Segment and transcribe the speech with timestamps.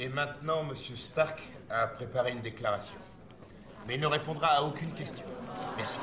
[0.00, 2.96] Et maintenant, Monsieur Stark a préparé une déclaration.
[3.86, 5.26] Mais il ne répondra à aucune question.
[5.76, 5.98] Merci.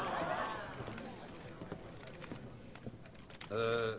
[3.52, 3.98] Euh,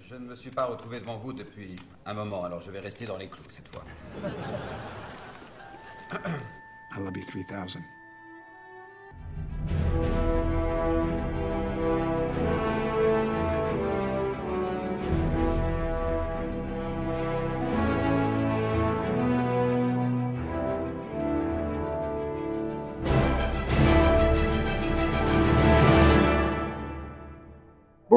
[0.00, 1.74] je ne me suis pas retrouvé devant vous depuis
[2.06, 3.82] un moment, alors je vais rester dans les clous cette fois.
[6.94, 7.82] I love you 3000.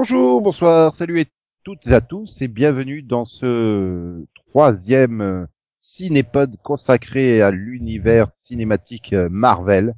[0.08, 1.26] Bonjour, bonsoir, salut et
[1.64, 5.46] toutes et à tous et bienvenue dans ce troisième euh,
[5.80, 9.96] cinépod consacré à l'univers cinématique euh, Marvel.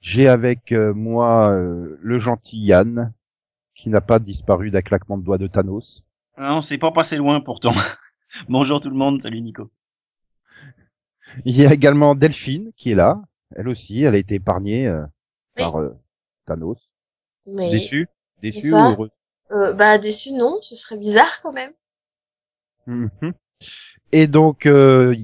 [0.00, 3.14] J'ai avec euh, moi le gentil Yann,
[3.76, 6.02] qui n'a pas disparu d'un claquement de doigts de Thanos.
[6.36, 7.74] Ah, on s'est pas passé loin pourtant.
[8.48, 9.70] Bonjour tout le monde, salut Nico.
[11.44, 13.22] Il y a également Delphine qui est là.
[13.54, 15.04] Elle aussi, elle a été épargnée euh,
[15.56, 15.62] Oui.
[15.62, 15.96] par euh,
[16.46, 16.80] Thanos.
[17.46, 18.08] Mais Déçu
[18.42, 19.10] Déçu ou heureux
[19.52, 21.72] euh, bah déçu non, ce serait bizarre quand même.
[22.86, 23.32] Mhm.
[24.12, 25.16] Et donc, euh,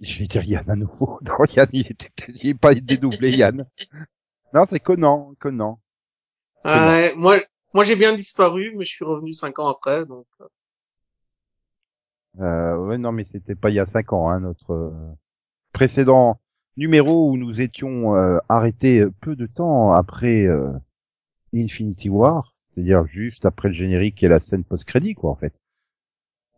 [0.00, 1.18] je vais dire Yann à nouveau.
[1.24, 3.66] Non, Yann, il était, il est pas dédoublé, Yann.
[4.54, 5.80] Non, c'est Conan, Conan.
[6.64, 7.38] Ouais, moi,
[7.74, 10.26] moi j'ai bien disparu, mais je suis revenu cinq ans après, donc.
[10.40, 10.48] euh,
[12.40, 14.90] Euh, ouais, non, mais c'était pas il y a cinq ans, hein, notre euh,
[15.72, 16.40] précédent
[16.76, 20.72] numéro où nous étions euh, arrêtés euh, peu de temps après euh,
[21.54, 25.52] Infinity War, c'est-à-dire juste après le générique et la scène post-crédit, quoi, en fait.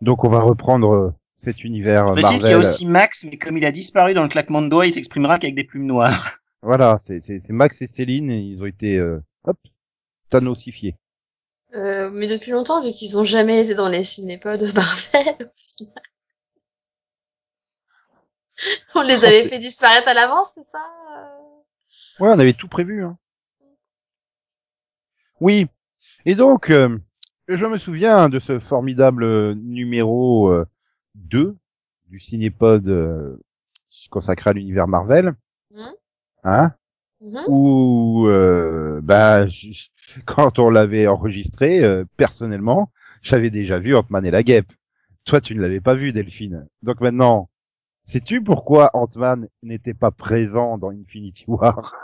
[0.00, 1.10] Donc, on va reprendre euh,
[1.42, 2.70] cet univers Je précise qu'il y a Marvel.
[2.70, 5.54] aussi Max, mais comme il a disparu dans le claquement de doigts, il s'exprimera qu'avec
[5.54, 6.38] des plumes noires.
[6.66, 9.58] Voilà, c'est Max et Céline, et ils ont été, euh, hop,
[10.30, 10.96] Thanosifiés.
[11.74, 16.02] Euh, mais depuis longtemps, vu qu'ils ont jamais été dans les cinépodes Marvel, au final.
[18.94, 20.86] on les avait fait disparaître à l'avance, c'est ça
[21.18, 22.24] euh?
[22.24, 23.04] Ouais, on avait tout prévu.
[23.04, 23.18] Hein.
[25.40, 25.66] Oui.
[26.26, 26.98] Et donc, euh,
[27.48, 30.66] je me souviens de ce formidable euh, numéro euh,
[31.16, 31.56] 2
[32.08, 33.36] du Cinépod euh,
[34.10, 35.34] consacré à l'univers Marvel.
[35.70, 35.92] Mhm.
[36.44, 36.72] Hein?
[37.20, 37.40] Mhm.
[37.48, 39.46] Où, euh, bah,
[40.26, 42.90] quand on l'avait enregistré, euh, personnellement,
[43.22, 44.72] j'avais déjà vu Ant-Man et la Guêpe.
[45.24, 46.66] Toi, tu ne l'avais pas vu, Delphine.
[46.82, 47.48] Donc maintenant,
[48.02, 51.94] sais-tu pourquoi Ant-Man n'était pas présent dans Infinity War?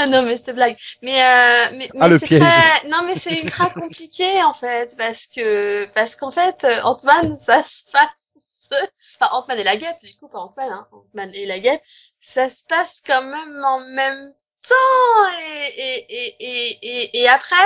[0.00, 0.76] Ah non, mais c'est blague.
[1.02, 4.96] Mais, euh, mais, mais Ah, le c'est très, non, mais c'est ultra compliqué, en fait,
[4.96, 8.28] parce que, parce qu'en fait, euh, Ant-Man, ça se passe,
[9.20, 11.82] enfin, Ant-Man et la guêpe, du coup, pas Ant-Man, hein, Ant-Man et la guêpe,
[12.20, 14.32] ça se passe quand même en même
[14.68, 17.56] temps, et, et, et, et, et, après,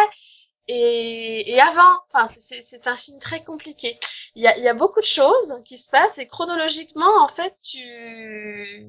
[0.68, 1.98] et, et avant.
[2.12, 3.98] Enfin, c'est- c'est, un film très compliqué.
[4.36, 7.28] Il y a, il y a beaucoup de choses qui se passent, et chronologiquement, en
[7.28, 8.86] fait, tu,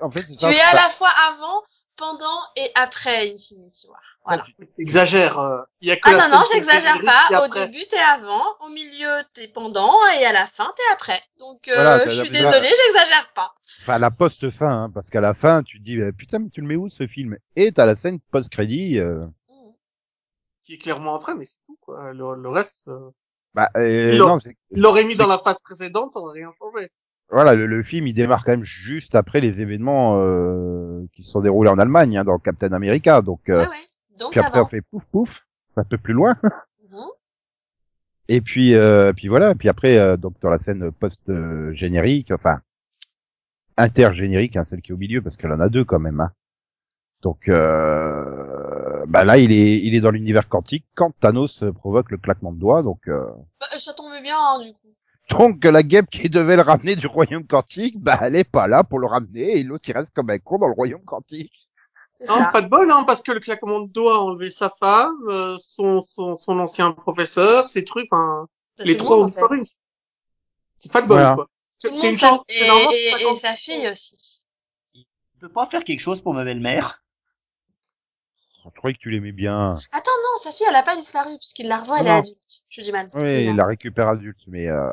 [0.00, 1.62] En fait, c'est tu ça, es à la fois avant,
[1.98, 4.00] pendant et après Infinity War.
[4.24, 4.44] Voilà.
[4.78, 5.38] Exagère.
[5.38, 7.44] euh, Il y a que Ah la non, non, j'exagère pas.
[7.44, 11.20] Au début, t'es avant, au milieu, t'es pendant, et à la fin, t'es après.
[11.38, 13.54] Donc, euh, Voilà, je suis désolée, j'exagère pas.
[13.82, 16.66] Enfin, la post-fin, hein, parce qu'à la fin, tu te dis, putain, mais tu le
[16.66, 17.36] mets où ce film?
[17.56, 18.98] Et t'as la scène post-crédit.
[18.98, 19.24] euh,
[20.64, 22.12] Qui est clairement après, mais c'est tout, quoi.
[22.12, 23.10] Le, le reste, euh,
[23.54, 24.12] bah, euh,
[24.70, 26.90] Il l'aurait mis dans la phase précédente, ça n'aurait rien changé.
[27.30, 31.30] Voilà, le, le film, il démarre quand même juste après les événements euh, qui se
[31.32, 33.20] sont déroulés en Allemagne, hein, dans Captain America.
[33.22, 33.86] Donc, euh, Ouais, ouais.
[34.18, 35.40] Donc, puis après, on fait pouf pouf,
[35.76, 36.36] un peu plus loin.
[36.90, 37.04] Mhm.
[38.28, 39.54] Et puis, euh, puis voilà.
[39.54, 42.60] Puis après, euh, donc dans la scène post-générique, enfin
[43.76, 46.20] intergénérique, hein, celle qui est au milieu, parce qu'elle en a deux quand même.
[46.20, 46.32] Hein.
[47.22, 52.16] Donc, euh, bah là, il est, il est dans l'univers quantique quand Thanos provoque le
[52.18, 52.82] claquement de doigts.
[52.82, 53.26] Donc, euh,
[53.60, 54.94] Bah, ça tombe bien, hein, du coup.
[55.30, 58.84] Donc la guêpe qui devait le ramener du royaume quantique, bah elle est pas là
[58.84, 61.68] pour le ramener et l'autre il reste comme un con dans le royaume quantique.
[62.26, 65.14] Non, pas de bol, hein, parce que le claquement de doigts a enlevé sa femme,
[65.28, 69.40] euh, son, son, son ancien professeur, ses trucs, enfin, Bah, les trois ont en fait.
[69.40, 69.62] disparu.
[70.76, 71.34] C'est pas de bol, Voilà.
[71.36, 71.48] quoi.
[71.78, 72.40] C'est une chance.
[72.48, 74.42] et, c'est normal, et, sa fille aussi.
[74.94, 75.04] Il
[75.38, 77.00] peut pas faire quelque chose pour ma belle-mère.
[78.74, 79.72] Je trouvais que tu l'aimais bien.
[79.92, 82.62] Attends, non, sa fille, elle a pas disparu, puisqu'il la revoit, elle est adulte.
[82.70, 83.08] Je dis mal.
[83.14, 84.90] Oui, il la récupère adulte, mais euh,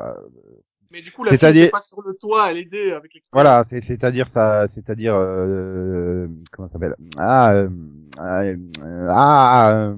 [0.90, 3.30] Mais du coup, la fille C'est-à-dire- était pas sur le toit à l'aider avec l'expérience.
[3.32, 6.94] voilà, c'est- c'est-à-dire ça, c'est-à-dire euh, comment ça s'appelle?
[7.18, 7.68] Ah, euh,
[8.18, 9.96] euh, ah, euh,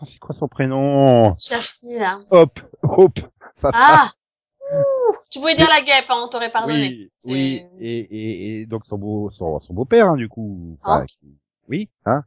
[0.00, 1.34] oh, c'est quoi son prénom?
[1.36, 2.20] Cherche là.
[2.30, 2.50] Hop,
[2.82, 3.18] Hop,
[3.56, 3.72] femme.
[3.74, 4.12] Ah!
[4.70, 6.88] Ouh, tu pouvais dire la guêpe, hein, on t'aurait pardonné.
[6.88, 10.76] Oui, oui, et, et, et donc son beau, son, son beau-père, hein, du coup.
[10.82, 11.06] Enfin, Hank.
[11.06, 11.38] qui-
[11.68, 12.22] oui, hein?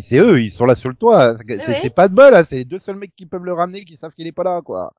[0.00, 1.36] C'est eux, ils sont là sur le toit.
[1.46, 1.90] C'est oui.
[1.90, 4.12] pas de bol, hein, c'est les deux seuls mecs qui peuvent le ramener qui savent
[4.12, 4.92] qu'il est pas là, quoi.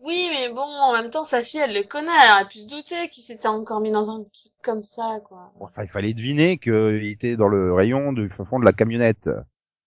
[0.00, 2.68] Oui, mais bon, en même temps, sa fille, elle le connaît, elle aurait pu se
[2.68, 5.52] douter qu'il s'était encore mis dans un truc comme ça, quoi.
[5.58, 9.28] Bon, Enfin, il fallait deviner qu'il était dans le rayon du fond de la camionnette.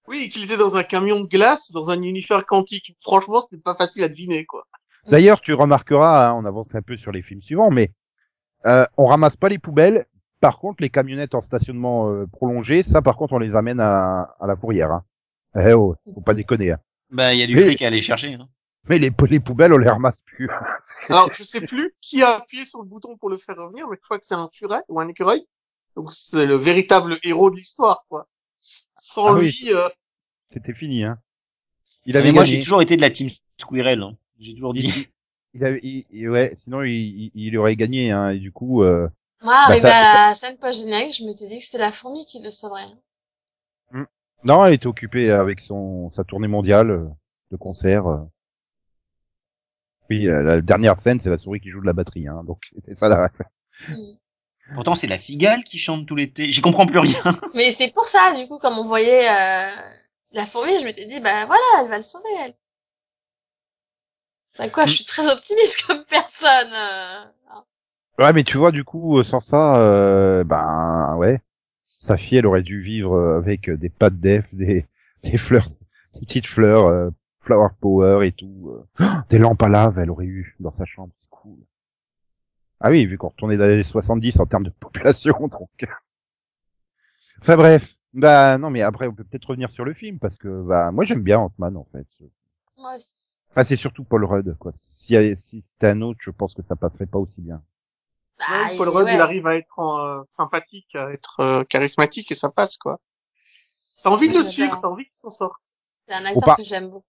[0.07, 2.95] Oui, qu'il était dans un camion de glace, dans un univers quantique.
[2.99, 4.65] Franchement, c'était pas facile à deviner, quoi.
[5.07, 7.91] D'ailleurs, tu remarqueras, hein, on avance un peu sur les films suivants, mais
[8.65, 10.05] euh, on ramasse pas les poubelles.
[10.41, 14.35] Par contre, les camionnettes en stationnement euh, prolongé, ça, par contre, on les amène à,
[14.39, 14.91] à la fourrière.
[14.91, 15.05] Hein.
[15.55, 16.71] Eh oh, faut pas déconner.
[16.71, 16.79] Hein.
[17.11, 18.33] Bah, il y a du fric à aller chercher.
[18.33, 18.47] Hein.
[18.89, 20.49] Mais les, les poubelles, on les ramasse plus.
[21.09, 23.95] Alors, je sais plus qui a appuyé sur le bouton pour le faire revenir, mais
[23.97, 25.45] je crois que c'est un furet ou un écureuil.
[25.95, 28.27] Donc, c'est le véritable héros de l'histoire, quoi.
[28.61, 29.45] Sans Ah oui.
[29.61, 29.87] lui, euh,
[30.51, 31.03] C'était fini.
[31.03, 31.19] Hein.
[32.05, 32.55] Il Mais avait moi, gagné.
[32.55, 34.01] j'ai toujours été de la team Squirrel.
[34.01, 34.15] Hein.
[34.39, 34.87] J'ai toujours dit.
[34.87, 35.07] il-
[35.53, 38.09] il avait, il- il- ouais, sinon il, il, il aurait gagné.
[38.11, 39.07] Hein, et du coup, euh,
[39.41, 42.25] Moi, arrivé ça- à la scène post-générique, je me suis dit que c'était la fourmi
[42.25, 42.87] qui le sauverait.
[43.93, 44.05] hein.
[44.43, 47.07] non, il était occupé avec son sa tournée mondiale euh,
[47.51, 48.07] de concert.
[48.07, 48.17] euh.
[50.09, 52.27] Oui, la, la dernière scène, c'est la souris qui joue de la batterie.
[52.27, 53.29] Hein, donc c'est ça la.
[53.87, 54.13] Mm.
[54.75, 56.49] Pourtant, c'est la cigale qui chante tout l'été.
[56.51, 57.39] J'y comprends plus rien.
[57.55, 59.75] Mais c'est pour ça, du coup, comme on voyait euh,
[60.31, 62.55] la fourmi, je m'étais dit, bah voilà, elle va le sauver, elle.
[64.57, 66.73] Bah quoi, je suis très optimiste comme personne.
[68.21, 71.41] Ouais, mais tu vois, du coup, euh, sans ça, euh, ben ouais,
[71.83, 74.85] sa fille, elle aurait dû vivre euh, avec euh, des pattes d'Ef, des
[75.23, 75.69] des fleurs,
[76.13, 77.09] des petites fleurs, euh,
[77.41, 81.11] flower power et tout, euh, des lampes à lave, elle aurait eu dans sa chambre,
[81.15, 81.57] c'est cool.
[82.79, 85.69] Ah oui, vu qu'on retournait dans les années 70 en termes de population, donc.
[87.41, 90.61] Enfin bref, bah non, mais après on peut peut-être revenir sur le film parce que
[90.63, 92.07] bah moi j'aime bien Ant-Man en fait.
[92.77, 93.35] Moi aussi.
[93.51, 94.71] Enfin c'est surtout Paul Rudd quoi.
[94.75, 97.61] Si, si c'était un autre, je pense que ça passerait pas aussi bien.
[98.49, 99.15] Bah, même Paul il- Rudd, ouais.
[99.15, 102.99] il arrive à être euh, sympathique, à être euh, charismatique et ça passe, quoi.
[104.03, 105.61] T'as envie de le suivre, t'as envie qu'il s'en sorte.
[106.07, 106.55] C'est un acteur pas.
[106.55, 107.05] que j'aime beaucoup.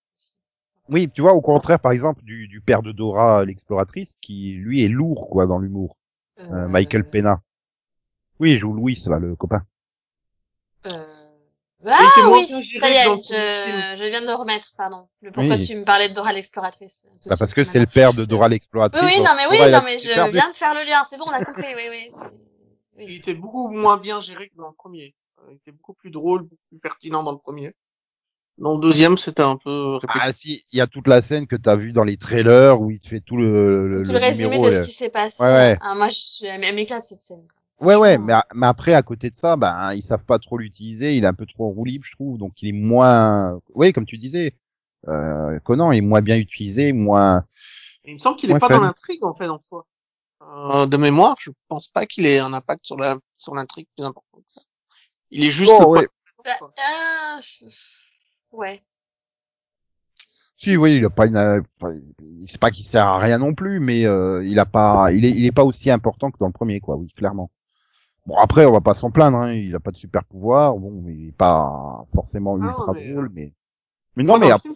[0.88, 4.84] Oui, tu vois, au contraire, par exemple, du, du père de Dora, l'exploratrice, qui, lui,
[4.84, 5.96] est lourd, quoi, dans l'humour.
[6.38, 7.40] Euh, Euh, Michael Pena.
[8.40, 9.62] Oui, il joue Louis, là, le copain.
[10.86, 11.21] Euh...
[11.84, 11.98] Ah
[12.30, 12.46] oui,
[12.80, 15.08] ça y est, le je, je viens de le remettre, pardon.
[15.20, 15.66] Le pourquoi Oui.
[15.66, 17.04] tu me parlais de Dora l'exploratrice.
[17.26, 19.02] Bah, parce que c'est le père de Dora Oui, l'exploratrice.
[19.02, 20.32] oui, donc non, mais oui, Dora, non, mais je perdu.
[20.32, 21.02] viens de faire le lien.
[21.08, 22.10] C'est bon, on a compris, oui, oui.
[22.98, 23.16] Il oui.
[23.16, 25.14] était beaucoup moins bien géré que dans le premier.
[25.40, 27.74] Euh, Il était beaucoup plus drôle, beaucoup plus pertinent dans le premier.
[28.58, 30.22] Dans le deuxième, c'était un peu répétitif.
[30.24, 32.90] Ah, si, il y a toute la scène que t'as vue dans les trailers où
[32.90, 35.08] il te fait tout le, le, Tout le résumé numéro, de euh, ce qui s'est
[35.08, 35.42] passé.
[35.42, 35.78] Ouais, ouais.
[35.80, 37.40] Ah, moi, je suis, elle m'éclate cette scène.
[37.48, 37.61] quoi.
[37.82, 41.16] Ouais, ouais, mais, mais après, à côté de ça, bah, ils savent pas trop l'utiliser,
[41.16, 43.92] il est un peu trop en roue libre, je trouve, donc il est moins, oui,
[43.92, 44.54] comme tu disais,
[45.08, 47.44] euh, Conan est moins bien utilisé, moins,
[48.04, 48.76] il me semble qu'il est pas fun.
[48.78, 49.84] dans l'intrigue, en fait, en soi.
[50.42, 54.04] Euh, de mémoire, je pense pas qu'il ait un impact sur la, sur l'intrigue plus
[54.04, 54.60] important que ça.
[55.32, 56.08] Il est juste Oh, pas- ouais.
[56.44, 57.66] Bah, ah, je-
[58.52, 58.82] ouais.
[60.56, 63.38] Si, oui, il a pas une, euh, enfin, il- c'est pas qu'il sert à rien
[63.38, 66.38] non plus, mais euh, il a pas, il est, il est pas aussi important que
[66.38, 66.96] dans le premier, quoi.
[66.96, 67.50] Oui, clairement.
[68.26, 71.04] Bon, après, on va pas s'en plaindre, hein, il a pas de super pouvoir, bon,
[71.08, 73.52] il est pas forcément Ah, ultra mais, drôle, mais,
[74.16, 74.70] mais Moi, non, mais après-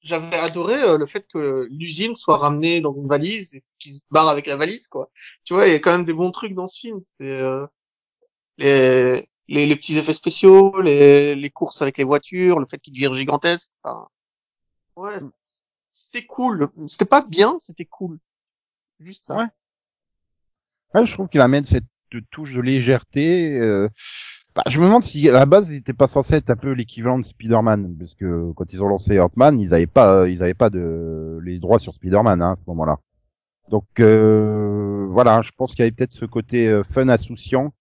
[0.00, 4.00] j'avais adoré euh, le fait que l'usine soit ramenée dans une valise et qu'il se
[4.10, 5.10] barre avec la valise, quoi.
[5.44, 6.98] Tu vois, il y a quand même des bons trucs dans ce film.
[7.02, 7.66] C'est euh,
[8.58, 12.94] les, les les petits effets spéciaux, les les courses avec les voitures, le fait qu'il
[12.94, 13.70] devient gigantesque.
[13.82, 14.08] Enfin,
[14.96, 15.30] ouais, Mm.
[15.92, 16.70] c'était cool.
[16.86, 18.18] C'était pas bien, c'était cool.
[19.00, 19.36] Juste ça.
[19.36, 19.46] Ouais.
[20.94, 21.84] Ouais, je trouve qu'il amène cette
[22.30, 23.58] touche de légèreté.
[23.58, 23.88] euh,
[24.58, 26.72] bah, je me demande si à la base il était pas censé être un peu
[26.72, 30.54] l'équivalent de Spider-Man, parce que quand ils ont lancé Ant-Man, ils avaient pas, ils avaient
[30.54, 32.96] pas de les droits sur Spider-Man hein, à ce moment-là.
[33.70, 37.72] Donc euh, voilà, je pense qu'il y avait peut-être ce côté euh, fun insouciant.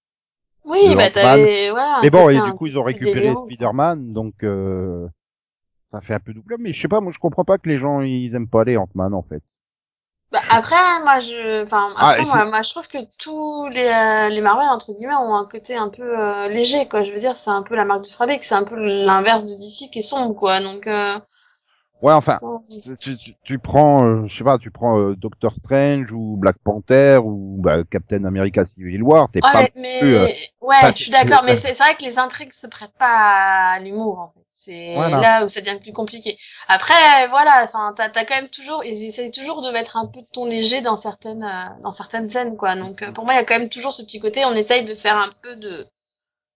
[0.65, 1.99] Oui, de bah, t'avais, voilà.
[2.03, 3.33] Mais bon, et du coup ils ont récupéré.
[3.45, 5.07] Spider-Man, donc euh,
[5.91, 6.57] ça fait un peu double.
[6.59, 8.77] Mais je sais pas, moi je comprends pas que les gens ils aiment pas les
[8.77, 9.41] Ant-Man en fait.
[10.31, 14.41] Bah, après, moi, je, enfin, Ah, après, moi, je trouve que tous les, euh, les
[14.41, 17.03] Marvel, entre guillemets, ont un côté un peu, euh, léger, quoi.
[17.05, 19.55] Je veux dire, c'est un peu la marque du fabrique, c'est un peu l'inverse de
[19.57, 20.59] DC qui est sombre, quoi.
[20.59, 21.17] Donc, euh,
[21.99, 22.61] Ouais, enfin, bon.
[22.99, 26.57] tu, tu, tu- prends, euh, je sais pas, tu prends euh, Doctor Strange ou Black
[26.63, 30.25] Panther ou bah, Captain America Civil War, t'es Ouais, pas mais, plus, euh,
[30.61, 33.79] ouais, pas- je suis d'accord, mais c'est vrai que les intrigues se prêtent pas à
[33.79, 34.45] l'humour, en fait.
[34.49, 35.19] C'est Voilà.
[35.19, 36.37] là où ça devient plus compliqué.
[36.67, 40.21] Après, voilà, enfin, t'as t'as quand même toujours, ils essayent toujours de mettre un peu
[40.21, 42.75] de ton léger dans certaines, euh, dans certaines scènes, quoi.
[42.75, 44.83] Donc, euh, pour moi, il y a quand même toujours ce petit côté, on essaye
[44.83, 45.83] de faire un peu de,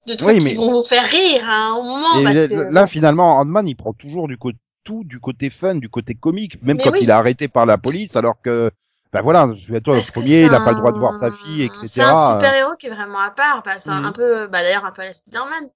[0.07, 2.71] de trucs Oui, qui mais- vont vous faire rire, hein, au moment, Et parce que,
[2.71, 6.61] là, finalement, Ant-Man, il prend toujours du côté tout du côté fun, du côté comique,
[6.63, 6.99] même Mais quand oui.
[7.01, 8.71] il est arrêté par la police, alors que,
[9.13, 11.31] ben voilà, souviens-toi, le Parce que premier, il a pas le droit de voir sa
[11.31, 11.87] fille, etc.
[11.87, 13.63] C'est un super héros qui est vraiment à part.
[13.63, 15.69] Bah, c'est un- un peu, bah d'ailleurs un peu à la Spider-Man.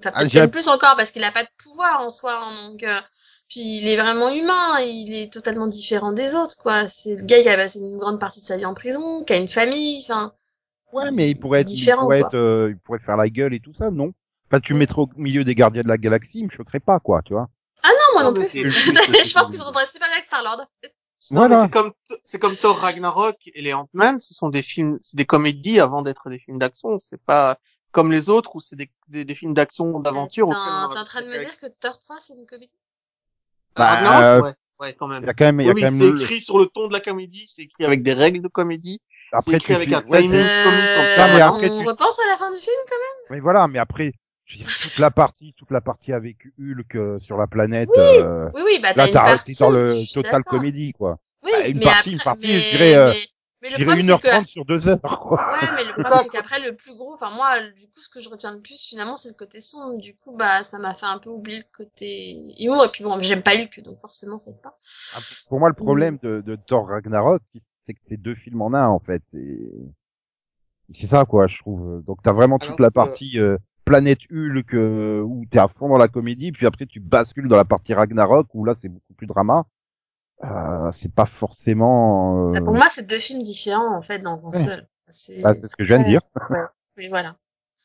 [0.00, 2.82] Enfin, Ah, même plus encore parce qu'il a pas de pouvoir en soi, hein, donc.
[2.82, 3.00] euh,
[3.50, 6.88] Puis il est vraiment humain, il est totalement différent des autres, quoi.
[6.88, 9.32] C'est le gars qui a passé une grande partie de sa vie en prison, qui
[9.34, 10.32] a une famille, enfin.
[10.92, 13.54] Ouais, mais il pourrait être, il Différent, pourrait être, euh, il pourrait faire la gueule
[13.54, 14.12] et tout ça, non?
[14.50, 17.00] Enfin, tu le mettrais au milieu des gardiens de la galaxie, il me choquerait pas,
[17.00, 17.48] quoi, tu vois.
[18.14, 18.62] Moi Non, non mais plus.
[18.62, 18.68] c'est-
[19.26, 20.66] je pense que ça rendrait super bien avec Star-Lord.
[21.30, 21.64] Voilà.
[21.64, 21.92] c'est comme
[22.22, 26.02] c'est comme Thor Ragnarok et les Ant-Man, ce sont des films, c'est des comédies avant
[26.02, 26.98] d'être des films d'action.
[26.98, 27.58] C'est pas
[27.92, 30.48] comme les autres où c'est des, des, des films d'action d'aventure.
[30.48, 32.72] T'es en train de me dire que Thor 3 c'est une comédie?
[33.76, 35.24] Bah, Ragnarok, euh, ouais, ouais, quand Il même.
[35.24, 36.00] y a quand même, il y a Oui, quand mais même.
[36.00, 38.48] c'est le- écrit sur le ton de la comédie, c'est écrit avec des règles de
[38.48, 39.00] comédie.
[39.30, 41.28] c'est Après, écrit avec un ouais, timing c'est- comique comme Euh, ça.
[41.34, 43.36] mais après, on tu- repense à la fin du film quand même?
[43.36, 44.12] Mais voilà, mais après,
[44.58, 47.88] toute la partie, toute la partie avec Hulk euh, sur la planète.
[47.96, 51.18] euh, Oui, oui, bah Là, t'as resté dans le total comédie, quoi.
[51.42, 53.14] Oui, Bah, une mais partie, après, une partie, mais, je dirais, euh, mais,
[53.62, 55.52] mais Je dirais problème c'est que 1h30 sur 2 heures, quoi.
[55.52, 58.20] Ouais, mais le problème, c'est qu'après, le plus gros, enfin, moi, du coup, ce que
[58.20, 59.98] je retiens le plus, finalement, c'est le côté sombre.
[60.00, 62.84] Du coup, bah, ça m'a fait un peu oublier le côté humour.
[62.84, 64.76] Et puis bon, j'aime pas Luc, donc forcément, ça aide pas.
[65.16, 65.18] Ah,
[65.48, 67.42] Pour moi, le problème de, de Thor Ragnarok,
[67.86, 69.22] c'est que c'est deux films en un, en fait.
[69.34, 69.58] Et
[70.94, 72.02] c'est ça, quoi, je trouve.
[72.04, 73.56] Donc, t'as vraiment toute Alors la partie euh,
[73.92, 77.56] planète Hulk euh, où t'es à fond dans la comédie, puis après tu bascules dans
[77.56, 79.64] la partie Ragnarok où là c'est beaucoup plus drama.
[80.44, 82.48] Euh, c'est pas forcément.
[82.48, 84.64] euh, Bah, pour moi, c'est deux films différents, en fait, dans un Ouais.
[84.64, 84.88] seul.
[85.08, 86.20] C'est bah, c'est ce que je viens de dire.
[86.96, 87.36] Oui, voilà.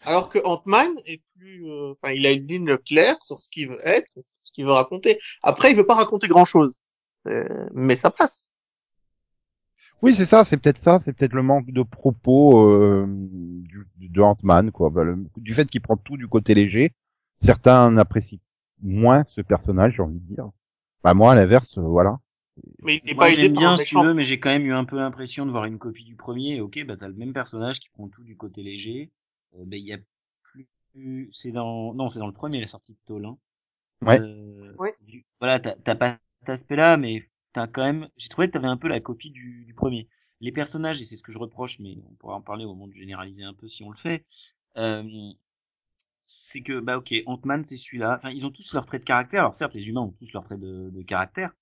[0.05, 3.67] Alors que Ant-Man est plus, euh, enfin, il a une ligne claire sur ce qu'il
[3.69, 5.19] veut être, sur ce qu'il veut raconter.
[5.43, 6.81] Après, il veut pas raconter grand chose.
[7.73, 8.51] Mais ça passe.
[10.01, 14.21] Oui, c'est ça, c'est peut-être ça, c'est peut-être le manque de propos euh, du, de
[14.21, 14.89] Ant-Man, quoi.
[14.89, 16.93] Bah, le- du fait qu'il prend tout du côté léger,
[17.41, 18.39] certains apprécient
[18.81, 20.49] moins ce personnage, j'ai envie de dire.
[21.03, 22.19] Bah moi, à l'inverse, euh, voilà.
[22.81, 24.73] Mais il est Moi, pas aidé bien, si tu veux, mais j'ai quand même eu
[24.73, 26.61] un peu l'impression de voir une copie du premier.
[26.61, 29.11] Ok, bah t'as le même personnage qui prend tout du côté léger.
[29.55, 29.97] Euh, bah, il y a
[30.43, 33.37] plus, c'est dans, non, c'est dans le premier la sortie de Tolin.
[34.01, 34.19] Ouais.
[34.19, 34.95] Euh, Ouais.
[35.01, 38.67] du- Voilà, t'as t'as pas cet aspect-là, mais t'as quand même, j'ai trouvé que t'avais
[38.67, 40.07] un peu la copie du, du premier.
[40.39, 42.87] Les personnages, et c'est ce que je reproche, mais on pourra en parler au moment
[42.87, 44.25] de généraliser un peu si on le fait.
[44.77, 45.03] Euh,
[46.25, 48.17] c'est que bah ok, Ant-Man c'est celui-là.
[48.17, 49.39] Enfin, ils ont tous leurs traits de caractère.
[49.39, 51.53] Alors certes, les humains ont tous leurs traits de, de caractère,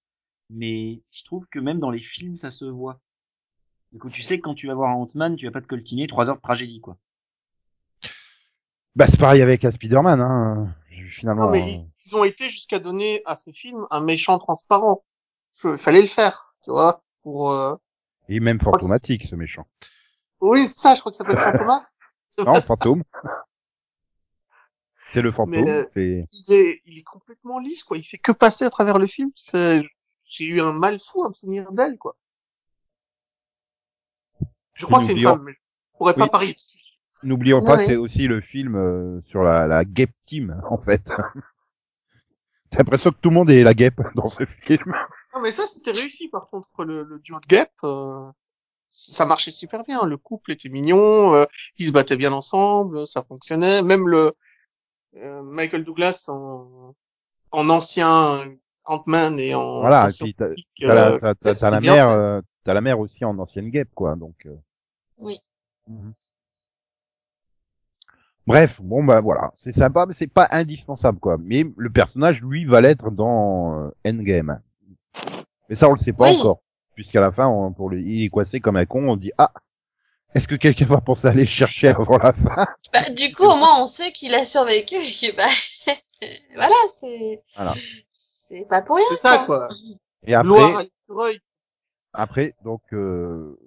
[0.49, 2.99] mais je trouve que même dans les films ça se voit.
[3.93, 6.07] Du coup, tu sais que quand tu vas voir Ant-Man, tu vas pas te coltiner
[6.07, 6.97] trois heures de tragédie quoi.
[8.95, 10.75] Bah c'est pareil avec Spider-Man, hein.
[11.11, 11.45] Finalement.
[11.45, 15.05] Non, mais euh, ils, ils ont été jusqu'à donner à ce film un méchant transparent.
[15.63, 17.51] Il fallait le faire, tu vois, pour.
[17.51, 17.75] euh,
[18.29, 19.65] Et même fantomatique, ce méchant.
[20.41, 21.97] Oui, ça, je crois que ça s'appelle Fantomas.
[22.39, 23.03] Non, pas fantôme.
[25.11, 25.63] C'est le fantôme.
[25.63, 27.97] Mais, euh, il est, il est complètement lisse, quoi.
[27.97, 29.31] Il fait que passer à travers le film.
[29.53, 32.17] J'ai eu un mal fou à me souvenir d'elle, quoi.
[34.73, 36.29] Je crois que c'est une femme, mais je pourrais pas Oui.
[36.29, 36.55] parier.
[37.23, 41.03] N'oublions pas que c'est aussi le film euh, sur la, la Guêpe Team, en fait.
[42.71, 44.93] T'as l'impression que tout le monde est la guêpe dans ce film.
[45.35, 48.31] Non, mais ça, c'était réussi, par contre, le, le duo de Gap, euh,
[48.87, 50.05] ça marchait super bien.
[50.05, 51.45] Le couple était mignon, euh,
[51.77, 53.83] ils se battaient bien ensemble, ça fonctionnait.
[53.83, 54.31] Même le
[55.17, 56.95] euh, Michael Douglas en,
[57.51, 58.45] en ancien
[58.85, 60.07] Ant-Man et en Voilà,
[60.79, 63.69] t'as la, t'as- t'as- c'était t'as la mère, euh, t'as la mère aussi en ancienne
[63.69, 64.15] guêpe, quoi.
[64.15, 64.35] Donc.
[64.45, 64.55] euh.
[65.17, 65.39] Oui.
[65.87, 66.13] Mhm.
[68.47, 71.37] Bref, bon bah voilà, c'est sympa, mais c'est pas indispensable, quoi.
[71.39, 74.61] Mais le personnage, lui, va l'être dans euh, Endgame.
[75.69, 76.37] Mais ça, on le sait pas Oui.
[76.39, 76.61] encore,
[76.93, 79.51] puisqu'à la fin, on, pour le, il est coincé comme un con, on dit ah,
[80.33, 82.65] est-ce que quelqu'un va penser à aller le chercher avant la fin?
[82.93, 85.47] Bah, du coup, au moins, on sait qu'il a survécu et que, bah,
[86.55, 87.73] voilà, c'est, Voilà.
[88.11, 89.67] c'est pas pour rien, C'est ça, quoi.
[90.25, 90.87] Et après.
[92.13, 93.59] Après, donc, euh,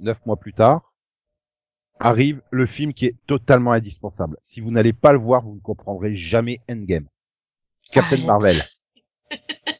[0.00, 0.92] neuf mois plus tard,
[1.98, 4.36] arrive le film qui est totalement indispensable.
[4.44, 7.06] Si vous n'allez pas le voir, vous ne comprendrez jamais Endgame.
[7.90, 8.26] Captain Arrête.
[8.26, 8.56] Marvel.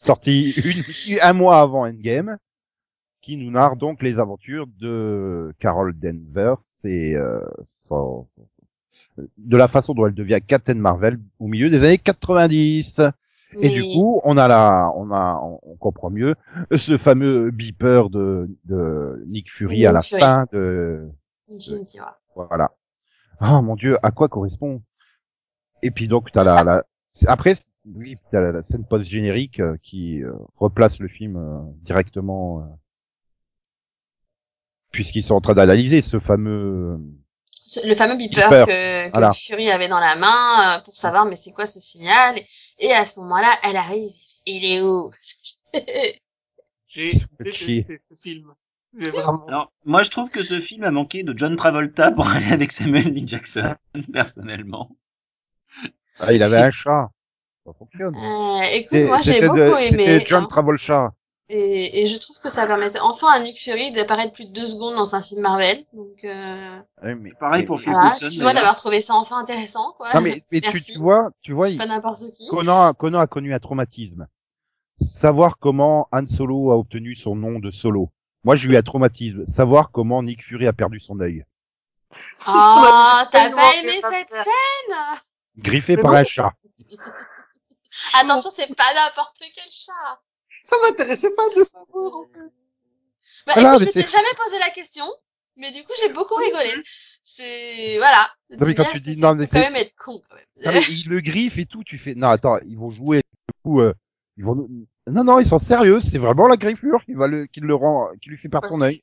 [0.00, 2.38] Sorti une, un mois avant Endgame,
[3.20, 8.26] qui nous narre donc les aventures de Carol Danvers et euh, son-
[9.38, 13.00] de la façon dont elle devient Captain Marvel au milieu des années 90.
[13.60, 16.34] Et du coup, on a la, on a, on, comprend mieux
[16.76, 20.20] ce fameux beeper de, de Nick Fury à la Fury.
[20.20, 21.08] fin de,
[22.34, 22.72] voilà.
[23.38, 24.82] Ah mon dieu, à quoi correspond?
[25.82, 26.84] Et puis donc t'as la, la,
[27.28, 27.54] après,
[27.86, 32.64] oui, t'as la, la scène post générique qui euh, replace le film euh, directement, euh,
[34.92, 36.98] puisqu'ils sont en train d'analyser ce fameux.
[37.66, 39.32] Ce- Le fameux beeper, Beeper, que, que voilà.
[39.32, 42.36] Fury avait dans la main euh, pour savoir mais c'est quoi ce signal?
[42.78, 44.12] Et à ce moment-là, elle arrive.
[44.46, 45.10] Il est où?
[46.88, 48.54] J'ai détesté ce film.
[48.94, 49.46] Vraiment.
[49.48, 52.72] Alors, moi je trouve que ce film a manqué de John Travolta pour aller avec
[52.72, 53.28] Samuel L.
[53.28, 53.74] Jackson,
[54.12, 54.96] personnellement.
[56.18, 57.10] Ah, il avait un chat.
[57.66, 58.14] Ça fonctionne.
[58.14, 60.06] Euh, écoute, moi j'ai beaucoup de- aimé.
[60.06, 60.48] C'était John hein.
[60.50, 61.12] Travolta.
[61.50, 64.64] Et, et je trouve que ça permettait enfin à Nick Fury d'apparaître plus de deux
[64.66, 65.84] secondes dans un film Marvel.
[65.92, 68.62] Donc euh, Ouais, mais- Pareil pour Phil voilà, excuse-moi d'ailleurs.
[68.62, 70.08] d'avoir trouvé ça enfin intéressant, quoi.
[70.14, 72.48] Non, mais, mais tu, tu vois, tu vois, Je il- suis pas n'importe qui.
[72.48, 74.26] Conan, Conan a connu un traumatisme.
[75.00, 78.10] Savoir comment Han Solo a obtenu son nom de Solo.
[78.44, 79.44] Moi, j'ai eu un traumatisme.
[79.46, 81.44] Savoir comment Nick Fury a perdu son œil.
[82.46, 84.96] Ah, t'as pas aimé cette scène?
[85.58, 86.52] Griffé par un chat.
[88.14, 90.20] Attention, c'est pas n'importe quel chat.
[90.64, 92.52] Ça m'intéressait pas de le savoir, en fait.
[93.46, 95.04] Bah, Voilà, écoute, je m'étais jamais posé la question,
[95.56, 96.70] mais du coup, j'ai beaucoup rigolé.
[97.24, 98.28] C'est, voilà.
[98.50, 100.44] Non, mais quand tu dis, non, mais quand même être con, quand même.
[100.64, 103.80] Non, mais le griffe et tout, tu fais, non, attends, ils vont jouer, du coup,
[103.80, 103.92] euh,
[104.36, 104.54] ils vont,
[105.06, 108.08] non, non, ils sont sérieux, c'est vraiment la griffure qui va le, qui le rend,
[108.20, 109.00] qui lui fait perdre son œil.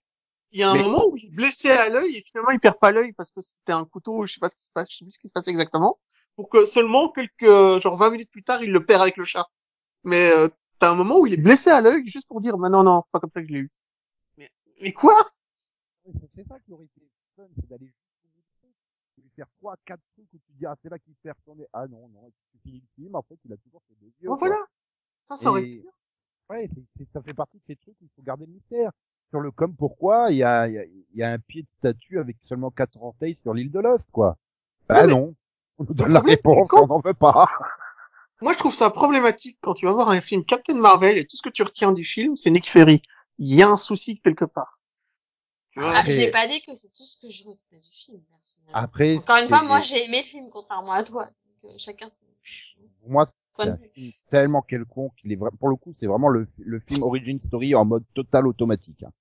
[0.54, 2.60] Il y a un Mais- moment où il est blessé à l'œil et finalement il
[2.60, 4.88] perd pas l'œil parce que c'était un couteau, je sais pas ce qui se passe,
[4.92, 5.98] je sais plus ce qui se passe exactement.
[6.36, 9.46] Pour que seulement quelques, genre 20 minutes plus tard, il le perd avec le chat.
[10.04, 10.48] Mais euh,
[10.80, 13.04] t'as un moment où il est blessé à l'œil juste pour dire, bah non non,
[13.06, 13.72] c'est pas comme ça que je l'ai eu.
[14.38, 14.50] Mais,
[14.82, 15.30] mais quoi?
[16.36, 17.02] C'est ça qui aurait été
[17.36, 17.86] fun, c'est d'aller
[19.18, 21.68] lui faire trois, quatre trucs où tu dis, ah, c'est là qu'il perd son œil.
[21.74, 24.28] Ah non, non, tu finis le film, en fait, il a toujours ses deux yeux.
[24.30, 24.36] Bon.
[24.36, 24.58] Voilà.
[25.28, 25.92] Ça, ça aurait Et- été bien.
[26.50, 26.70] Ouais,
[27.14, 28.92] ça fait partie de ces trucs où il faut garder le mystère.
[29.30, 30.84] Sur le comme pourquoi, il y a, il y a,
[31.16, 34.38] y a un pied de statue avec seulement quatre orteils sur l'île de Lost, quoi.
[34.90, 35.34] Bah mais- non.
[35.86, 37.50] On nous donne la réponse, on n'en veut pas.
[38.42, 41.38] Moi, je trouve ça problématique quand tu vas voir un film Captain Marvel et tout
[41.38, 43.02] ce que tu retiens du film, c'est Nick Fury.
[43.38, 44.80] Il y a un souci quelque part.
[45.78, 48.80] Ah, Après- j'ai pas dit que c'est tout ce que je retenais du film, personnellement.
[48.84, 51.26] Après, Encore une fois, moi, j'ai aimé le film, contrairement à toi.
[51.26, 52.26] Donc, euh, chacun son
[53.02, 55.14] pour moi, c'est tellement quelconque.
[55.24, 58.04] Il est vra- pour le coup, c'est vraiment le, le film origin story en mode
[58.14, 59.04] total automatique.
[59.04, 59.12] hein.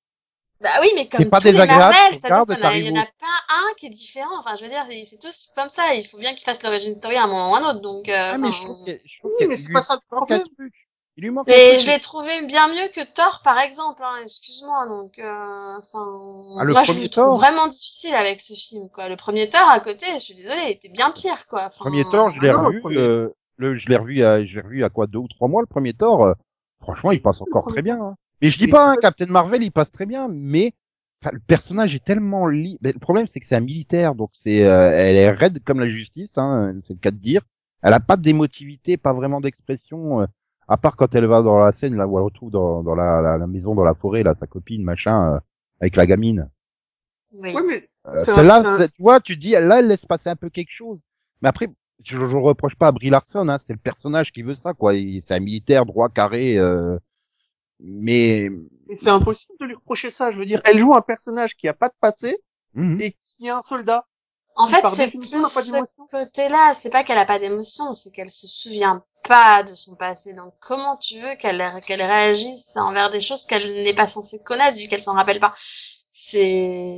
[0.60, 3.86] Bah oui, mais comme pas tous les Marvel, il y en a pas un qui
[3.86, 4.38] est différent.
[4.38, 5.94] Enfin, je veux dire, c'est tous comme ça.
[5.94, 7.80] Il faut bien qu'ils fassent l'origin story à un moment ou à un autre.
[7.80, 9.72] Donc, euh, Ah, mais je enfin, trouve que, je trouve Oui, qu'il mais lui c'est
[9.72, 10.48] pas ça le manque un problème.
[10.56, 10.74] truc.
[11.16, 11.80] Il lui manque un Mais truc.
[11.80, 14.02] je l'ai trouvé bien mieux que Thor, par exemple.
[14.04, 14.86] Hein, Excuse-moi.
[14.88, 18.88] Donc, euh, enfin, Ah, le moi, je le trouve Thor vraiment difficile avec ce film.
[18.90, 19.08] Quoi.
[19.08, 21.46] Le premier Thor à côté, je suis désolée, il était bien pire.
[21.48, 21.64] Quoi.
[21.66, 24.60] Enfin, Premier Thor, je l'ai Ah revu, euh, le, je l'ai revu à, je l'ai
[24.60, 26.32] revu à quoi, deux ou trois mois, le premier Thor, euh,
[26.82, 28.14] franchement, il passe encore très bien, hein.
[28.42, 30.74] Mais je dis pas, hein, Captain Marvel, il passe très bien, mais,
[31.22, 32.78] enfin, le personnage est tellement li...
[32.82, 35.80] mais le problème, c'est que c'est un militaire, donc c'est, euh, elle est raide comme
[35.80, 37.42] la justice, hein, c'est le cas de dire.
[37.82, 40.26] Elle a pas d'émotivité, pas vraiment d'expression, euh,
[40.68, 43.20] à part quand elle va dans la scène, là, où elle retrouve dans, dans la,
[43.20, 45.40] la, la maison, dans la forêt, là, sa copine, machin, euh,
[45.80, 46.48] avec la gamine.
[47.32, 47.54] oui.
[47.54, 50.48] Ouais, mais Euh, celle-là, un- tu vois, tu dis, là, elle laisse passer un peu
[50.50, 50.98] quelque chose.
[51.42, 51.68] Mais après,
[52.02, 54.94] je, je reproche pas à Brie Larson, hein, c'est le personnage qui veut ça, quoi.
[54.94, 56.98] Il- C'est un militaire droit, carré, euh,
[57.82, 58.48] mais,
[58.88, 60.30] mais c'est impossible de lui reprocher ça.
[60.32, 62.42] Je veux dire, elle joue un personnage qui a pas de passé
[62.74, 63.00] Mhm.
[63.00, 64.06] et qui est un soldat.
[64.56, 66.74] En fait, c'est plus ce côté-là.
[66.74, 70.34] C'est pas qu'elle a pas d'émotion, c'est qu'elle se souvient pas de son passé.
[70.34, 74.78] Donc, comment tu veux qu'elle qu'elle réagisse envers des choses qu'elle n'est pas censée connaître
[74.78, 75.52] vu qu'elle s'en rappelle pas?
[76.12, 76.96] C'est,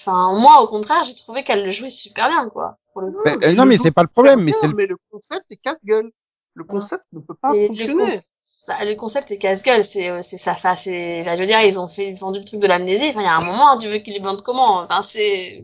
[0.00, 2.78] enfin, moi, au contraire, j'ai trouvé qu'elle le jouait super bien, quoi.
[2.92, 3.18] Pour le coup.
[3.24, 4.74] Mais, mais euh, non, mais c'est pas le problème, mais Bien, c'est le...
[4.74, 6.10] mais le concept est casse-gueule.
[6.54, 8.04] Le concept ne peut pas Et le, fonctionner.
[8.06, 10.86] conce- bah, le concept est casse-gueule, c'est euh, c'est sa face.
[10.86, 13.10] Et, bah, je veux dire, ils ont fait vendu le truc de l'amnésie.
[13.10, 15.62] Enfin, il y a un moment, hein, tu veux qu'ils les vendent comment Enfin, c'est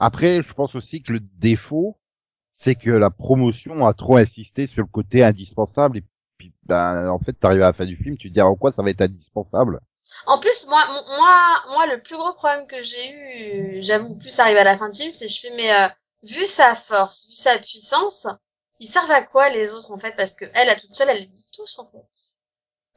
[0.00, 1.98] Après, je pense aussi que le défaut,
[2.50, 6.04] c'est que la promotion a trop insisté sur le côté indispensable et
[6.38, 8.72] puis, ben, en fait, t'arrives à la fin du film, tu te dis, en quoi
[8.72, 9.80] ça va être indispensable?
[10.26, 10.80] En plus, moi,
[11.18, 14.88] moi, moi, le plus gros problème que j'ai eu, j'avoue, plus arrivé à la fin
[14.88, 15.88] du film, c'est que je fais, mais euh,
[16.22, 18.26] vu sa force, vu sa puissance,
[18.80, 20.14] ils servent à quoi les autres en fait?
[20.16, 21.98] Parce que elle, à toute seule, elle les dit tous en fait.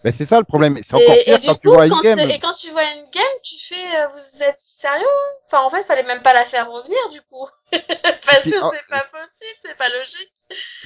[0.03, 0.79] Ben, c'est ça le problème.
[0.83, 2.19] C'est encore Et, pire et quand coup, tu vois quand, Endgame.
[2.21, 5.05] et quand tu vois une game, tu fais, euh, vous êtes sérieux?
[5.45, 8.89] Enfin, en fait, fallait même pas la faire revenir du coup, parce que oh, c'est
[8.89, 10.31] pas possible, c'est pas logique.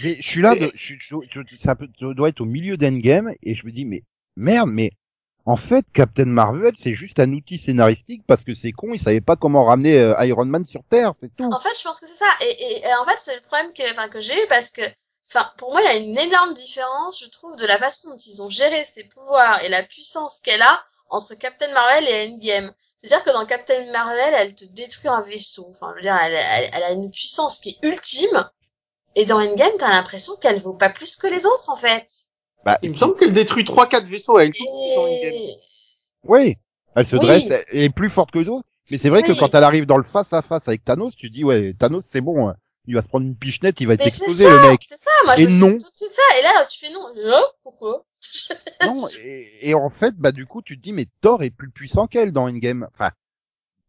[0.03, 2.45] Mais je suis là, Mais- de, je, je- je- ça, peut- ça doit être au
[2.45, 4.03] milieu d'Endgame et je me dis mais
[4.35, 4.91] merde, mais
[5.45, 9.21] en fait Captain Marvel c'est juste un outil scénaristique parce que c'est con, ils savaient
[9.21, 11.49] pas comment ramener euh, Iron Man sur Terre, c'est tout.
[11.51, 12.29] En fait, je pense que c'est ça.
[12.41, 14.81] Et, et, et en fait, c'est le problème que, que j'ai eu parce que,
[15.27, 18.17] enfin, pour moi, il y a une énorme différence, je trouve, de la façon dont
[18.17, 22.73] ils ont géré ses pouvoirs et la puissance qu'elle a entre Captain Marvel et Endgame.
[22.97, 25.67] C'est-à-dire que dans Captain Marvel, elle te détruit un vaisseau.
[25.69, 28.49] Enfin, je veux dire, elle, elle, elle a une puissance qui est ultime.
[29.15, 32.07] Et dans Endgame, t'as l'impression qu'elle vaut pas plus que les autres, en fait.
[32.65, 34.63] Bah, Il me semble qu'elle détruit trois, quatre vaisseaux à une game.
[35.07, 35.55] Et...
[36.23, 36.55] oui,
[36.95, 37.21] elle se Oui.
[37.21, 39.97] dresse, elle est plus forte que d'autres, mais c'est vrai que quand elle arrive dans
[39.97, 42.55] le face à face avec Thanos, tu dis ouais Thanos c'est bon, hein.
[42.87, 44.81] il va se prendre une pichenette, il va être explosé le mec.
[44.83, 45.71] c'est ça, moi, je Et me non.
[45.71, 46.39] tout de suite ça.
[46.39, 47.05] Et là, tu fais non.
[47.15, 48.03] Euh, pourquoi?
[48.85, 51.69] Non, et, et en fait bah du coup tu te dis mais Thor est plus
[51.69, 52.87] puissant qu'elle dans Endgame.
[52.95, 53.11] Enfin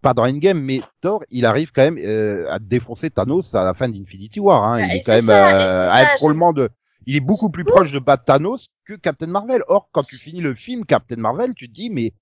[0.03, 3.73] pas dans Endgame, mais Thor, il arrive quand même euh, à défoncer Thanos à la
[3.75, 4.63] fin d'Infinity War.
[4.63, 4.79] Hein.
[4.81, 6.71] Bah, il et est quand même euh, à ça, être je- de.
[7.07, 9.63] Il est beaucoup plus proche de battre Thanos que Captain Marvel.
[9.69, 12.13] Or, quand tu finis le film Captain Marvel, tu te dis mais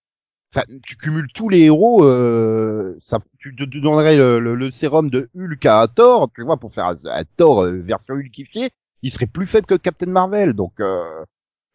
[0.55, 2.05] enfin, tu cumules tous les héros.
[2.05, 6.59] Euh, ça, tu te donnerais le, le- le sérum de Hulk à Thor, tu vois,
[6.59, 8.71] pour faire un, un Thor euh, version Hulkifié.
[9.03, 10.55] Il serait plus faible que Captain Marvel.
[10.55, 11.25] Donc, euh,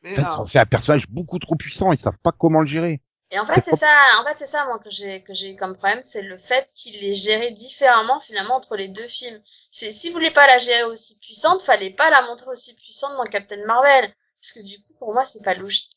[0.03, 1.91] Mais, en fait, ça en fait un personnage beaucoup trop puissant.
[1.91, 3.01] Ils savent pas comment le gérer.
[3.31, 5.73] Et en fait, C'est ça, en fait, c'est ça, moi, que j'ai, que j'ai comme
[5.73, 9.39] problème, c'est le fait qu'il est géré différemment, finalement, entre les deux films.
[9.71, 13.15] C'est, si vous voulez pas la gérer aussi puissante, fallait pas la montrer aussi puissante
[13.17, 14.13] dans Captain Marvel.
[14.39, 15.91] Parce que du coup, pour moi, c'est pas logique.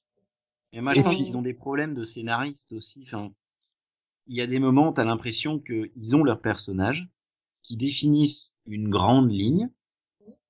[0.73, 3.05] Et moi, je pense qu'ils ont des problèmes de scénaristes aussi.
[3.07, 3.31] Enfin,
[4.27, 7.07] il y a des moments, où t'as l'impression qu'ils ont leur personnage,
[7.63, 9.71] qui définissent une grande ligne,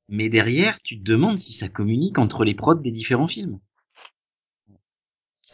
[0.08, 3.60] mais derrière, tu te demandes si ça communique entre les prods des différents films.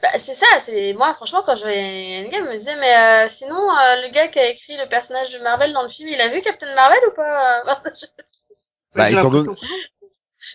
[0.02, 3.28] Bah, c'est ça, c'est, moi, franchement, quand je voyais Endgame, je me disais, mais, euh,
[3.28, 6.20] sinon, euh, le gars qui a écrit le personnage de Marvel dans le film, il
[6.20, 7.64] a vu Captain Marvel ou pas?
[8.94, 9.54] Bah, étant donné-.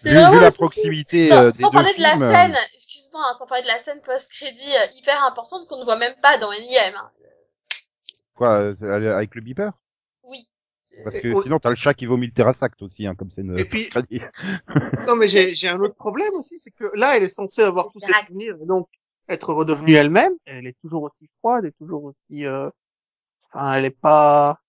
[0.03, 2.23] Vu, Non, vu ouais, la proximité sans, euh, des sans deux parler de la films,
[2.23, 5.86] euh, scène, excuse-moi, hein, sans parler de la scène post-crédit euh, hyper importante qu'on ne
[5.86, 6.95] voit même pas dans Endgame.
[6.97, 7.10] Hein.
[8.36, 9.71] quoi, euh, avec le beeper?
[10.23, 10.49] Oui.
[11.06, 13.58] Parce que sinon, t'as le chat qui vomit le terrassact aussi, hein, comme c'est une.
[13.58, 13.89] Et puis-.
[15.08, 17.89] Non, mais j'ai, j'ai un autre problème aussi, c'est que là, elle est censée avoir
[17.91, 18.89] tous ses souvenirs donc
[19.29, 20.33] être redevenue elle-même.
[20.45, 22.69] Elle est toujours aussi froide et toujours aussi, euh...
[23.53, 24.59] enfin, elle est pas,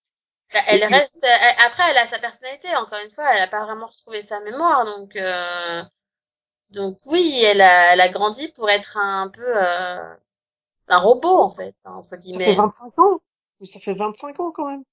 [0.53, 1.13] Bah, elle reste.
[1.23, 2.75] elle- après, elle a sa personnalité.
[2.77, 5.17] Encore une fois, elle a pas vraiment retrouvé sa mémoire, donc.
[5.17, 5.83] Euh...
[6.71, 10.15] Donc oui, elle a, elle a grandi pour être un peu euh,
[10.89, 12.55] un robot en fait, hein, entre ça fait guillemets.
[12.55, 13.21] 25 ans.
[13.61, 14.85] Mais ça fait 25 ans quand même.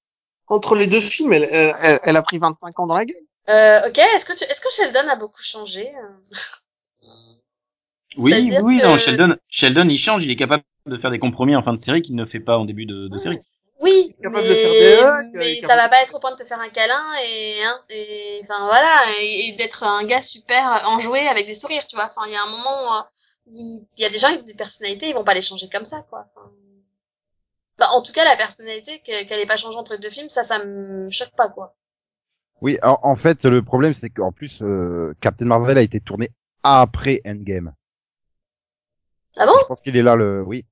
[0.48, 3.24] Entre les deux films, elle, elle, elle- a pris 25 ans dans la game.
[3.48, 6.34] Euh, ok, est-ce que tu, est-ce que Sheldon a beaucoup changé euh?
[8.16, 11.56] Oui, oui, que- non, Sheldon, Sheldon, il change, il est capable de faire des compromis
[11.56, 13.40] en fin de série qu'il ne fait pas en début de, de série.
[13.80, 16.36] Oui, capable mais, de faire des mais est ça va pas être au point de
[16.36, 20.82] te faire un câlin et hein, et enfin voilà et, et d'être un gars super
[20.86, 22.06] enjoué avec des sourires, tu vois.
[22.06, 23.00] Enfin, il y a un moment euh,
[23.46, 25.68] où il y a des gens qui ont des personnalités, ils vont pas les changer
[25.68, 26.26] comme ça, quoi.
[26.36, 26.48] Enfin,
[27.78, 30.44] bah, en tout cas, la personnalité qu'elle ait pas changé entre les deux films, ça,
[30.44, 31.74] ça me choque pas, quoi.
[32.60, 36.30] Oui, en, en fait, le problème, c'est qu'en plus, euh, Captain Marvel a été tourné
[36.62, 37.72] après Endgame.
[39.36, 39.52] Ah bon?
[39.62, 40.64] Je pense qu'il est là le, oui,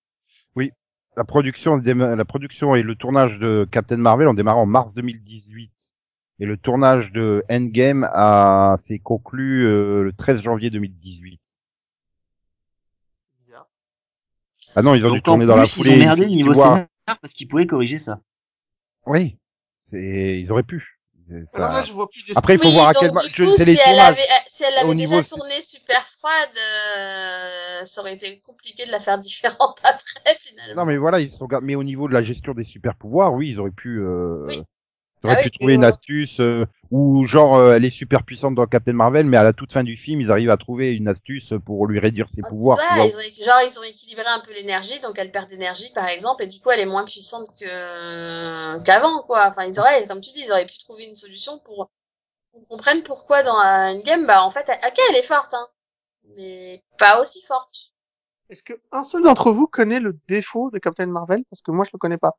[0.56, 0.72] oui.
[1.16, 4.92] La production, déma- la production et le tournage de Captain Marvel ont démarré en mars
[4.94, 5.70] 2018.
[6.38, 11.40] Et le tournage de Endgame a, s'est conclu euh, le 13 janvier 2018.
[14.76, 15.90] Ah non, ils ont dû Donc tourner dans la foulée.
[15.90, 16.64] ils ont merdé niveau vois.
[16.64, 16.86] scénario
[17.20, 18.20] parce qu'ils pouvaient corriger ça.
[19.04, 19.36] Oui.
[19.90, 20.99] C'est, ils auraient pu.
[21.30, 23.12] C'est- ça- Alors là, je vois plus des Après, il faut oui, voir à quel
[23.56, 26.58] c'est si elle avait, si elle Au avait niveau- déjà tourné super froide,
[26.98, 30.82] euh, ça aurait été compliqué de la faire différente après, finalement.
[30.82, 33.50] Non, mais voilà, ils sont, mais au niveau de la gestion des super pouvoirs, oui,
[33.50, 34.62] ils auraient pu, euh, Oui.
[35.22, 37.90] Ils auraient Ah pu oui, trouver une euh, astuce, euh, ou genre, euh, elle est
[37.90, 40.56] super puissante dans Captain Marvel, mais à la toute fin du film, ils arrivent à
[40.56, 42.82] trouver une astuce pour lui réduire ses pouvoirs.
[42.82, 43.08] tu Ouais, vois.
[43.08, 46.42] ils ont, genre, ils ont équilibré un peu l'énergie, donc elle perd d'énergie, par exemple,
[46.42, 49.46] et du coup, elle est moins puissante que, qu'avant, quoi.
[49.48, 51.90] Enfin, ils auraient, comme tu dis, ils auraient pu trouver une solution pour,
[52.52, 53.58] pour qu'on comprenne pourquoi dans
[53.94, 55.68] une game, bah, en fait, elle, ok, elle est forte, hein.
[56.36, 57.92] Mais pas aussi forte.
[58.50, 61.42] Est-ce que un seul d'entre vous connaît le défaut de Captain Marvel?
[61.48, 62.32] Parce que moi, je le connais pas.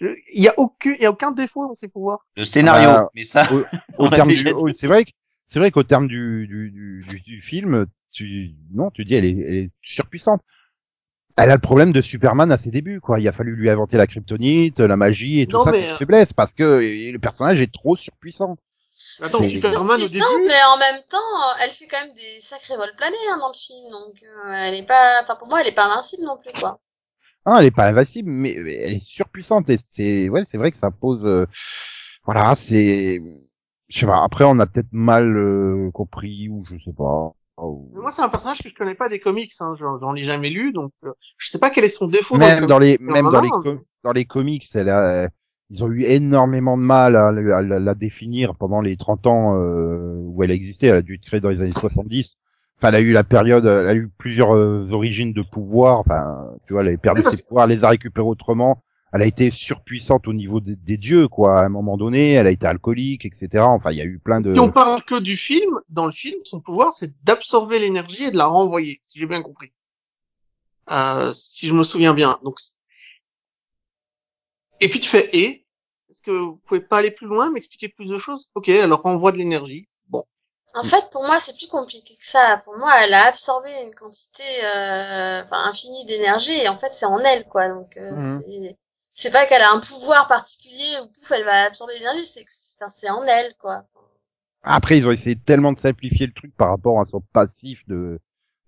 [0.00, 2.20] Il y a aucun, il y a aucun défaut dans ses pouvoirs.
[2.36, 3.62] Le scénario, bah, mais ça, Au,
[3.98, 4.60] on au l'a terme déjà du, dit.
[4.60, 5.10] au- c'est vrai que,
[5.48, 9.24] c'est vrai qu'au terme du, du, du, du, du film, tu, non, tu dis, elle
[9.24, 10.42] est, elle est surpuissante.
[11.38, 13.20] Elle a le problème de Superman à ses débuts, quoi.
[13.20, 15.90] Il a fallu lui inventer la kryptonite, la magie et tout Non, ça, mais, une
[15.90, 16.64] euh, faiblesse, parce que
[17.12, 18.56] le personnage est trop surpuissant.
[19.20, 20.24] Attends, C'est- Superman au début.
[20.46, 23.48] mais en même temps, euh, elle fait quand même des sacrés vols planés, hein, dans
[23.48, 26.38] le film, donc, euh, elle est pas, enfin, pour moi, elle est pas invincible non
[26.38, 26.80] plus, quoi.
[27.46, 30.78] Ah, elle est pas invincible, mais elle est surpuissante et c'est ouais, c'est vrai que
[30.78, 31.46] ça pose euh,
[32.24, 33.20] voilà, c'est
[33.88, 37.32] je sais pas, après on a peut-être mal euh, compris ou je sais pas.
[37.58, 39.52] ou- Moi, c'est un personnage que je connais pas des comics.
[39.60, 39.74] Hein.
[39.78, 42.36] J'en ai jamais lu, donc euh, je sais pas quel est son défaut.
[42.36, 45.28] dans les Même dans les même dans les com- dans les comics, elle a
[45.70, 50.42] ils ont eu énormément de mal à, la définir pendant les 30 ans euh, où
[50.42, 52.38] elle existait, elle a dû être créée dans les années 70.
[52.78, 56.00] Enfin, elle a eu la période, elle a eu plusieurs euh, origines de pouvoir.
[56.00, 58.82] Enfin, tu vois, elle avait perdu ses pouvoirs, elle les a récupérés autrement.
[59.12, 61.60] Elle a été surpuissante au niveau des, des dieux, quoi.
[61.60, 63.64] À un moment donné, elle a été alcoolique, etc.
[63.64, 64.52] Enfin, il y a eu plein de.
[64.52, 68.30] Si on parle que du film, dans le film, son pouvoir, c'est d'absorber l'énergie et
[68.30, 69.72] de la renvoyer, si j'ai bien compris.
[70.90, 72.38] Euh, si je me souviens bien.
[72.44, 72.58] Donc,
[74.80, 75.66] et puis tu fais et?
[76.10, 78.50] Est-ce que vous pouvez pas aller plus loin, m'expliquer plus de choses?
[78.54, 79.88] Ok, alors renvoie de l'énergie.
[80.76, 82.60] En fait, pour moi, c'est plus compliqué que ça.
[82.64, 87.06] Pour moi, elle a absorbé une quantité, euh, enfin, infinie d'énergie, et en fait, c'est
[87.06, 87.68] en elle, quoi.
[87.68, 88.42] Donc, euh, Mhm.
[88.42, 88.76] c'est,
[89.14, 92.82] c'est pas qu'elle a un pouvoir particulier ou pouf, elle va absorber l'énergie, c'est c'est
[92.84, 93.84] enfin, c'est en elle, quoi.
[94.62, 98.18] Après, ils ont essayé tellement de simplifier le truc par rapport à son passif de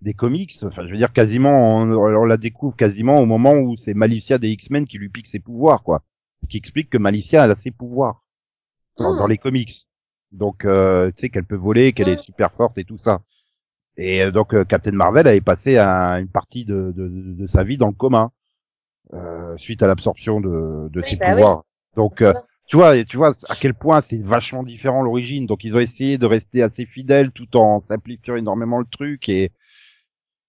[0.00, 0.54] des comics.
[0.62, 4.38] Enfin, je veux dire, quasiment, on, on la découvre quasiment au moment où c'est Malicia
[4.38, 6.02] des X-Men qui lui pique ses pouvoirs, quoi.
[6.44, 8.22] Ce qui explique que Malicia a ses pouvoirs
[8.96, 9.18] dans, Mm.
[9.18, 9.87] dans les comics.
[10.32, 13.20] Donc, euh, tu sais qu'elle peut voler, qu'elle est super forte et tout ça.
[13.96, 17.64] Et euh, donc, euh, Captain Marvel avait passé un- une partie de, de, de- sa
[17.64, 18.30] vie dans le coma
[19.14, 21.42] euh, suite à l'absorption de, de Oui, ses bah oui.
[21.42, 21.64] pouvoirs.
[21.96, 22.34] Donc, euh,
[22.66, 25.46] tu vois, tu vois à quel point c'est vachement différent l'origine.
[25.46, 29.52] Donc ils ont essayé de rester assez fidèles tout en simplifiant énormément le truc et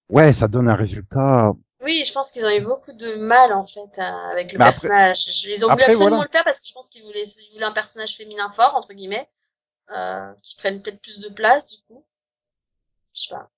[0.10, 1.54] ouais, ça donne un résultat.
[1.82, 4.66] Oui, je pense qu'ils ont eu beaucoup de mal en fait à- avec le Mais
[4.66, 5.18] personnage.
[5.46, 6.26] Ils ont voulu après, absolument voilà.
[6.26, 8.94] le faire parce que je pense qu'ils voulaient, ils voulaient un personnage féminin fort entre
[8.94, 9.28] guillemets,
[9.96, 12.04] euh, qui prenne peut-être plus de place du coup.
[13.14, 13.50] Je sais pas.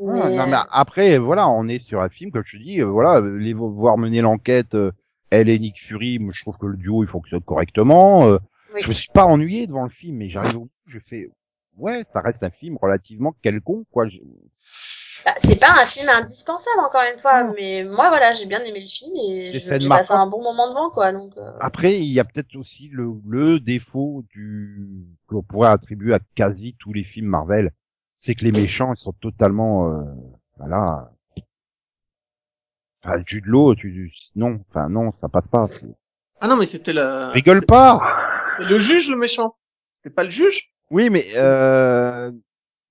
[0.00, 2.80] Mais, Ah, non, mais après, voilà, on est sur un film, comme je te dis,
[2.80, 4.90] euh, voilà, les voir mener l'enquête, euh,
[5.30, 8.26] elle et Nick Fury, je trouve que le duo il fonctionne correctement.
[8.26, 8.38] euh,
[8.74, 8.82] oui.
[8.82, 11.30] Je me suis pas ennuyé devant le film, mais j'arrive au bout, je fais
[11.78, 14.06] ouais, ça reste un film relativement quelconque, quoi.
[15.26, 18.78] Bah, c'est pas un film indispensable encore une fois, mais moi voilà, j'ai bien aimé
[18.80, 21.12] le film et scènes j'ai passé un bon moment devant quoi.
[21.12, 26.14] Donc euh, Après, il y a peut-être aussi le, le défaut du qu'on pourrait attribuer
[26.14, 27.72] à quasi tous les films Marvel,
[28.18, 30.02] c'est que les méchants ils sont totalement euh,
[30.58, 31.10] voilà.
[33.02, 35.66] Enfin, Jude Law, tu non, enfin non, ça passe pas.
[35.66, 35.86] c'est-
[36.40, 37.30] Ah non, mais c'était la...
[37.30, 38.00] Rigole c'est- pas.
[38.58, 39.56] c'est le juge, le méchant.
[39.92, 42.30] C'était pas le juge Oui, mais euh...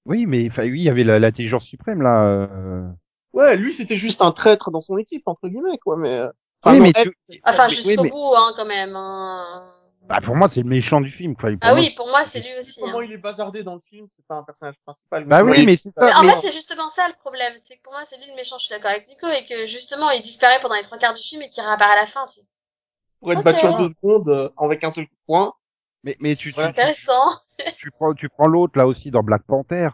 [0.05, 2.23] oui, mais enfin oui, il y avait la- l'intelligence suprême là.
[2.23, 2.87] euh.
[3.33, 6.19] Ouais, lui, c'était juste un traître dans son équipe, entre guillemets, quoi, mais...
[6.19, 6.29] euh,
[6.65, 8.95] Oui, non, mais elle, tu- enfin oui, jusqu'au mais- bout hein quand même.
[8.95, 9.65] Hein.
[10.07, 11.35] bah, pour moi c'est le méchant du film.
[11.35, 11.49] Quoi.
[11.51, 12.79] Pour Ah moi, oui, pour moi c'est lui aussi.
[12.79, 13.03] Comment hein.
[13.05, 15.25] il est bazardé dans le film, c'est pas un personnage principal.
[15.25, 16.05] Bah oui, mais c'est ça.
[16.05, 17.53] Mais en mais- fait, c'est justement ça le problème.
[17.65, 19.65] C'est que pour moi, c'est lui le méchant, je suis d'accord avec Nico, et que
[19.65, 22.25] justement, il disparaît pendant les trois quarts du film et qu'il réapparaît à la fin.
[22.33, 22.39] Tu...
[23.19, 23.45] Pour être Ok.
[23.45, 25.53] battu en deux secondes, euh, avec un seul coup de poing.
[26.05, 27.39] Mais, mais tu, tu, C'est intéressant.
[27.77, 29.89] tu prends, tu prends l'autre là aussi dans Black Panther.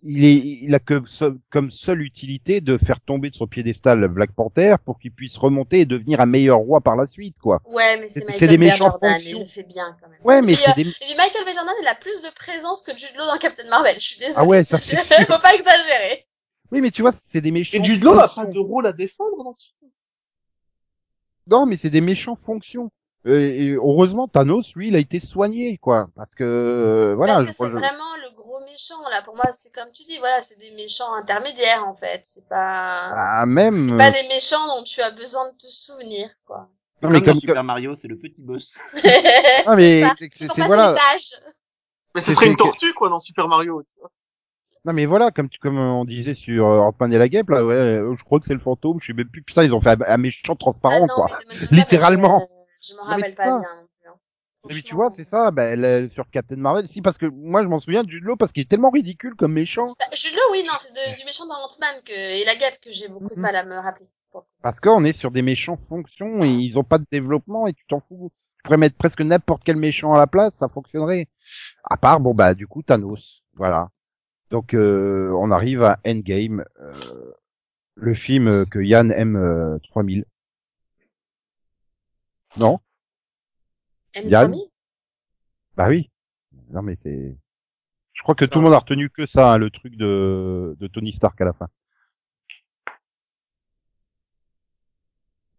[0.00, 1.02] Il est, il a que
[1.50, 5.80] comme seule utilité de faire tomber de son piédestal Black Panther pour qu'il puisse remonter
[5.80, 7.60] et devenir un meilleur roi par la suite, quoi.
[7.64, 9.38] Ouais, mais c'est C'est- Michael c'est des méchants Jordan, fonctions.
[9.38, 10.20] il le fait bien quand même.
[10.22, 11.48] Ouais, mais Et, c'est euh, des, et Michael B.
[11.52, 13.96] Jordan, il a plus de présence que Jude Law dans Captain Marvel.
[13.96, 14.36] Je suis désolée.
[14.36, 15.26] Ah ouais, ça, c'est sûr.
[15.26, 16.28] Faut pas exagérer.
[16.70, 17.78] oui, mais tu vois, c'est des méchants.
[17.78, 19.90] Et Jude Law a pas de rôle à défendre dans ce film?
[21.48, 22.92] Non, mais c'est des méchants fonctions.
[23.26, 27.34] Euh, et heureusement, Thanos, lui, il a été soigné, quoi, parce que euh, voilà.
[27.34, 29.22] Parce que je- c'est je- vraiment le gros méchant, là.
[29.24, 32.20] Pour moi, c'est comme tu dis, voilà, c'est des méchants intermédiaires, en fait.
[32.22, 33.88] C'est pas, Ah, même.
[33.90, 36.68] c'est pas des méchants dont tu as besoin de te souvenir, quoi.
[37.02, 38.76] Non, mais Comme Super Mario, c'est le petit boss.
[39.66, 40.02] Ah, mais
[40.38, 40.94] c'est- voilà.
[42.14, 43.82] Mais ce C'est- serait une tortue, quoi, dans Super Mario.
[43.82, 44.10] tu vois.
[44.84, 47.62] Non mais voilà, comme tu, comme on disait sur euh, Ant-Man et la Guêpe, là,
[47.64, 49.42] ouais, euh, je crois que c'est le fantôme, je sais même plus.
[49.42, 51.38] Putain, ils ont fait un, un méchant transparent, Ah non, quoi.
[51.72, 52.48] Littéralement.
[52.80, 53.58] Je me mais rappelle pas ça.
[53.60, 54.08] bien non plus.
[54.08, 54.14] hein.
[54.68, 57.68] Mais tu vois, c'est ça, ben, le- sur Captain Marvel, si, parce que moi, je
[57.68, 59.94] m'en souviens de Jude Law parce qu'il est tellement ridicule comme méchant.
[59.98, 62.90] Bah, Jude Law, oui, non, c'est du méchant dans Ant-Man que, et la guêpe que
[62.90, 63.42] j'ai beaucoup de Mhm.
[63.42, 64.06] mal à me rappeler.
[64.62, 67.84] Parce qu'on est sur des méchants fonctions et ils ont pas de développement et tu
[67.86, 68.30] t'en fous.
[68.56, 71.28] Tu pourrais mettre presque n'importe quel méchant à la place, ça fonctionnerait.
[71.84, 73.42] À part, bon bah, du coup, Thanos.
[73.54, 73.88] Voilà.
[74.50, 77.32] Donc, euh, on arrive à Endgame, euh,
[77.94, 80.24] le film euh, que Yann aime euh, 3000.
[82.56, 82.80] Non
[84.14, 84.70] Yann M3000
[85.76, 86.10] Bah oui.
[86.70, 87.36] Non mais c'est.
[88.14, 90.86] Je crois que tout le monde a retenu que ça, hein, le truc de, de
[90.88, 91.68] Tony Stark à la fin.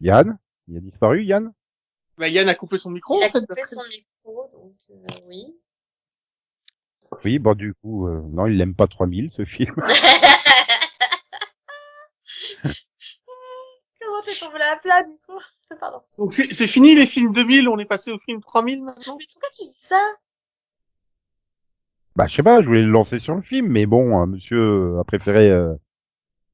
[0.01, 0.37] Yann?
[0.67, 1.53] Il a disparu, Yann?
[2.17, 3.45] Bah, Yann a coupé son micro, Il en a fait.
[3.45, 5.55] coupé son micro, donc euh, oui.
[7.23, 9.73] Oui, bon du coup, euh, non, il l'aime pas 3000 ce film.
[14.21, 15.39] Comment t'es tombé à plat, du coup
[15.79, 16.01] Pardon.
[16.17, 19.49] Donc c'est fini les films 2000, on est passé au film 3000 maintenant Mais pourquoi
[19.51, 19.99] tu dis ça
[22.15, 24.99] bah je sais pas, je voulais le lancer sur le film, mais bon, euh, monsieur
[24.99, 25.49] a préféré.
[25.49, 25.73] euh,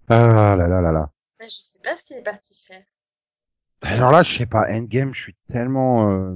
[0.10, 1.10] Ah là là là là.
[1.40, 2.84] Bah, Je sais pas ce qu'il est parti faire.
[3.82, 6.12] Alors là, je sais pas, Endgame, je suis tellement.
[6.12, 6.36] euh,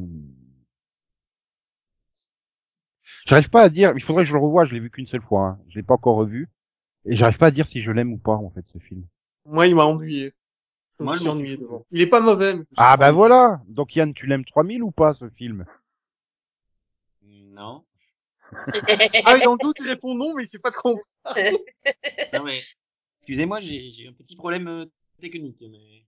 [3.27, 3.93] J'arrive pas à dire.
[3.95, 4.65] Il faudrait que je le revoie.
[4.65, 5.45] Je l'ai vu qu'une seule fois.
[5.45, 5.59] Hein.
[5.69, 6.49] Je l'ai pas encore revu.
[7.05, 9.03] Et j'arrive pas à dire si je l'aime ou pas en fait ce film.
[9.45, 10.33] Moi, il m'a ennuyé.
[10.99, 11.61] Moi, je suis m'en ennuyé fous.
[11.61, 11.85] devant.
[11.91, 12.55] Il est pas mauvais.
[12.55, 13.15] mais Ah bah ennuyé.
[13.15, 13.61] voilà.
[13.67, 15.65] Donc Yann, tu l'aimes 3000 ou pas ce film?
[17.21, 17.85] Non.
[19.25, 20.99] Ah, dans le doute, il répond non, mais il sait pas de quoi on
[22.33, 22.61] Non mais,
[23.19, 24.85] excusez-moi, j'ai j'ai un petit problème euh,
[25.21, 26.05] technique, mais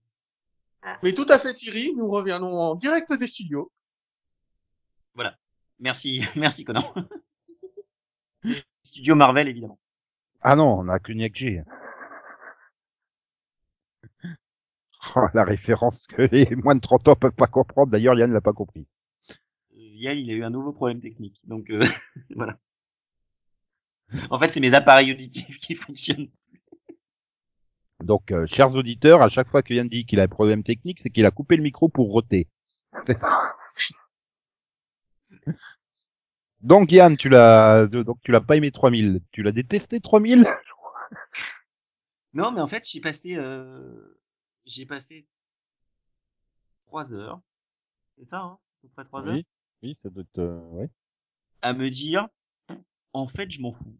[1.02, 1.94] Mais tout à fait, Thierry.
[1.94, 3.70] Nous reviendrons en direct des studios.
[5.78, 6.92] merci, merci Conan.
[8.82, 9.78] Studio Marvel évidemment.
[10.40, 11.62] Ah non, on a que Nick G.
[15.16, 17.90] Oh, la référence que les moins de 30 ans peuvent pas comprendre.
[17.90, 18.86] D'ailleurs, Yann l'a pas compris.
[19.30, 21.40] Euh, Yann, il a eu un nouveau problème technique.
[21.44, 21.84] Donc euh,
[22.36, 22.56] voilà.
[24.30, 26.28] En fait, c'est mes appareils auditifs qui fonctionnent.
[28.04, 31.00] Donc, euh, chers auditeurs, à chaque fois que Yann dit qu'il a un problème technique,
[31.02, 32.48] c'est qu'il a coupé le micro pour roter.
[36.60, 40.46] donc Yann, tu l'as, donc tu l'as pas aimé 3000, tu l'as détesté 3000
[42.34, 44.20] Non, mais en fait, j'ai passé, euh,
[44.66, 45.26] j'ai passé
[46.86, 47.40] trois heures.
[48.18, 49.46] C'est ça, hein, à peu près trois heures, Oui,
[49.82, 50.88] oui, ça doit être, euh, ouais.
[51.62, 52.28] à me dire,
[53.12, 53.96] en fait, je m'en fous.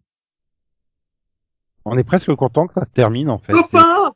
[1.85, 3.53] On est presque content que ça se termine en fait.
[3.53, 4.13] Copain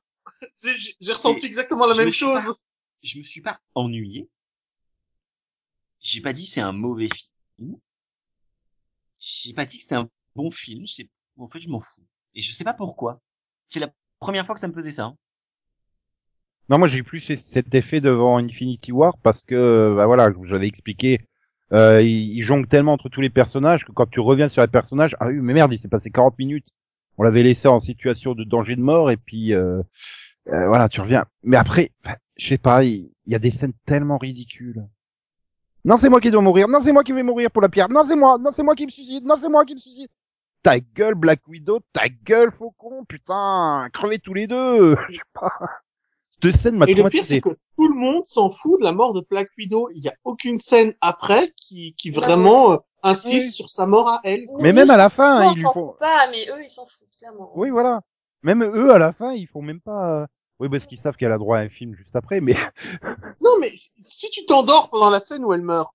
[0.54, 2.40] C'est- J'ai ressenti C'est- exactement la même chose.
[2.44, 2.54] pas-
[3.02, 4.28] Je me suis pas ennuyé.
[6.00, 7.08] J'ai pas dit c'est un mauvais
[7.56, 7.76] film.
[9.18, 10.86] J'ai pas dit que c'était un bon film.
[10.86, 12.04] C'est- En fait, je m'en fous.
[12.34, 13.20] Et je sais pas pourquoi.
[13.68, 15.04] C'est la première fois que ça me faisait ça.
[15.04, 15.16] hein.
[16.68, 20.52] Non, moi j'ai plus cet effet devant Infinity War parce que, bah voilà, je vous
[20.52, 21.20] avais expliqué,
[21.72, 24.68] euh, il, il jongle tellement entre tous les personnages que quand tu reviens sur les
[24.68, 26.66] personnages, ah oui, mais merde, il s'est passé 40 minutes.
[27.18, 29.80] On l'avait laissé en situation de danger de mort et puis, euh,
[30.48, 31.24] euh, voilà, tu reviens.
[31.42, 34.84] Mais après, bah, je sais pas, il, il y a des scènes tellement ridicules.
[35.84, 36.68] Non, c'est moi qui dois mourir.
[36.68, 37.88] Non, c'est moi qui vais mourir pour la pierre.
[37.88, 38.38] Non, c'est moi.
[38.38, 39.24] Non, c'est moi qui me suicide.
[39.24, 40.08] Non, c'est moi qui me suicide.
[40.62, 41.80] Ta gueule, Black Widow.
[41.92, 43.04] Ta gueule, Faucon.
[43.08, 44.96] Putain, crevez tous les deux.
[45.08, 45.52] Je sais pas.
[46.42, 48.92] Cette scène m'a Et le pire, c'est que tout le monde s'en fout de la
[48.92, 49.88] mort de Black Widow.
[49.94, 53.52] Il y a aucune scène après qui, qui vraiment euh, insiste Oui.
[53.52, 54.46] sur sa mort à elle.
[54.60, 55.96] Mais même à la fin, s'en ils lui fout font.
[55.98, 57.50] pas, mais eux, ils s'en foutent, clairement.
[57.54, 58.02] Oui, voilà.
[58.42, 60.22] Même eux, à la fin, ils font même pas.
[60.22, 60.26] euh,
[60.60, 62.54] Oui, parce qu'ils savent qu'elle a droit à un film juste après, mais
[63.40, 65.90] Non, mais si- si tu t'endors pendant la scène où elle meurt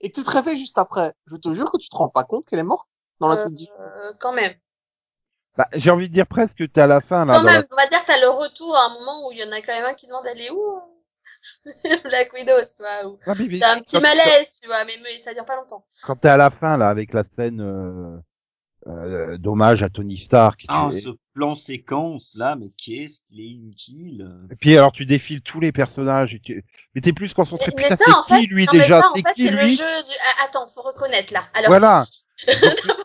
[0.00, 2.24] et que tu te réveilles juste après, je te jure que tu te rends pas
[2.24, 2.88] compte qu'elle est morte
[3.20, 4.52] dans la Euh, scène du Euh, quand même.
[5.56, 7.34] Bah, j'ai envie de dire presque que t'es à la fin là.
[7.34, 9.32] Quand dans la- même, on va dire que t'as le retour à un moment où
[9.32, 10.80] il y en a quand même un qui demande elle est où euh
[12.04, 15.18] Black Widow, tu vois, Ah, mais- mais t'as un petit malaise, tu vois, mais, mais
[15.18, 15.84] ça dure pas longtemps.
[16.04, 18.16] Quand t'es à la fin là, avec la scène euh,
[18.88, 20.64] euh, d'hommage à Tony Stark.
[20.68, 24.28] Ah, tu- ce plan séquence là, mais qu'est-ce qu'il est inutile.
[24.50, 26.34] Et puis alors tu défiles tous les personnages.
[26.34, 26.64] Et tu...
[26.94, 27.72] Mais t'es plus concentré.
[27.76, 29.84] Mais, Putain, c'est fait, qui lui non, déjà C'est fait, qui c'est le lui jeu
[29.84, 31.44] du, ah, attends, faut reconnaître, là.
[31.54, 32.04] Alors, Voilà.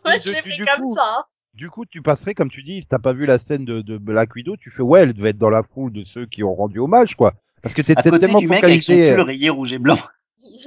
[0.05, 1.25] moi, je l'ai du comme coup, ça, hein.
[1.57, 3.97] Du coup, tu passerais, comme tu dis, si t'as pas vu la scène de, de
[3.97, 6.53] Black Widow, tu fais ouais, elle devait être dans la foule de ceux qui ont
[6.53, 7.33] rendu hommage, quoi.
[7.63, 9.97] Parce que t'es tellement du mec avec son rayé rouge et blanc.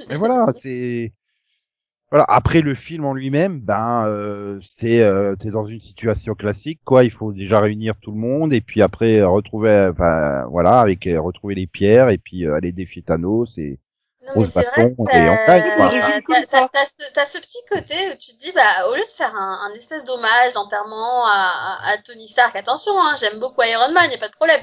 [0.09, 1.13] Mais voilà, c'est
[2.09, 2.25] voilà.
[2.27, 7.05] Après le film en lui-même, ben euh, c'est euh, t'es dans une situation classique, quoi.
[7.05, 11.21] Il faut déjà réunir tout le monde et puis après retrouver, enfin voilà, avec euh,
[11.21, 13.79] retrouver les pierres et puis euh, aller défier Thanos et
[14.21, 16.45] Grosse baston et
[17.13, 19.73] t'as- ce- petit côté où tu te dis, bah, au lieu de faire un, un
[19.73, 24.27] espèce d'hommage, d'enterrement à, Tony Stark, attention, hein, j'aime beaucoup Iron Man, y a pas
[24.27, 24.61] de problème.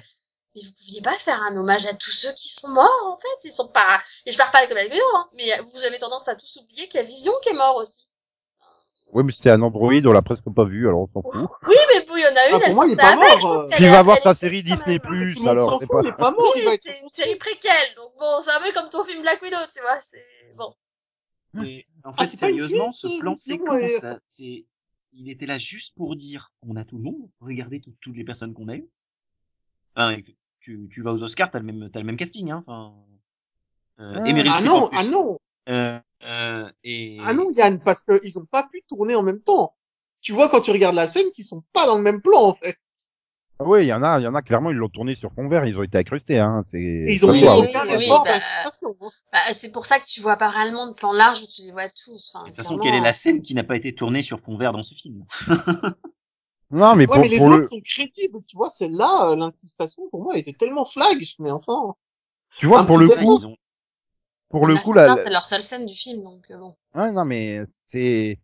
[0.54, 3.48] Mais vous pouviez pas faire un hommage à tous ceux qui sont morts, en fait.
[3.48, 5.44] Ils sont pas, et je parle pas avec la vidéo, hein, mais
[5.74, 8.06] vous avez tendance à tous oublier qu'il y a Vision qui est mort aussi.
[9.12, 11.48] Ouais, mais c'était un Android, on l'a presque pas vu, alors on s'en fout.
[11.66, 12.96] Oui, mais bon, il y en a une, Ah, pour elle moi, s'en il est
[12.96, 13.68] pas mort, euh.
[13.78, 14.98] il va avoir elle sa série Disney.
[14.98, 16.00] Plus, alors fout, pas.
[16.02, 18.72] il est pas mort, Oui, mais c'est une série préquelle, donc bon, c'est un peu
[18.78, 20.72] comme ton film Black Widow, tu vois, c'est, bon.
[21.54, 24.64] Mais en Ah, fait, sérieusement, ce plan séquence, là, c'est,
[25.14, 28.24] il était là juste pour dire, on a tout le monde, regardez tout- toutes les
[28.24, 28.88] personnes qu'on a eues.
[29.96, 30.16] Enfin,
[30.60, 32.94] tu, tu vas aux Oscars, t'as le même, t'as le même casting, hein, enfin.
[34.00, 34.28] Euh, Ah.
[34.28, 35.38] et Meryl Ah Streep non, ah non,
[35.70, 37.18] Euh, euh, et...
[37.22, 39.74] ah non, Yann, parce que ils ont pas pu tourner en même temps.
[40.20, 42.54] Tu vois quand tu regardes la scène qu'ils sont pas dans le même plan en
[42.54, 42.76] fait.
[43.60, 45.32] Ah Oui, il y en a, il y en a clairement, ils l'ont tourné sur
[45.32, 46.62] fond vert, ils ont été accrustés, hein.
[46.66, 46.78] C'est.
[46.80, 48.70] Ils ont oui, oui, bah, hein.
[49.32, 51.72] Bah, c'est pour ça que tu vois pas réellement de plan large où tu les
[51.72, 52.44] vois tous, enfin.
[52.44, 54.72] De toute façon, quelle est la scène qui n'a pas été tournée sur fond vert
[54.72, 55.24] dans ce film?
[56.70, 59.36] Non, mais Ouais, pour, mais les pour autres le, sont crédibles, tu vois, celle-là, euh,
[59.36, 61.94] l'incrustation, pour moi, elle était tellement flag, mais enfin.
[62.58, 63.56] tu vois, un pour le coup, Ils ont-
[64.50, 66.74] pour le Là, coup, là, C'est leur seule scène du film, donc euh, bon.
[66.94, 68.38] Ouais, non, mais c'est,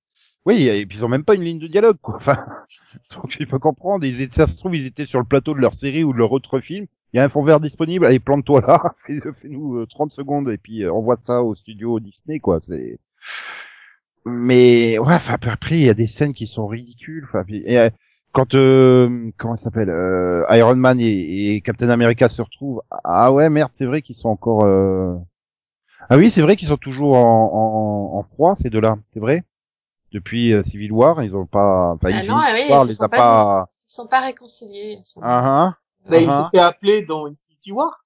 [0.46, 2.16] oui, et puis ils ont même pas une ligne de dialogue, quoi.
[2.16, 2.44] Enfin,
[3.14, 4.04] donc il faut comprendre.
[4.04, 6.18] Ils étaient, ça se trouve, ils étaient sur le plateau de leur série ou de
[6.18, 6.86] leur autre film.
[7.12, 8.06] Il y a un fond vert disponible.
[8.06, 8.94] Allez, plante-toi là.
[9.06, 12.60] Fais- Fais-nous euh, 30 secondes et puis euh, envoie ça au studio Disney, quoi.
[12.62, 12.98] C'est,
[14.26, 17.24] mais ouais, enfin après il y a des scènes qui sont ridicules.
[17.29, 17.90] Enfin, et, euh,
[18.33, 22.83] quand euh, comment ça s'appelle euh, Iron Man et, et Captain America se retrouvent.
[23.04, 24.64] Ah ouais, merde, c'est vrai qu'ils sont encore.
[26.09, 28.96] Ah oui, c'est vrai qu'ils sont toujours en, en, en froid ces deux-là.
[29.13, 29.44] C'est vrai.
[30.13, 31.92] Depuis euh, Civil War, ils ont pas.
[31.94, 33.67] Enfin, Ah non, ah oui, War ils se les sont a pas, pas.
[33.69, 34.96] ils se sont pas réconciliés.
[34.98, 35.79] ils sont- Ah, ah.
[36.09, 38.05] Bah, il Ah, s'était appelé dans Infinity War.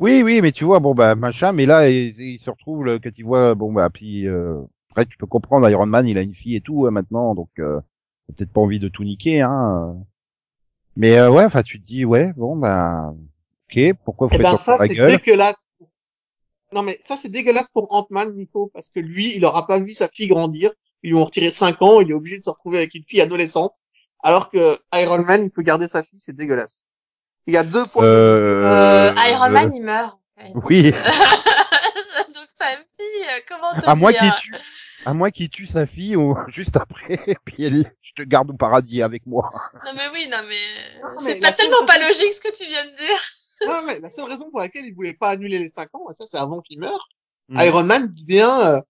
[0.00, 2.98] Oui, oui, mais tu vois, bon bah machin, mais là il, il se retrouve là,
[2.98, 4.60] quand il voit, bon bah puis euh,
[4.90, 7.50] après tu peux comprendre, Iron Man, il a une fille et tout euh, maintenant, donc
[7.60, 7.78] euh,
[8.26, 9.94] t'as peut-être pas envie de tout niquer, hein.
[10.96, 13.14] Mais euh, ouais, enfin tu te dis ouais, bon bah
[13.70, 14.76] Ok, pourquoi vous Eh faites ben ça,
[15.36, 15.54] la.
[16.72, 19.92] Non mais ça, c'est dégueulasse pour Ant-Man, Nico, parce que lui, il aura pas vu
[19.92, 20.70] sa fille grandir.
[21.02, 23.20] Ils lui ont retiré 5 ans, il est obligé de se retrouver avec une fille
[23.20, 23.74] adolescente.
[24.22, 26.86] Alors que Iron Man, il peut garder sa fille, c'est dégueulasse.
[27.46, 28.04] Il y a deux points.
[28.04, 30.18] Euh, Euh, Iron Man, il meurt.
[30.38, 30.52] en fait.
[30.68, 30.82] Oui.
[30.92, 34.54] Donc sa fille, euh, comment te À qu'il dire tue,
[35.04, 38.54] à moins qu'il tue sa fille ou juste après, puis elle, je te garde au
[38.54, 39.50] paradis avec moi.
[39.84, 42.96] Non mais oui, non mais, c'est pas tellement pas logique ce que tu viens de
[42.98, 43.20] dire.
[43.66, 46.26] Non, mais la seule raison pour laquelle il voulait pas annuler les 5 ans, ça
[46.26, 47.08] c'est avant qu'il meure,
[47.48, 47.60] Mm.
[47.60, 48.80] Iron Man dit bien, euh,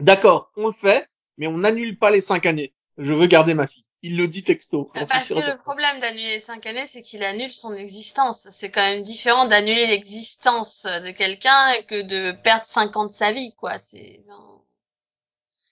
[0.00, 2.74] d'accord, on le fait, mais on n'annule pas les 5 années.
[2.98, 3.84] Je veux garder ma fille.
[4.02, 4.90] Il le dit texto.
[4.94, 8.46] Parce que le problème d'annuler les cinq années, c'est qu'il annule son existence.
[8.50, 13.32] C'est quand même différent d'annuler l'existence de quelqu'un que de perdre cinq ans de sa
[13.32, 13.78] vie, quoi.
[13.80, 14.62] C'est, non.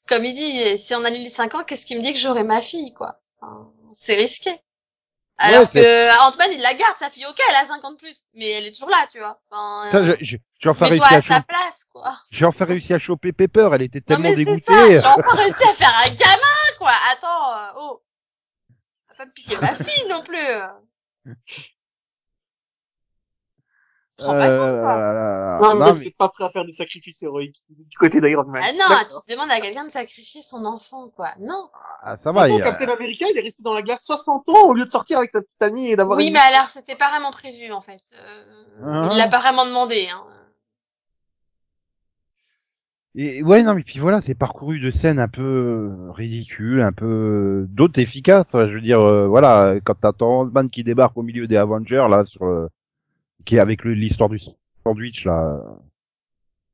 [0.09, 2.43] comme il dit, si on annule les cinq ans, qu'est-ce qui me dit que j'aurai
[2.43, 3.21] ma fille, quoi?
[3.41, 4.51] Enfin, c'est risqué.
[5.37, 8.27] Alors que Ant-Man, il la garde, sa fille, ok, elle a 5 ans de plus,
[8.35, 9.41] mais elle est toujours là, tu vois.
[9.51, 12.17] Enfin, Ça, euh, je, j'ai enfin réussi à à choper, place, quoi.
[12.31, 15.01] j'ai enfin réussi à choper Pepper, elle était Non, tellement mais c'est dégoûtée.
[15.01, 16.93] j'ai enfin réussi à faire un gamin, quoi.
[17.13, 18.03] Attends, euh, oh.
[19.09, 20.39] Va pas me piquer ma fille non plus.
[20.39, 20.69] euh.
[21.27, 21.55] te rends pas Euh, compte, quoi.
[21.55, 21.73] là,
[23.93, 25.59] là, là.
[25.61, 27.63] Non, mais Non, mais- pas prêt à faire des sacrifices héroïques.
[27.69, 28.63] Du côté d'Iron Man.
[28.65, 28.97] Ah non,
[29.27, 31.31] tu demandes à quelqu'un de sacrifier son enfant, quoi.
[31.41, 31.69] Non.
[32.03, 34.69] ah, ça va, Attends, il Captain America, il est resté dans la glace 60 ans
[34.69, 36.33] au lieu de sortir avec sa petite amie et d'avoir Oui, une...
[36.35, 38.01] mais alors, c'était pas vraiment prévu, en fait.
[38.15, 38.45] Euh,
[38.85, 39.09] Ah.
[39.13, 40.23] Il l'a pas vraiment demandé, hein.
[43.17, 46.91] Et ouais, non, mais puis voilà, c'est parcouru de scènes un peu euh, ridicules, un
[46.93, 48.49] peu euh, d'autres efficaces.
[48.53, 52.25] Je veux dire, euh, voilà, quand t'attends Ant-Man qui débarque au milieu des Avengers, là,
[52.25, 52.69] sur le...
[53.45, 54.39] qui est avec le- l'histoire du
[54.85, 55.39] sandwich, là.
[55.43, 55.61] euh,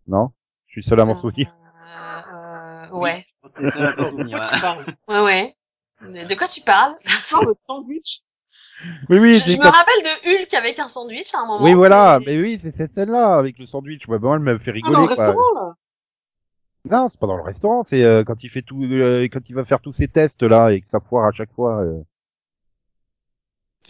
[0.07, 0.31] Non?
[0.67, 1.53] Je suis seul à m'en souvenir.
[1.87, 3.25] Euh, euh, ouais.
[3.45, 4.41] Ouais.
[4.53, 5.55] tu parles Ouais.
[6.03, 6.95] De, quoi tu parles?
[7.05, 8.21] De sandwich?
[9.11, 11.65] Oui, oui, je, je me rappelle de Hulk avec un sandwich à un moment.
[11.65, 14.07] Oui, voilà, mais- mais oui, c'est cette scène-là, avec le sandwich.
[14.09, 15.25] Ouais, bon, elle me fait Ah, rigoler, dans le quoi.
[15.27, 15.75] restaurant, là
[16.91, 19.55] Non, c'est pas dans le restaurant, c'est euh, quand il fait tout, euh, quand il
[19.55, 21.81] va faire tous ses tests là et que ça foire à chaque fois.
[21.83, 22.01] Euh...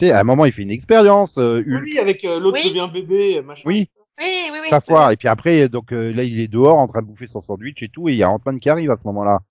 [0.01, 1.83] Tu sais, à un moment, il fait une expérience, euh, Hulk.
[1.83, 2.69] Oui, avec euh, l'autre Oui.
[2.69, 3.61] devient bébé, machin.
[3.65, 3.87] Oui,
[4.19, 4.69] Oui, oui, oui.
[4.69, 5.11] ça foire.
[5.11, 7.83] Et puis après, donc euh, là, il est dehors en train de bouffer son sandwich
[7.83, 9.41] et tout, et il y a Ant-Man qui arrive à ce moment-là.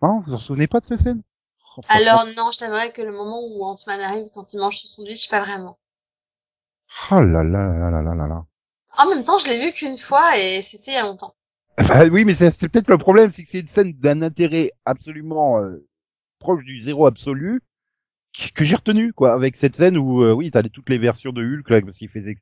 [0.00, 1.22] Non, vous vous en souvenez pas de cette scène
[1.78, 1.80] Oh.
[1.88, 5.28] Alors non, je t'avouerais que le moment où Ant-Man arrive quand il mange son sandwich,
[5.30, 5.78] pas vraiment.
[7.10, 8.44] Oh là là là là là là là.
[8.98, 11.34] En même temps, je l'ai vu qu'une fois et c'était il y a longtemps.
[11.78, 14.70] Bah oui, mais c'est c'est peut-être le problème, c'est que c'est une scène d'un intérêt
[14.84, 15.84] absolument euh,
[16.40, 17.62] proche du zéro absolu
[18.54, 21.32] que j'ai retenu quoi, avec cette scène où euh, oui, t'as les- toutes les versions
[21.32, 22.36] de Hulk là, parce qu'il faisait,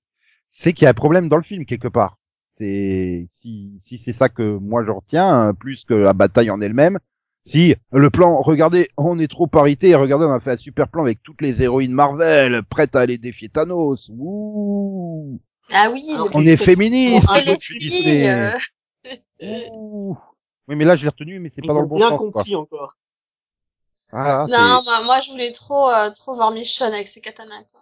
[0.49, 2.19] c'est qu'il y a un problème dans le film quelque part.
[2.57, 6.61] C'est si si c'est ça que moi je retiens, euh, plus que la bataille en
[6.61, 6.99] elle-même.
[7.47, 11.03] Si le plan, regardez, on est trop parité, regardez, on a fait un super plan
[11.03, 14.11] avec toutes les héroïnes Marvel prêtes à aller défier Thanos.
[14.15, 15.41] Ouh,
[15.73, 17.27] Ah oui, Alors, on est féministe,
[17.79, 18.29] Disney.
[18.31, 18.51] euh,
[19.73, 20.17] Ouh.
[20.69, 22.31] Oui, mais là, je l'ai retenu, mais c'est pas dans le bon bien sens, quoi.
[22.33, 22.97] compris encore.
[24.13, 27.65] Ah, c'est- Non, moi, moi, je voulais trop, euh, trop voir Michonne avec ses katanas,
[27.73, 27.81] quoi.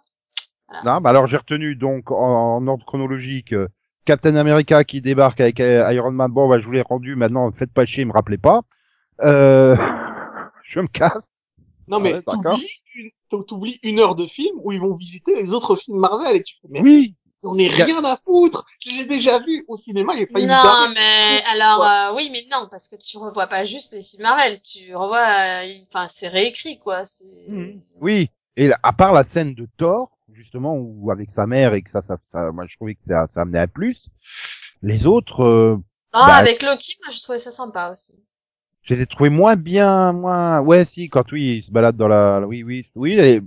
[0.85, 3.67] Non, bah alors j'ai retenu donc en, en ordre chronologique euh,
[4.05, 6.31] Captain America qui débarque avec euh, Iron Man.
[6.31, 7.15] Bon, bah je vous l'ai rendu.
[7.15, 8.61] Maintenant, faites pas chier, me rappelez pas.
[9.21, 9.75] Euh...
[10.63, 11.27] je me casse.
[11.87, 12.59] Non, mais Ouais, d'accord.
[13.47, 16.43] t'oublies une, une heure de film où ils vont visiter les autres films Marvel et
[16.43, 17.15] tu fais, mais Oui.
[17.43, 18.65] On est Y a- rien à foutre.
[18.79, 22.29] Je les ai déjà vus au cinéma, j'ai failli me Non, mais alors euh, oui,
[22.31, 26.07] mais non, parce que tu revois pas juste les films Marvel, tu revois, euh, enfin
[26.09, 27.05] c'est réécrit quoi.
[27.05, 27.23] C'est.
[27.99, 28.29] Oui.
[28.57, 32.01] Et à part la scène de Thor, justement, où avec sa mère et que ça,
[32.01, 34.09] ça, ça moi je trouvais que ça, ça amenait à plus.
[34.81, 35.75] Les autres, euh,
[36.13, 38.19] Non, Bah, avec Loki, moi j'ai trouvé ça sympa aussi.
[38.83, 40.59] je les ai trouvés moins bien, moins.
[40.61, 43.41] Ouais, si, quand oui, il se balade dans la, oui, oui, oui.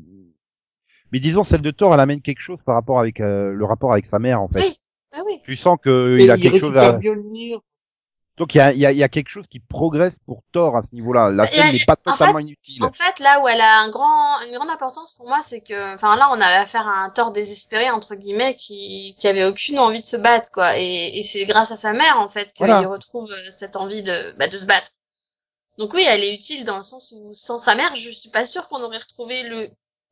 [1.12, 3.92] Mais disons, celle de Thor, elle amène quelque chose par rapport avec euh, le rapport
[3.92, 4.60] avec sa mère, en fait.
[4.60, 4.78] Oui.
[5.12, 5.40] Ah oui.
[5.44, 6.98] Tu sens que il a il quelque chose à.
[6.98, 7.60] Mjolnir.
[8.38, 10.42] Donc il y a, il y, a, il y a quelque chose qui progresse pour
[10.52, 11.30] Thor à ce niveau-là.
[11.30, 12.82] La scène n'est pas en totalement inutile.
[12.82, 15.94] En fait, là où elle a un grand, une grande importance pour moi, c'est que,
[15.94, 19.78] enfin là, on avait affaire à un Thor désespéré entre guillemets qui, qui avait aucune
[19.78, 20.78] envie de se battre, quoi.
[20.78, 22.88] Et, et c'est grâce à sa mère en fait qu'il Voilà.
[22.88, 24.92] retrouve euh, cette envie de, bah, de se battre.
[25.78, 28.46] Donc oui, elle est utile dans le sens où sans sa mère, je suis pas
[28.46, 29.68] sûre qu'on aurait retrouvé le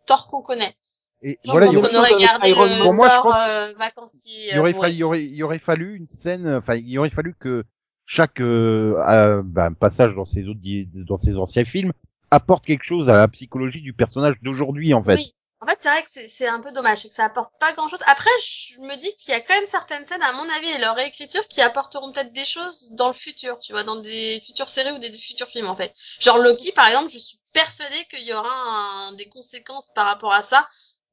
[0.07, 0.75] Thor qu'on connaît.
[1.23, 2.83] Et Non, voilà, il y aurait- gardé le.
[2.83, 4.51] Pour moi, je Thor pense- euh, vacancier.
[4.53, 6.49] il aurait fallu, il aurait, il aurait fallu une scène.
[6.55, 7.65] Enfin, il aurait fallu que
[8.07, 10.61] chaque euh, ben, passage dans ces autres,
[11.07, 11.93] dans ces anciens films
[12.31, 15.17] apporte quelque chose à la psychologie du personnage d'aujourd'hui, en fait.
[15.17, 15.35] Oui.
[15.63, 17.75] En fait, c'est vrai que c'est- c'est un peu dommage, c'est que ça apporte pas
[17.75, 18.01] grand chose.
[18.07, 20.79] Après, je me dis qu'il y a quand même certaines scènes, à mon avis, et
[20.79, 24.71] leur réécriture, qui apporteront peut-être des choses dans le futur, tu vois, dans des futures
[24.71, 25.93] séries ou des futurs films, en fait.
[26.19, 30.33] Genre Loki, par exemple, je suis persuadée qu'il y aura un- des conséquences par rapport
[30.33, 30.67] à ça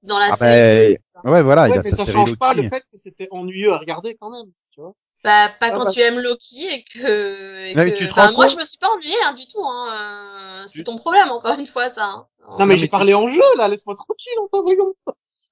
[0.03, 0.97] dans la Ah série.
[1.23, 3.71] ben, ouais, voilà, il ouais, a mais ça change pas le fait que c'était ennuyeux
[3.73, 4.93] à regarder quand même, tu vois.
[5.23, 5.91] Bah, pas Ah, quand bah.
[5.91, 8.63] tu aimes Loki et que, et mais que- tu te enfin, rends moi, je me
[8.65, 11.89] suis pas ennuyée, hein, du tout, hein, euh, c'est Tu- ton problème, encore une fois,
[11.89, 12.27] ça, hein.
[12.51, 14.93] Non, mais mais j'ai tu- parlé en jeu, là, laisse-moi tranquille, on t'a voyons.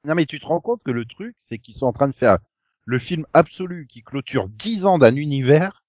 [0.06, 2.14] Non mais tu te rends compte que le truc, c'est qu'ils sont en train de
[2.16, 2.38] faire
[2.86, 5.84] le film absolu qui clôture 10 ans d'un univers,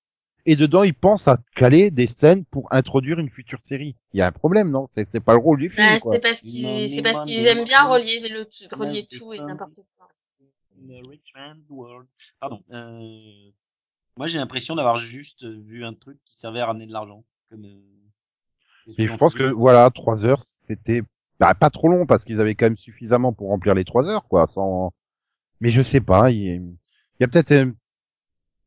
[0.46, 3.96] et dedans ils pensent à caler des scènes pour introduire une future série.
[4.12, 4.88] Il y a un problème, non?
[4.94, 7.84] C'est c'est pas le rôle du film, Bah, c'est parce qu'ils, c'est parce aiment bien
[7.84, 10.08] relier le, relier tout et n'importe quoi.
[10.88, 12.06] The rich man's world.
[12.40, 12.62] Pardon.
[12.70, 13.50] Euh...
[14.16, 17.24] Moi, j'ai l'impression d'avoir juste vu un truc qui servait à ramener de l'argent.
[17.50, 17.64] Comme.
[17.66, 21.02] euh, Et je pense que voilà, trois heures, c'était
[21.38, 24.26] bah, pas trop long parce qu'ils avaient quand même suffisamment pour remplir les trois heures,
[24.28, 24.46] quoi.
[24.46, 24.92] Sans.
[25.60, 26.76] Mais je sais pas, il y a, il
[27.20, 27.72] y a peut-être.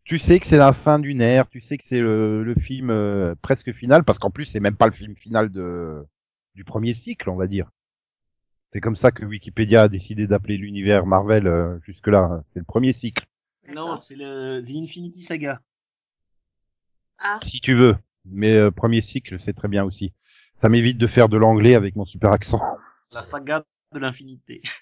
[0.10, 2.90] Tu sais que c'est la fin d'une ère, tu sais que c'est le, le film
[2.90, 6.04] euh, presque final, parce qu'en plus c'est même pas le film final de
[6.56, 7.70] du premier cycle, on va dire.
[8.74, 12.22] C'est comme ça que Wikipédia a décidé d'appeler l'univers Marvel euh, jusque-là.
[12.22, 12.44] hein.
[12.50, 13.24] C'est le premier cycle,
[13.72, 15.62] Non, c'est le The Infinity Saga.
[17.20, 17.96] Ah, si tu veux.
[18.26, 20.12] Mais euh, premier cycle, c'est très bien aussi.
[20.56, 22.60] Ça m'évite de faire de l'anglais avec mon super accent.
[23.12, 24.64] La saga de l'infinité.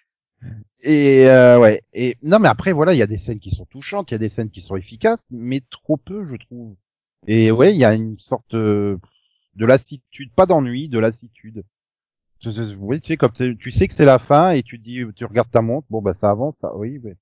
[0.83, 1.81] Et euh, ouais.
[1.93, 4.15] Et non, mais après voilà, il y a des scènes qui sont touchantes, il y
[4.15, 6.75] a des scènes qui sont efficaces, mais trop peu, je trouve.
[7.27, 8.97] Et ouais, il y a une sorte euh,
[9.55, 11.63] de lassitude, pas d'ennui, de lassitude.
[12.79, 15.49] Oui, tu sais, comme tu sais que c'est la fin et tu dis, tu regardes
[15.51, 17.17] ta montre, bon bah ça avance, ça, oui, ouais.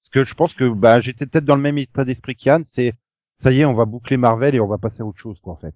[0.00, 2.94] Parce que je pense que bah j'étais peut-être dans le même état d'esprit qu'Yann, c'est
[3.38, 5.54] ça y est, on va boucler Marvel et on va passer à autre chose, quoi,
[5.54, 5.74] en fait.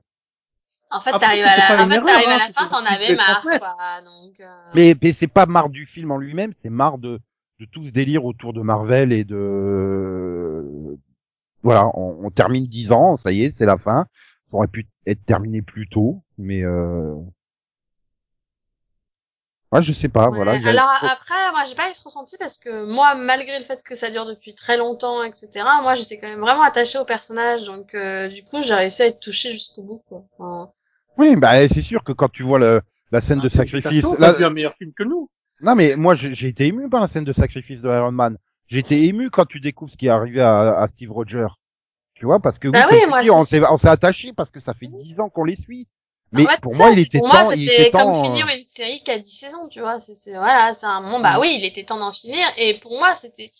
[0.96, 3.14] En fait, t'arrives à pas la, en fait, erreur, hein, à la fin, t'en avais
[3.14, 4.44] marre, quoi, donc, euh...
[4.74, 7.20] Mais, mais c'est pas marre du film en lui-même, c'est marre de,
[7.60, 10.96] de tout ce délire autour de Marvel et de...
[11.62, 14.06] Voilà, on, on termine dix ans, ça y est, c'est la fin.
[14.50, 16.62] Ça aurait pu être terminé plus tôt, mais...
[16.62, 17.14] Euh...
[19.72, 20.52] Ouais, je sais pas, Ouais, voilà.
[20.68, 23.96] Alors après, moi j'ai pas eu ce ressenti parce que moi, malgré le fait que
[23.96, 25.50] ça dure depuis très longtemps, etc.,
[25.82, 29.06] moi j'étais quand même vraiment attachée au personnage, donc euh, du coup j'ai réussi à
[29.06, 30.02] être touchée jusqu'au bout.
[30.08, 30.22] Quoi.
[30.38, 30.70] Enfin,
[31.18, 34.04] Oui, bah c'est sûr que quand tu vois le, la scène de sacrifice...
[34.18, 35.28] Là- vu un meilleur film que nous.
[35.62, 38.36] Non, mais moi j'ai j'ai été ému par la scène de sacrifice de Iron Man.
[38.68, 41.46] J'ai été ému quand tu découvres ce qui est arrivé à, à Steve Rogers.
[42.14, 44.32] Tu vois, parce que oui, Bah oui, moi, dis, on c'est- s'est on s'est attaché
[44.34, 45.86] parce que ça fait dix ans qu'on les suit.
[46.32, 47.90] Mais en fait, pour ça, moi, il c'est- était pour temps, moi, il c'était était
[47.92, 48.24] comme temps.
[48.24, 50.00] finir euh, une série qui a 10 saisons, tu vois.
[50.00, 51.40] C'est, c'est, voilà, c'est un moment, bah Mm.
[51.40, 52.44] oui, il était temps d'en finir.
[52.58, 53.50] Et pour moi, c'était,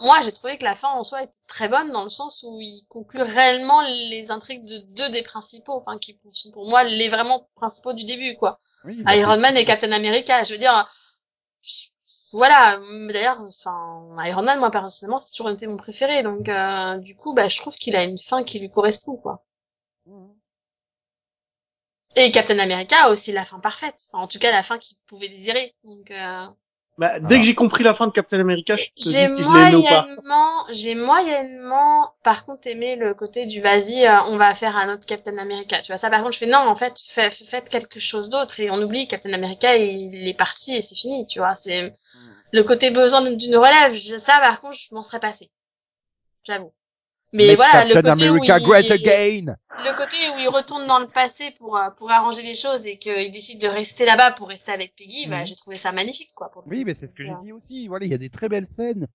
[0.00, 2.60] moi, j'ai trouvé que la fin en soi était très bonne dans le sens où
[2.60, 7.08] il conclut réellement les intrigues de deux des principaux, enfin, qui sont pour moi les
[7.08, 8.58] vraiment principaux du début, quoi.
[8.84, 10.44] oui, Iron Man et Captain America.
[10.44, 10.88] Je veux dire,
[12.32, 12.78] voilà.
[13.08, 16.22] D'ailleurs, enfin, Iron Man, moi personnellement, c'est toujours été mon préféré.
[16.22, 19.44] Donc, euh, du coup, bah, je trouve qu'il a une fin qui lui correspond, quoi.
[22.14, 24.08] Et Captain America a aussi la fin parfaite.
[24.12, 25.74] Enfin, en tout cas, la fin qu'il pouvait désirer.
[25.84, 26.46] Donc, euh,
[26.98, 29.44] Bah, dès que j'ai compris la fin de Captain America, je te dis j'ai si
[29.44, 30.10] je l'ai aimé ou pas.
[30.14, 34.92] moyennement, j'ai moyennement, par contre, aimé le côté du vas-y, euh, on va faire un
[34.94, 35.80] autre Captain America.
[35.80, 38.60] Tu vois, ça, par contre, je fais non, en fait, fait- faites quelque chose d'autre
[38.60, 41.54] et on oublie Captain America, il est parti et c'est fini, tu vois.
[41.54, 41.92] C'est
[42.52, 43.94] le côté besoin d'une relève.
[43.94, 45.50] je- Ça, par contre, je m'en serais passé.
[46.44, 46.72] J'avoue.
[47.32, 49.56] Mais Make voilà, le côté America où great il, again.
[49.84, 52.98] le côté où il retourne dans le passé pour euh, pour arranger les choses et
[52.98, 55.46] qu'il décide de rester là-bas pour rester avec Peggy, bah Mhm.
[55.46, 56.50] j'ai trouvé ça magnifique quoi.
[56.50, 57.88] Pour Oui, mais c'est ce que j'ai dit aussi.
[57.88, 59.06] Voilà, il y a des très belles scènes.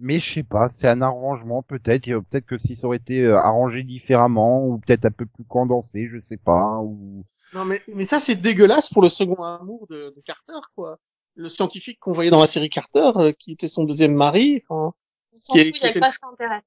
[0.00, 2.04] Mais je sais pas, c'est un arrangement peut-être.
[2.28, 6.08] Peut-être que si ça aurait été euh, arrangé différemment ou peut-être un peu plus condensé,
[6.12, 6.78] je sais pas.
[6.80, 10.98] Ou Non, mais, mais ça, c'est dégueulasse pour le second amour de, de Carter, quoi.
[11.36, 14.62] Le scientifique qu'on voyait dans la série Carter, euh, qui était son deuxième mari.
[14.68, 14.92] Enfin...
[15.32, 16.62] On s'en qui est- fout, il y qui a ça qui intéresse.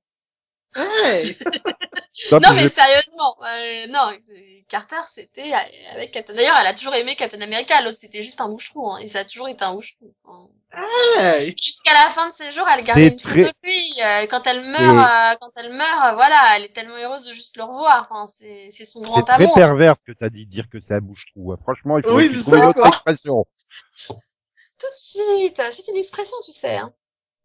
[0.77, 1.37] Hey
[2.31, 6.33] Non, Non mais sérieusement, euh, non, euh, Carter c'était euh, avec Captain.
[6.33, 9.19] D'ailleurs, elle a toujours aimé Captain America, l'autre c'était juste un bouche-trou, hein, et ça
[9.19, 10.13] a toujours été un bouche-trou.
[10.75, 13.93] Hey Jusqu'à la fin de ses jours, elle gardait C'est une très- photo de lui.
[14.03, 17.33] euh, quand elle meurt, euh, quand elle meurt, euh, voilà, elle est tellement heureuse de
[17.33, 18.07] juste le revoir.
[18.09, 19.53] Enfin, c'est c'est son c'est grand très amour.
[19.53, 21.53] pervers ce que t'as dit dire que c'est un bouche-trou.
[21.53, 21.57] hein.
[21.63, 22.87] Franchement, il faut Oui, que tu c'est trouves ça, une autre quoi.
[22.89, 23.45] expression.
[24.07, 26.75] Tout de suite, euh, c'est une expression, tu sais.
[26.77, 26.93] Hein.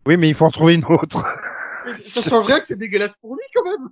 [0.07, 1.25] Oui, mais il faut en trouver une autre.
[1.87, 3.89] Mais ça change rien que c'est dégueulasse pour lui, quand même.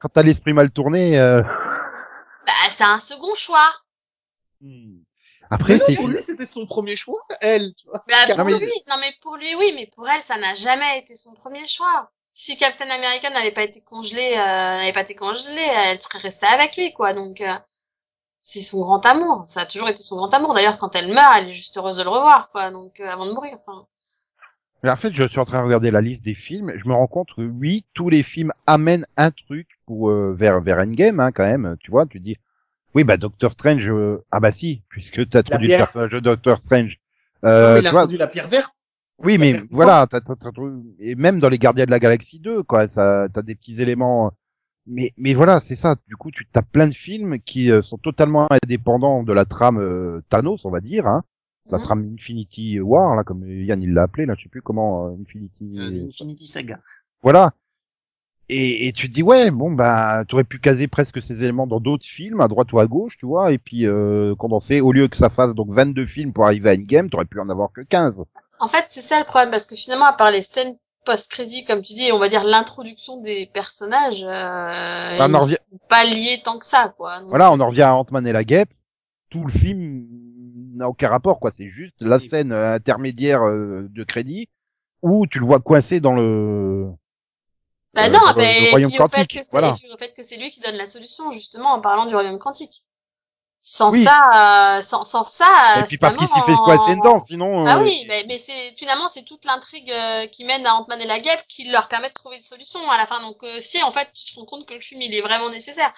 [0.00, 1.42] Quand t'as l'esprit mal tourné, euh...
[1.42, 3.70] Bah, c'est un second choix.
[5.50, 8.02] après Mais non, c'est pour lui, c'était son premier choix, elle, tu vois.
[8.08, 10.54] Mais Non, pour mais- lui, non mais pour lui, oui, mais pour elle, ça n'a
[10.54, 12.10] jamais été son premier choix.
[12.32, 14.36] Si Captain America n'avait pas été congelé, euh,
[14.78, 17.12] n'avait pas été congelé, elle serait restée avec lui, quoi.
[17.12, 17.52] Donc, euh,
[18.40, 19.44] c'est son grand amour.
[19.48, 20.54] Ça a toujours été son grand amour.
[20.54, 22.70] D'ailleurs, quand elle meurt, elle est juste heureuse de le revoir, quoi.
[22.70, 23.86] Donc, euh, avant de mourir, enfin.
[24.84, 26.70] Mais en fait, je suis en train de regarder la liste des films.
[26.76, 30.60] Je me rends compte que oui, tous les films amènent un truc pour euh, vers
[30.60, 31.76] vers Endgame, hein, quand même.
[31.80, 32.36] Tu vois, tu dis
[32.94, 33.88] oui, bah Doctor Strange.
[33.88, 36.98] euh, Ah bah si, puisque t'as introduit le personnage de Doctor Strange.
[37.46, 38.84] Euh, tu il a rendu la pierre verte.
[39.18, 40.50] Oui, mais voilà, t'as, t'as- t'as-
[40.98, 44.32] et même dans les Gardiens de la Galaxie 2, quoi, ça, t'as des petits éléments.
[44.86, 45.96] Mais, mais voilà, c'est ça.
[46.08, 49.78] Du coup, tu t'as plein de films qui euh, sont totalement indépendants de la trame
[49.78, 51.24] euh, Thanos, on va dire, hein.
[51.70, 51.84] La Mhm.
[51.84, 55.16] trame Infinity War, là, comme Yann il l'a appelé, là, je sais plus comment euh,
[55.22, 55.74] Infinity.
[55.78, 56.78] Euh, Infinity Saga.
[57.22, 57.52] Voilà.
[58.50, 61.80] Et, et tu te dis ouais, bon bah, t'aurais pu caser presque ces éléments dans
[61.80, 64.82] d'autres films, à droite ou à gauche, tu vois, et puis euh, condenser.
[64.82, 67.48] Au lieu que ça fasse donc 22 films pour arriver à Endgame, t'aurais pu en
[67.48, 68.22] avoir que 15.
[68.60, 71.80] En fait, c'est ça le problème, parce que finalement, à part les scènes post-crédit, comme
[71.80, 75.78] tu dis, on va dire l'introduction des personnages, euh, Bah, on ils en revient- sont
[75.88, 77.20] pas liés tant que ça, quoi.
[77.20, 78.70] Donc, Voilà, on en revient à Ant-Man et la guêpe.
[79.30, 80.06] Tout le film
[80.74, 81.52] n'a aucun rapport, quoi.
[81.56, 84.48] C'est juste la scène euh, intermédiaire euh, de crédit
[85.02, 86.88] où tu le vois coincé dans le.
[87.94, 89.76] Bah euh, non, le- mais le royaume au fait quantique, que c'est, voilà.
[89.92, 92.82] au fait que c'est lui qui donne la solution, justement, en parlant du royaume quantique.
[93.60, 94.04] Sans Oui.
[94.04, 95.46] ça, euh, sans, sans ça,
[95.80, 97.66] Et puis parce qu'il s'y fait finalement, coincer dedans, sinon.
[97.66, 101.00] Ah euh, oui, mais, mais c'est finalement c'est toute l'intrigue euh, qui mène à Ant-Man
[101.00, 103.20] et la guêpe qui leur permet de trouver une solution à la fin.
[103.22, 105.50] Donc euh, si en fait tu te rends compte que le film il est vraiment
[105.50, 105.92] nécessaire.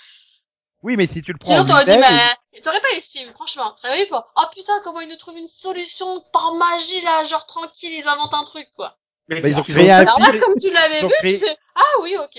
[0.87, 1.51] Oui, mais si tu le prends.
[1.51, 3.75] Sinon t'aurais dit lui-même, bah t'aurais pas eu ce film franchement.
[3.83, 7.93] T'aurais eu oh putain comment ils nous trouvent une solution par magie là genre tranquille
[7.93, 8.95] ils inventent un truc quoi.
[9.29, 10.11] Mais Bah, c'est ils ce ont créé un fait.
[10.13, 12.39] Alors là comme tu l'avais vu créé- tu fais ah oui ok.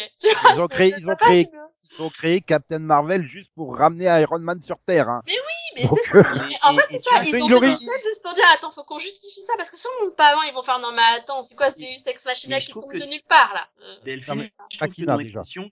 [0.56, 1.60] Ils ont créé, c'est- ils ont créé, mieux.
[2.00, 5.10] ils ont créé Captain Marvel juste pour ramener Iron Man sur Terre.
[5.10, 5.22] Hein.
[5.28, 5.34] Oui,
[5.76, 6.18] mais c'est ça.
[6.18, 7.24] euh, Mais en fait, c'est ça.
[7.26, 9.86] Ils il ont fait juste pour dire, attends, faut qu'on justifie ça, parce que si
[10.00, 12.26] on monte pas avant, ils vont faire, non, mais attends, c'est quoi, c'est Deus Ex
[12.26, 13.68] Machina Mais qui tombe de nulle part, là.
[13.82, 14.52] Euh, Delphine, mais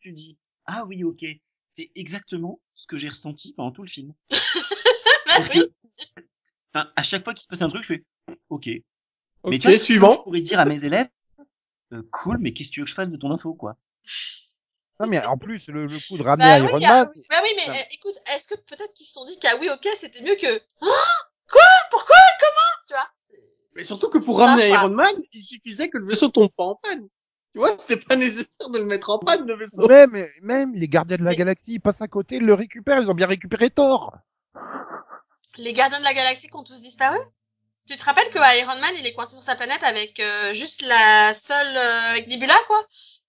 [0.01, 1.23] tu dis ah oui ok,
[1.77, 4.13] c'est exactement ce que j'ai ressenti pendant tout le film.
[4.29, 5.61] bah oui.
[5.61, 6.21] que,
[6.73, 8.03] enfin, à chaque fois qu'il se passe un truc, je fais
[8.49, 8.69] ok.
[9.45, 10.11] mais tu vois, suivant.
[10.11, 11.07] Je pourrais dire à mes élèves
[11.93, 13.77] euh, cool, mais qu'est-ce que tu veux que je fasse de ton info quoi?
[14.99, 17.11] Non, mais en plus, le, le coup de ramener Bah Iron oui, ah, Man.
[17.15, 17.23] oui.
[17.29, 19.87] bah oui, mais euh, écoute, est-ce que peut-être qu'ils se sont dit qu'ah oui, ok,
[19.97, 20.47] c'était mieux que,
[20.81, 21.61] ah, quoi,
[21.91, 23.09] pourquoi, comment, tu vois?
[23.75, 26.75] Mais surtout que pour ramener Iron Man, il suffisait que le vaisseau tombe pas en
[26.75, 27.07] panne.
[27.55, 29.87] Tu vois, c'était pas nécessaire de le mettre en panne, le vaisseau.
[29.87, 33.09] Même, même les gardiens de la galaxie ils passent à côté, ils le récupèrent, ils
[33.09, 34.13] ont bien récupéré Thor.
[35.55, 37.17] Les gardiens de la galaxie qui ont tous disparu?
[37.87, 40.85] Tu te rappelles que Iron Man, il est coincé sur sa planète avec euh, juste
[40.85, 42.85] la seule, euh, avec Nebula, quoi?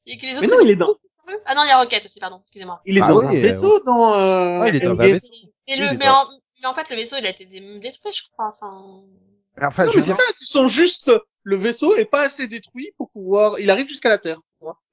[0.06, 0.48] Et que les autres...
[0.48, 0.96] Mais non, il est dans,
[1.44, 2.82] Ah non, il y a Rocket aussi, pardon, excusez-moi.
[2.84, 4.94] il est Ah dans oui, un euh, vaisseau dans, euh, Ouais, il est dans un
[4.94, 5.26] vaisseau.
[5.68, 6.24] Et le, mais, en,
[6.62, 9.02] mais en fait, le vaisseau, il a été dé- détruit, je crois, enfin...
[9.62, 11.12] Enfin, Non, je veux mais c'est dire, ça, tu sens juste
[11.46, 14.38] le vaisseau est pas assez détruit pour pouvoir, il arrive jusqu'à la Terre.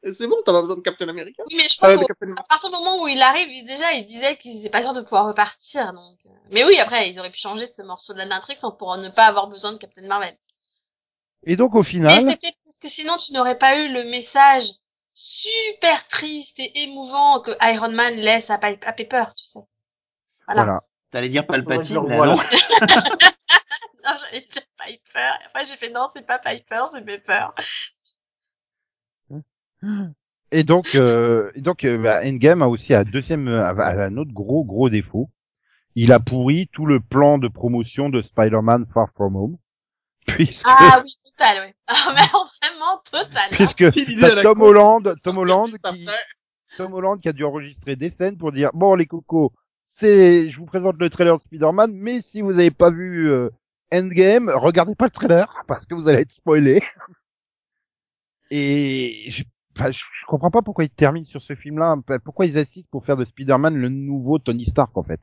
[0.03, 1.43] c'est bon, t'as pas besoin de Captain America.
[1.49, 2.43] Oui, mais je crois Euh, Captain America.
[2.47, 5.25] partir du moment où il arrive, déjà, il disait qu'il était pas sûr de pouvoir
[5.25, 6.19] repartir, donc...
[6.27, 9.09] euh, Mais oui, après, ils auraient pu changer ce morceau de l'intrigue sans pour ne
[9.09, 10.37] pas avoir besoin de Captain Marvel.
[11.45, 14.65] et donc au Mais final, c'était parce que sinon tu n'aurais pas eu le message
[15.13, 19.59] super triste et émouvant que Iron Man laisse à, à Pepper, tu sais.
[20.47, 20.63] Voilà.
[20.63, 20.79] voilà.
[21.11, 22.35] T'allais dire Palpatine, là, non.
[24.05, 25.19] Non, j'allais dire Piper.
[25.41, 27.47] Et après j'ai fait non, c'est pas Piper, c'est Pepper.
[30.51, 34.31] Et donc, euh, et donc, euh, bah, Endgame a aussi un deuxième, euh, un autre
[34.31, 35.29] gros gros défaut.
[35.95, 39.57] Il a pourri tout le plan de promotion de Spider-Man Far From Home,
[40.27, 41.75] puisque Ah oui, total, ouais.
[41.87, 42.21] Ah, mais
[42.67, 43.43] vraiment total.
[43.51, 43.55] hein.
[43.55, 46.07] puisque t'as Tom Holland, Tom Holland qui.
[46.77, 49.53] Tom Holland qui a dû enregistrer des scènes pour dire bon les cocos,
[49.85, 53.49] c'est, je vous présente le trailer de Spider-Man, mais si vous n'avez pas vu euh,
[53.93, 56.81] Endgame, regardez pas le trailer parce que vous allez être spoilé.
[58.51, 59.43] Et je,
[59.75, 63.05] enfin, je, je comprends pas pourquoi ils terminent sur ce film-là, pourquoi ils assistent pour
[63.05, 65.19] faire de Spider-Man le nouveau Tony Stark en fait.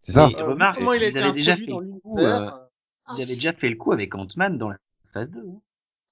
[0.00, 0.28] C'est ça.
[0.30, 2.16] Et Euh, remarque, comment il a ils été avaient déjà introduit fait dans le coup,
[2.16, 2.54] l'univers.
[2.54, 4.78] euh, ils avaient déjà fait le coup avec Ant-Man dans la
[5.12, 5.40] phase 2.
[5.40, 5.60] hein.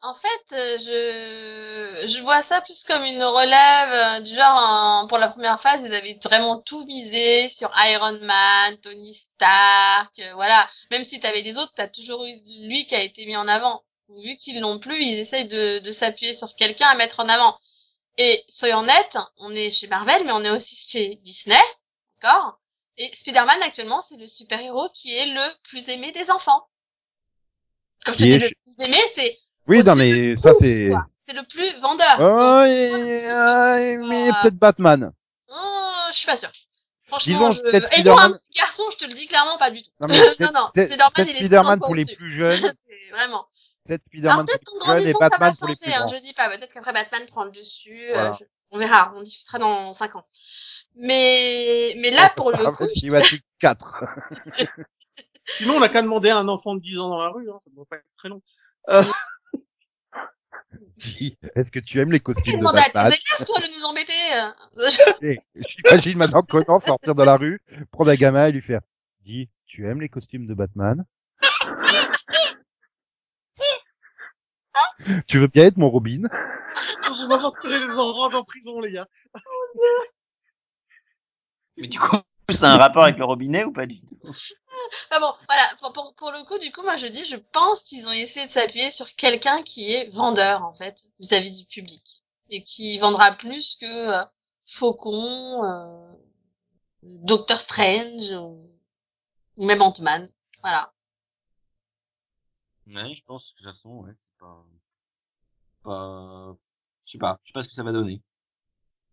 [0.06, 5.06] En fait, euh, je je vois ça plus comme une relève euh, du genre en-
[5.08, 10.34] pour la première phase, ils avaient vraiment tout misé sur Iron Man, Tony Stark, euh,
[10.34, 10.68] voilà.
[10.90, 12.34] Même si t'avais des autres, t'as toujours eu
[12.68, 13.82] lui qui a été mis en avant.
[14.10, 17.58] Vu qu'ils l'ont plus, ils essayent de de s'appuyer sur quelqu'un à mettre en avant.
[18.18, 21.60] Et soyons honnêtes, on est chez Marvel, mais on est aussi chez Disney,
[22.22, 22.60] d'accord?
[22.98, 26.68] Et Spider-Man actuellement, c'est le super-héros qui est le plus aimé des enfants.
[28.04, 30.90] Quand je te Qui dis est le plus aimé, c'est Oui, non mais ça c'est.
[31.26, 32.16] C'est le plus vendeur.
[32.18, 34.38] Oh, Donc, et- ah, mais Ah.
[34.42, 35.12] peut-être Batman.
[35.48, 36.50] oh, je suis pas sûre.
[37.06, 37.62] Franchement, Disons, je...
[37.70, 39.90] peut-être ayant un petit garçon, je te le dis clairement, pas du tout.
[40.00, 43.10] Non mais non, non, Spider-Man, peut-être il est Spider-Man 50 pour les plus jeunes, C'est
[43.12, 43.46] Vraiment.
[43.86, 46.08] peut-être Spider-Man peut-être qu'en pour les plus jeunes et Batman pour les plus hein, grands.
[46.08, 48.30] je dis pas, peut-être qu'après Batman prend le dessus, Voilà.
[48.30, 50.26] euh, je- on verra, on discutera dans 5 ans.
[50.96, 54.04] Mais, mais là, pour le coup, Cinematic 4.
[55.46, 57.56] Sinon, on n'a qu'à demander à un enfant de 10 ans dans la rue, hein,
[57.62, 58.42] ça ne doit pas être très long.
[61.56, 64.12] Est-ce que tu aimes les je costumes de à Batman élèves, toi, de nous embêter.
[64.36, 64.90] euh.
[65.22, 65.40] Et
[65.84, 68.80] J'imagine maintenant Conan sortir de la rue, prendre un gamin et lui faire
[69.24, 71.04] Dis, tu aimes les costumes de Batman?
[75.28, 76.22] Tu veux bien être mon Robin?
[77.10, 79.06] On va retirer les oranges en prison, les gars.
[81.76, 82.16] Mais du coup,
[82.50, 84.18] c'est un rapport avec le robinet ou pas du tout?
[85.10, 87.82] Ah bon, voilà, pour, pour, pour le coup, du coup, moi je dis, je pense
[87.82, 92.22] qu'ils ont essayé de s'appuyer sur quelqu'un qui est vendeur, en fait, vis-à-vis du public.
[92.50, 94.24] Et qui vendra plus que euh,
[94.66, 96.12] Faucon, euh,
[97.02, 98.60] Doctor Strange, ou,
[99.56, 100.28] ou même Ant-Man.
[100.60, 100.92] Voilà.
[102.86, 104.64] Ouais, je pense que de toute façon, ouais, c'est pas,
[105.82, 106.54] pas,
[107.06, 108.22] je sais pas, je sais pas ce que ça va donner.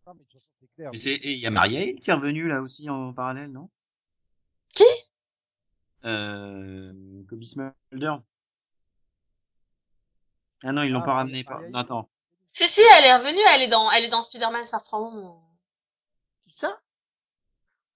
[0.05, 0.50] Non, mais de toute façon,
[0.93, 3.69] et il y a Maria Hill qui est revenue là aussi en parallèle, non?
[4.73, 4.83] Qui?
[6.05, 6.93] Euh,
[7.29, 8.15] Kobe Smulder.
[10.63, 11.43] Ah non, ils l'ont Ah, pas ramené.
[11.43, 11.61] Par...
[11.69, 12.09] Non, attends.
[12.53, 15.41] Si, si, elle est revenue, elle est dans, elle est dans Spider-Man Far From Home.
[16.45, 16.79] Qui ça?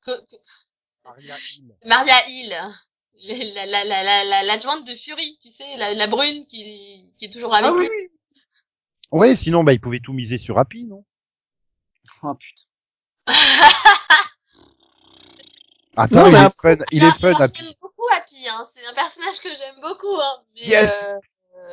[0.01, 0.35] Que, que-
[1.03, 1.75] Maria Hill.
[1.85, 2.49] Maria Hill.
[3.27, 7.25] La, la, la, la, la, l'adjointe de Fury, tu sais, la, la brune qui, qui
[7.25, 7.89] est toujours avec Ah oui, lui.
[7.89, 8.11] oui.
[9.11, 11.05] Ouais, sinon, bah, ils pouvaient tout miser sur Happy, non?
[12.23, 12.63] Oh putain.
[15.97, 17.53] Attends, Non, il mais est après- fun, il est fun, Happy.
[17.63, 18.65] J'aime beaucoup Happy, hein.
[18.73, 20.41] C'est un personnage que j'aime beaucoup, hein.
[20.55, 20.91] Mais, Yes.
[21.05, 21.13] euh,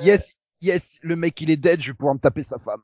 [0.02, 2.82] Yes, yes, le mec, il est dead, je vais pouvoir me taper sa femme.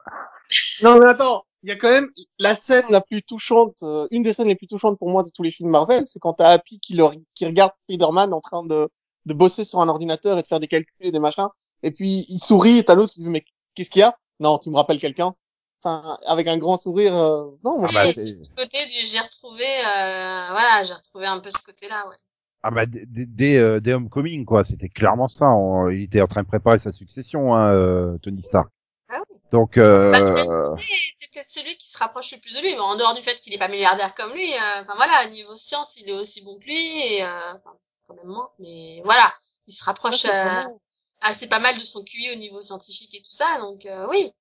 [0.82, 1.44] Non, mais attends.
[1.62, 2.08] Il y a quand même
[2.38, 5.30] la scène la plus touchante, euh, une des scènes les plus touchantes pour moi de
[5.30, 7.04] tous les films Marvel, c'est quand t'as Happy qui, le,
[7.34, 8.88] qui regarde Spider-Man en train de,
[9.26, 11.48] de bosser sur un ordinateur et de faire des calculs et des machins.
[11.82, 13.44] Et puis il sourit et t'as l'autre qui dit mais
[13.74, 14.16] qu'est-ce qu'il y a?
[14.38, 15.34] Non, tu me rappelles quelqu'un?
[15.82, 17.14] Enfin, avec un grand sourire.
[17.14, 21.26] euh, Non, moi Ah bah, c'est- ce côté du j'ai retrouvé euh, voilà j'ai retrouvé
[21.26, 22.16] un peu ce côté là ouais
[22.64, 25.44] ah bah, dès, dès, euh, dès Homecoming, quoi, c'était clairement ça.
[25.46, 28.68] On- il était en train de préparer sa succession, hein, euh, Tony Stark.
[29.08, 29.36] Ah oui.
[29.52, 30.18] Donc, euh, Bah,
[30.80, 33.36] c'est peut-être celui qui se rapproche le plus de lui mais en dehors du fait
[33.40, 36.58] qu'il est pas milliardaire comme lui euh, enfin voilà niveau science il est aussi bon
[36.58, 36.74] que lui
[37.14, 37.72] et euh, enfin
[38.08, 39.32] quand même moins mais voilà
[39.68, 40.80] il se rapproche c'est euh, vraiment-
[41.22, 44.24] assez pas mal de son QI au niveau scientifique et tout ça donc euh, oui
[44.26, 44.32] ça,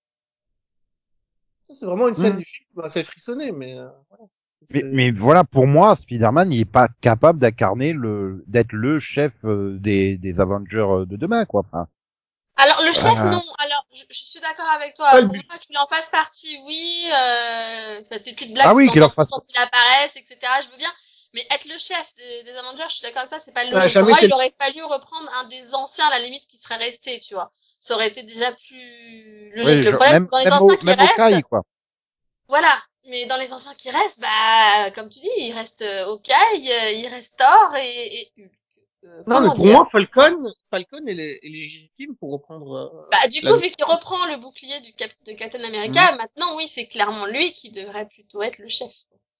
[1.69, 2.37] c'est vraiment une scène Hmm.
[2.37, 3.77] du film qui m'a fait frissonner, mais.
[3.77, 4.23] euh, voilà.
[4.69, 9.33] mais, mais voilà, pour moi, Spider-Man, il est pas capable d'incarner le, d'être le chef
[9.45, 11.61] euh, des, des Avengers euh, de demain, quoi.
[11.65, 11.87] Enfin,
[12.57, 13.41] Alors le chef non.
[13.59, 15.11] Alors je, je suis d'accord avec toi.
[15.21, 17.05] Pour moi qu'il en fasse partie, oui.
[17.13, 20.37] Euh, c'est une blague Ah oui, de qu'il en fasse- quand il apparaisse, etc.
[20.65, 20.89] Je veux bien.
[21.33, 23.93] Mais être le chef des, des Avengers, je suis d'accord avec toi, c'est pas logique.
[23.93, 27.19] Pour moi, il aurait fallu reprendre un des anciens à la limite qui serait resté,
[27.19, 27.51] tu vois.
[27.79, 29.85] Ça aurait été déjà plus logique.
[29.85, 31.61] le problème, même, dans les anciens au, qui même restent, quoi.
[32.47, 32.73] voilà.
[33.09, 36.33] Mais dans les anciens qui restent, bah, comme tu dis, il reste euh, Hawkeye,
[36.69, 38.51] euh, il reste Thor et, et Hulk.
[39.05, 39.73] Euh, Non, mais pour dire?
[39.73, 42.73] moi, Falcon, Falcon est, est légitime pour reprendre.
[42.75, 46.57] euh, Bah, du coup, vu qu'il reprend le bouclier du cap de Captain America, maintenant,
[46.57, 48.91] oui, c'est clairement lui qui devrait plutôt être le chef.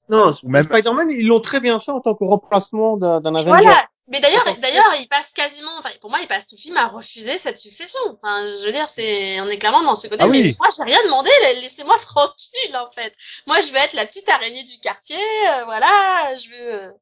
[0.08, 3.62] Non, même- Spider-Man, ils l'ont très bien fait en tant que remplacement d'un d'un Avenger.
[3.64, 3.86] Voilà.
[4.10, 6.88] Mais d'ailleurs, d'ailleurs, il passe quasiment, enfin, pour moi, il passe tout le film à
[6.88, 8.00] refuser cette succession.
[8.22, 10.56] Enfin, je veux dire, c'est, on est clairement dans ce côté, Ah mais oui.
[10.60, 13.14] moi, j'ai rien demandé, la- laissez-moi tranquille, en fait.
[13.48, 16.94] Moi, je veux être la petite araignée du quartier, euh, voilà, je veux,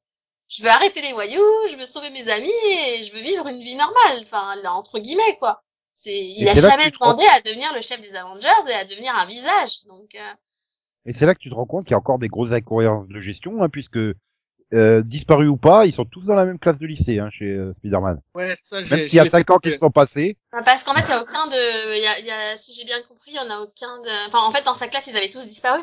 [0.49, 3.61] je veux arrêter les voyous, je veux sauver mes amis et je veux vivre une
[3.61, 4.21] vie normale.
[4.23, 5.63] Enfin, là, entre guillemets, quoi.
[5.93, 9.25] C'est, il a jamais demandé à devenir le chef des Avengers et à devenir un
[9.25, 9.83] visage.
[9.87, 10.33] Donc, euh,
[11.05, 13.07] Et c'est là que tu te rends compte qu'il y a encore des grosses incohérences
[13.07, 13.99] de gestion, hein, puisque
[14.73, 17.45] euh, disparus ou pas, ils sont tous dans la même classe de lycée hein, chez
[17.45, 18.19] euh, Spider-Man.
[18.33, 19.71] Ouais, ça, Même s'il y a laissé cinq ans tomber.
[19.71, 20.37] qu'ils sont passés.
[20.51, 22.57] Enfin, Parce qu'en fait, il y a aucun de, il y a, il y a,
[22.57, 24.87] si j'ai bien compris, il y en a aucun de, enfin, en fait, dans sa
[24.87, 25.81] classe, ils avaient tous disparu.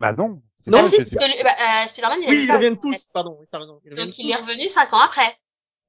[0.00, 0.40] Bah non.
[0.66, 3.80] Non, si, bah, euh, Spider-Man, il a Oui, ils reviennent tous, pardon, oui, t'as raison.
[3.84, 4.32] Ils reviennent Donc, il tous.
[4.32, 5.36] est revenu cinq ans après.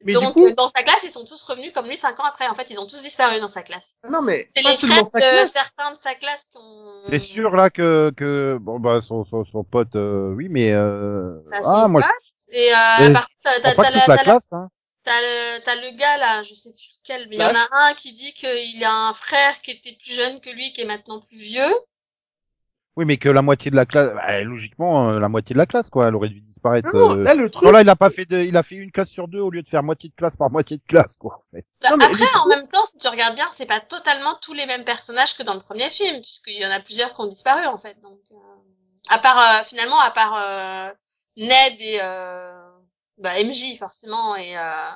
[0.06, 2.26] Mais Donc, du coup, dans sa classe, ils sont tous revenus comme lui cinq ans
[2.26, 2.48] après.
[2.48, 3.96] En fait, ils ont tous disparu dans sa classe.
[4.10, 5.52] non, mais C'est pas les seulement sa de classe.
[5.52, 7.10] certains de sa classe qui ont...
[7.10, 11.40] T'es sûr là que que bon bah son son, son pote euh, oui mais euh...
[11.52, 12.12] Bah, ah moi pote.
[12.52, 12.76] Et, euh,
[13.08, 14.70] Mais par contre, t'as, je t'as, la, la t'as la- classe hein.
[15.04, 17.68] t'as le, t'as le gars là, je sais plus lequel, mais il y en Flash.
[17.72, 20.82] a un qui dit qu'il a un frère qui était plus jeune que lui, qui
[20.82, 21.74] est maintenant plus vieux.
[22.98, 25.66] Oui mais que la moitié de la classe bah, logiquement euh, la moitié de la
[25.66, 26.42] classe quoi elle aurait dû
[26.74, 26.90] disparaître.
[26.94, 27.24] Non, non, euh.
[27.24, 27.64] là, le truc.
[27.64, 29.50] Non, là il a pas fait de il a fait une classe sur deux au
[29.50, 31.36] lieu de faire moitié de classe par moitié de classe quoi.
[31.36, 31.66] en fait.
[31.82, 34.54] Bah, Non, mais après, en même temps, si tu regardes bien, c'est pas totalement tous
[34.54, 37.28] les mêmes personnages que dans le premier film, puisqu'il y en a plusieurs qui ont
[37.28, 38.00] disparu, en fait.
[38.02, 38.36] Donc, euh,
[39.10, 40.94] à part, euh, finalement, à part euh,
[41.38, 42.70] Ned et euh,
[43.18, 44.92] bah, MJ, forcément, et, euh,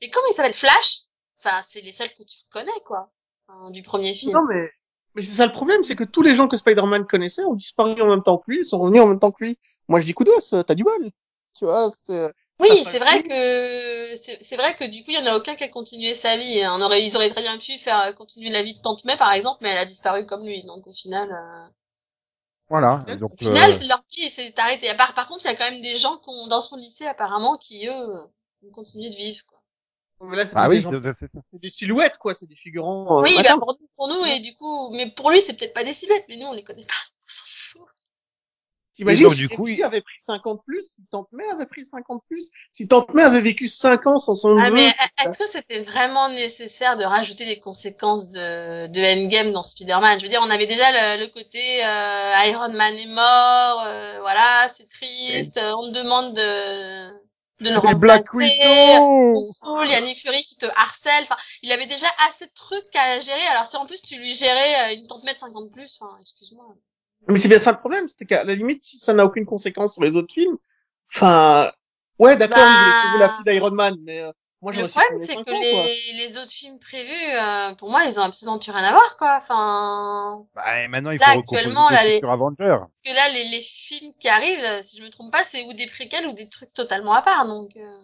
[0.00, 0.54] et comment il s'appelle?
[0.54, 1.00] Flash?
[1.38, 3.10] Enfin, c'est les seuls que tu reconnais, quoi,
[3.48, 4.32] hein, du premier film.
[4.34, 4.70] Non, mais,
[5.14, 8.00] mais c'est ça le problème, c'est que tous les gens que Spider-Man connaissait ont disparu
[8.00, 9.58] en même temps que lui, sont revenus en même temps que lui.
[9.88, 11.10] Moi, je dis coup d'os, t'as du bol.
[11.58, 15.22] Tu vois, c'est, Oui, c'est vrai que c'est c'est vrai que du coup il y
[15.22, 16.62] en a aucun qui a continué sa vie.
[16.66, 19.16] On aurait ils auraient très bien pu faire euh, continuer la vie de Tante May
[19.16, 20.62] par exemple, mais elle a disparu comme lui.
[20.64, 21.70] Donc au final, euh,
[22.68, 24.88] Voilà Au donc au final euh, c'est leur vie s'est arrêtée.
[24.90, 26.76] À part par contre il y a quand même des gens qui ont, dans son
[26.76, 27.92] lycée apparemment qui eux
[28.62, 29.42] ont continué de vivre.
[29.48, 29.59] Quoi.
[30.22, 30.84] Mais là, c'est Ah oui,
[31.52, 32.34] c'est des silhouettes, quoi.
[32.34, 33.18] C'est des figurants.
[33.18, 35.74] euh, Oui, bah pour nous, pour nous, et du coup, mais pour lui, c'est peut-être
[35.74, 36.94] pas des silhouettes, mais nous, on les connaît pas.
[37.24, 37.88] On s'en fout.
[38.94, 42.22] T'imagines si du coup, il- avait pris 50 plus, si Tante May avait pris 50
[42.28, 44.88] plus, si Tante May avait vécu 5 ans sans son Ah, mais
[45.24, 50.18] est-ce que c'était vraiment nécessaire de rajouter des conséquences de, de Endgame dans Spider-Man?
[50.18, 54.18] Je veux dire, on avait déjà le, le côté euh, Iron Man est mort, euh,
[54.20, 57.19] voilà, c'est triste, euh, on demande de,
[57.60, 58.32] de le Black.
[58.32, 61.24] Widow saoule, il y a Nick Fury qui te harcèle.
[61.24, 63.46] Enfin, il avait déjà assez de trucs à gérer.
[63.50, 66.74] Alors si en plus tu lui gérais euh, une mètre 50 plus, hein, excuse-moi.
[67.28, 69.94] Mais c'est bien ça le problème, c'est qu'à la limite, si ça n'a aucune conséquence
[69.94, 70.56] sur les autres films,
[71.14, 71.70] enfin,
[72.18, 74.32] ouais, d'accord, Bah, il voulait sauver la fille d'Iron Man, mais euh,
[74.62, 78.18] moi le problème, c'est cinq que les, les autres films prévus, euh, pour moi, ils
[78.18, 79.38] ont absolument plus rien à voir, quoi.
[79.42, 82.78] Enfin, Bah, et maintenant, il Là, faut actuellement, là, les futurs Avengers.
[83.04, 85.72] que là, les, les films qui arrivent, euh, si je me trompe pas, c'est ou
[85.72, 87.46] des préquels ou des trucs totalement à part.
[87.46, 87.98] Donc, euh,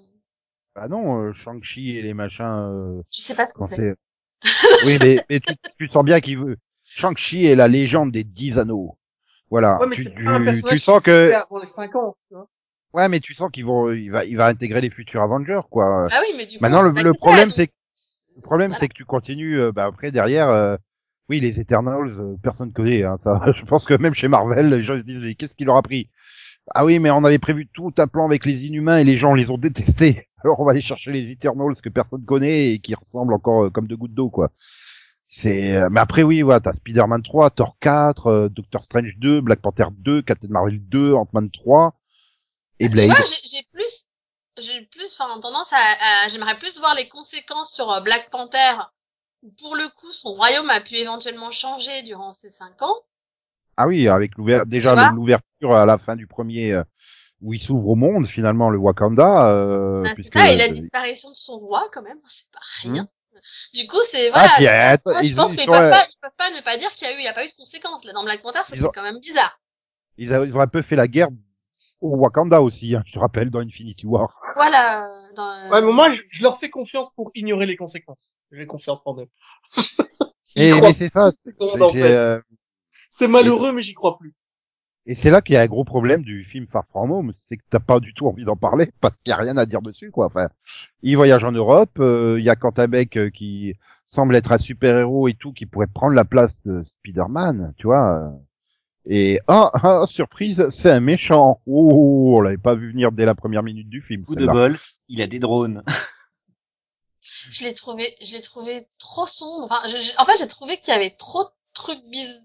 [0.74, 3.94] Bah non, euh, Shang-Chi et les machins, euh, je sais pas ce que c'est.
[4.86, 6.56] oui, mais, mais tu, tu sens bien qu'il veut...
[6.84, 8.98] Shang-Chi est la légende des dix anneaux.
[9.50, 9.78] Voilà.
[9.78, 11.32] Ouais, mais tu, c'est tu, pas un personnage tu sens que...
[11.32, 12.48] avant les 5 ans, tu vois.
[12.96, 16.06] Ouais, mais tu sens qu'ils vont, il va, il va intégrer les futurs Avengers, quoi.
[16.10, 17.72] Ah oui, mais du coup, Maintenant, le, le problème, c'est que,
[18.36, 18.80] le problème, Voilà.
[18.80, 20.78] c'est que tu continues, euh, bah, après, derrière, euh,
[21.28, 23.38] oui, les Eternals, euh, personne connaît, hein, ça.
[23.54, 26.08] Je pense que même chez Marvel, les gens se disent, qu'est-ce qu'il leur a pris?
[26.74, 29.34] Ah oui, mais on avait prévu tout un plan avec les Inhumains et les gens
[29.34, 30.28] les ont détestés.
[30.42, 33.70] Alors on va aller chercher les Eternals que personne connaît et qui ressemblent encore euh,
[33.70, 34.50] comme deux gouttes d'eau, quoi.
[35.28, 39.42] C'est, euh, mais après, oui, voilà, t'as Spider-Man 3, Thor 4, euh, Doctor Strange 2,
[39.42, 41.94] Black Panther 2, Captain Marvel 2, Ant-Man 3
[42.78, 43.06] et Tu Blade.
[43.06, 44.06] vois, j'ai j'ai plus,
[44.58, 48.74] j'ai plus, enfin, tendance à, à- j'aimerais plus voir les conséquences sur euh, Black Panther.
[49.42, 52.96] où Pour le coup, son royaume a pu éventuellement changer durant ces cinq ans.
[53.76, 56.82] Ah oui, avec l'ouver- déjà l'ouverture à la fin du premier euh,
[57.42, 61.30] où il s'ouvre au monde finalement le Wakanda, euh, Ah, puisque ça, et la disparition
[61.30, 63.08] de son roi, quand même, c'est pas rien.
[63.74, 64.48] Du coup, c'est, Ah, voilà.
[64.56, 66.60] puis, attends, moi, je ils- pense ils qu'ils peuvent euh, pas, ils peuvent pas ne
[66.62, 68.04] pas dire qu'il y a eu, il y a pas eu de conséquences.
[68.04, 69.60] Là, dans Black Panther, c'est ont- quand même bizarre.
[70.16, 71.28] ils, a- ils ont un peu fait la guerre
[72.00, 74.40] au Wakanda aussi, hein, je te rappelle dans Infinity War.
[74.54, 78.36] Voilà, euh, dans, Ouais, mais moi, je, je leur fais confiance pour ignorer les conséquences.
[78.52, 79.28] J'ai confiance en eux.
[80.54, 81.30] Et mais c'est ça,
[81.94, 82.40] euh,
[83.10, 84.34] C'est malheureux, mais j'y crois plus.
[85.06, 87.56] et c'est là qu'il y a un gros problème du film Far From Home, c'est
[87.56, 89.82] que t'as pas du tout envie d'en parler parce qu'il y a rien à dire
[89.82, 90.26] dessus quoi.
[90.26, 90.48] Enfin,
[91.02, 93.74] il voyage en Europe, euh, il y a Quentin Beck euh, qui
[94.06, 97.86] semble être un super héros et tout qui pourrait prendre la place de Spider-Man, tu
[97.86, 98.32] vois.
[99.08, 101.60] Et ah, ah, surprise, c'est un méchant.
[101.66, 104.24] Oh, on l'avait pas vu venir dès la première minute du film.
[104.24, 104.78] Coup de bol,
[105.08, 105.82] il a des drones.
[107.50, 109.64] je l'ai trouvé, je l'ai trouvé trop sombre.
[109.70, 112.42] Enfin, je- je- en fait, j'ai trouvé qu'il y avait trop de trucs biz-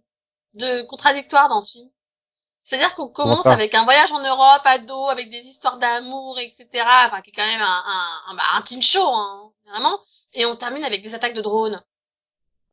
[0.56, 1.90] de contradictoires dans ce film.
[2.64, 6.68] C'est-à-dire qu'on commence avec un voyage en Europe, à dos, avec des histoires d'amour, etc.
[7.08, 10.00] Enfin, qui est quand même un, un, un, bah, un teen show, hein, vraiment.
[10.34, 11.82] Et on termine avec des attaques de drones.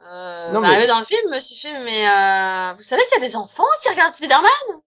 [0.00, 3.02] Euh, Non, bah, mais- dans le film, je me suis fait, mais euh, vous savez
[3.10, 4.80] qu'il y a des enfants qui regardent Spider-Man?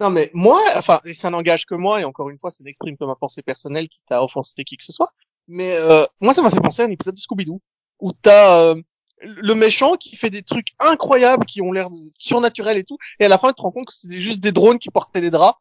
[0.00, 2.96] Non, mais moi, enfin, et ça n'engage que moi, et encore une fois, ça n'exprime
[2.96, 5.10] que ma pensée personnelle qui t'a offensé qui que ce soit.
[5.48, 7.60] Mais euh, moi, ça m'a fait penser à un épisode de Scooby-Doo
[8.00, 8.74] où t'as euh,
[9.20, 11.88] le méchant qui fait des trucs incroyables qui ont l'air
[12.18, 14.50] surnaturels et tout, et à la fin, tu te rends compte que c'était juste des
[14.52, 15.58] drones qui portaient des draps.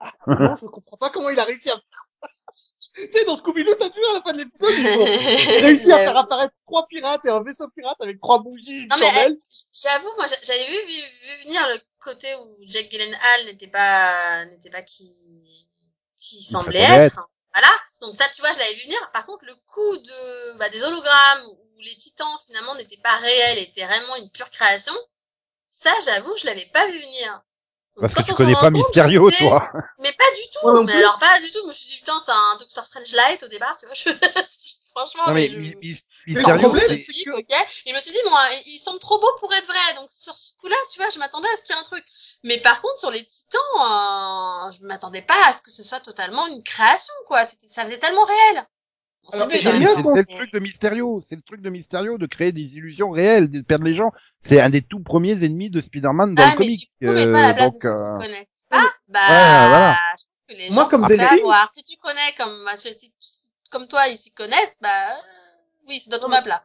[0.00, 2.81] Ah, non, je comprends pas comment il a réussi à faire ça.
[2.94, 5.04] Tu sais, dans Scooby-Doo, t'as vu à la fin de l'épisode, ils ont
[5.66, 9.06] réussi à faire apparaître trois pirates et un vaisseau pirate avec trois bougies, Non, mais,
[9.06, 9.38] chandelle.
[9.72, 14.44] J'avoue, moi, j'a- j'avais vu, vu, vu venir le côté où Jack Gyllenhaal n'était pas,
[14.44, 15.10] n'était pas qui,
[16.18, 17.18] qui semblait être.
[17.54, 17.70] Voilà.
[18.02, 19.10] Donc ça, tu vois, je l'avais vu venir.
[19.12, 23.58] Par contre, le coup de, bah, des hologrammes où les titans finalement n'étaient pas réels,
[23.58, 24.94] étaient réellement une pure création.
[25.70, 27.42] Ça, j'avoue, je l'avais pas vu venir.
[28.00, 29.68] Parce que tu on connais pas Mysterio, toi.
[29.98, 30.82] Mais pas du tout.
[30.84, 31.60] Mais alors pas du tout.
[31.62, 33.94] Je me suis dit putain, c'est un Doctor Strange light au départ, tu vois.
[33.94, 34.10] Je...
[34.94, 35.60] Franchement, Non mais je- le
[36.26, 37.46] Mysterio, c'est- ok.
[37.86, 38.36] Et je me suis dit, bon,
[38.66, 39.94] il semble trop beau pour être vrai.
[39.96, 42.04] Donc, sur ce coup-là, tu vois, je m'attendais à ce qu'il y ait un truc.
[42.44, 46.00] Mais par contre, sur les titans, euh, je m'attendais pas à ce que ce soit
[46.00, 47.42] totalement une création, quoi.
[47.68, 48.66] Ça faisait tellement réel.
[49.24, 53.10] C'est Alors, le truc de Mysterio, c'est le truc de Mysterio de créer des illusions
[53.10, 54.10] réelles, de perdre les gens.
[54.42, 56.90] C'est un des tout premiers ennemis de Spider-Man dans Ah, le mais comic.
[57.00, 58.18] mets-toi à la place donc, euh,
[58.68, 58.84] pas.
[59.08, 59.96] Bah, Ouais, voilà.
[60.18, 61.72] je pense que les Moi, gens comme sont des prêts à filles- voir.
[61.76, 63.12] Si tu connais comme, bah, si-
[63.70, 65.14] comme toi, ils s'y connaissent, bah, euh,
[65.88, 66.64] oui, c'est Non, mais- map là.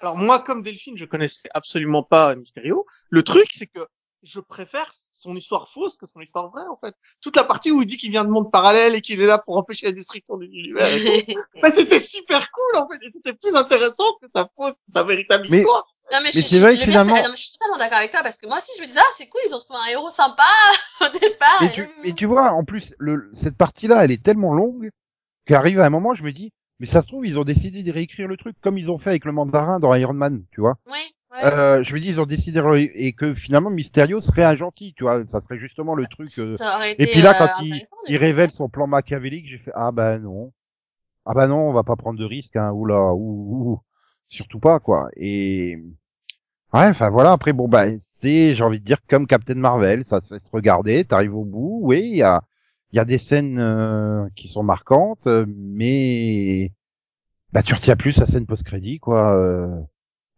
[0.00, 2.84] Alors moi, comme Delphine, je connaissais absolument pas Mysterio.
[3.08, 3.86] Le truc, c'est que
[4.24, 6.94] je préfère son histoire fausse que son histoire vraie, en fait.
[7.20, 9.38] Toute la partie où il dit qu'il vient de monde parallèle et qu'il est là
[9.38, 11.40] pour empêcher la destruction des univers et tout.
[11.62, 15.46] Bah, c'était super cool, en fait, et c'était plus intéressant que sa fausse, sa véritable
[15.50, 15.86] Mais- histoire.
[16.12, 18.36] Non, mais, Mais je, vrai finalement- non, mais je suis totalement d'accord avec toi parce
[18.36, 20.42] que moi aussi je me disais ah c'est cool ils ont trouvé un héros sympa
[21.00, 21.62] au départ.
[21.62, 24.90] Mais et- tu, mais tu vois, en plus, le, cette partie-là, elle est tellement longue
[25.46, 27.92] qu'arrive à un moment, je me dis, Mais ça se trouve, ils ont décidé de
[27.92, 30.76] réécrire le truc comme ils ont fait avec le mandarin dans Iron Man, tu vois.
[30.86, 31.14] Ouais.
[31.42, 32.60] Euh, je me dis, ils ont décidé
[32.94, 35.22] et que finalement Mysterio serait un gentil, tu vois.
[35.30, 36.30] Ça serait justement le truc.
[36.38, 36.56] euh,
[36.98, 37.64] Et puis là, euh, quand
[38.08, 40.52] il, révèle son plan machiavélique, j'ai fait ah bah non,
[41.26, 42.70] ah bah non, on va pas prendre de risques, hein.
[42.70, 43.80] Oula, ouh, ouh.
[44.28, 45.08] surtout pas quoi.
[45.16, 45.76] Et
[46.72, 47.32] ouais, enfin voilà.
[47.32, 50.50] Après bon bah c'est, j'ai envie de dire comme Captain Marvel, ça se fait se
[50.52, 51.04] regarder.
[51.04, 52.42] T'arrives au bout, oui, il y a
[52.94, 56.70] il y a des scènes euh, qui sont marquantes, euh, mais
[57.52, 59.34] bah tu retiens plus sa scène post-crédit quoi.
[59.36, 59.68] euh,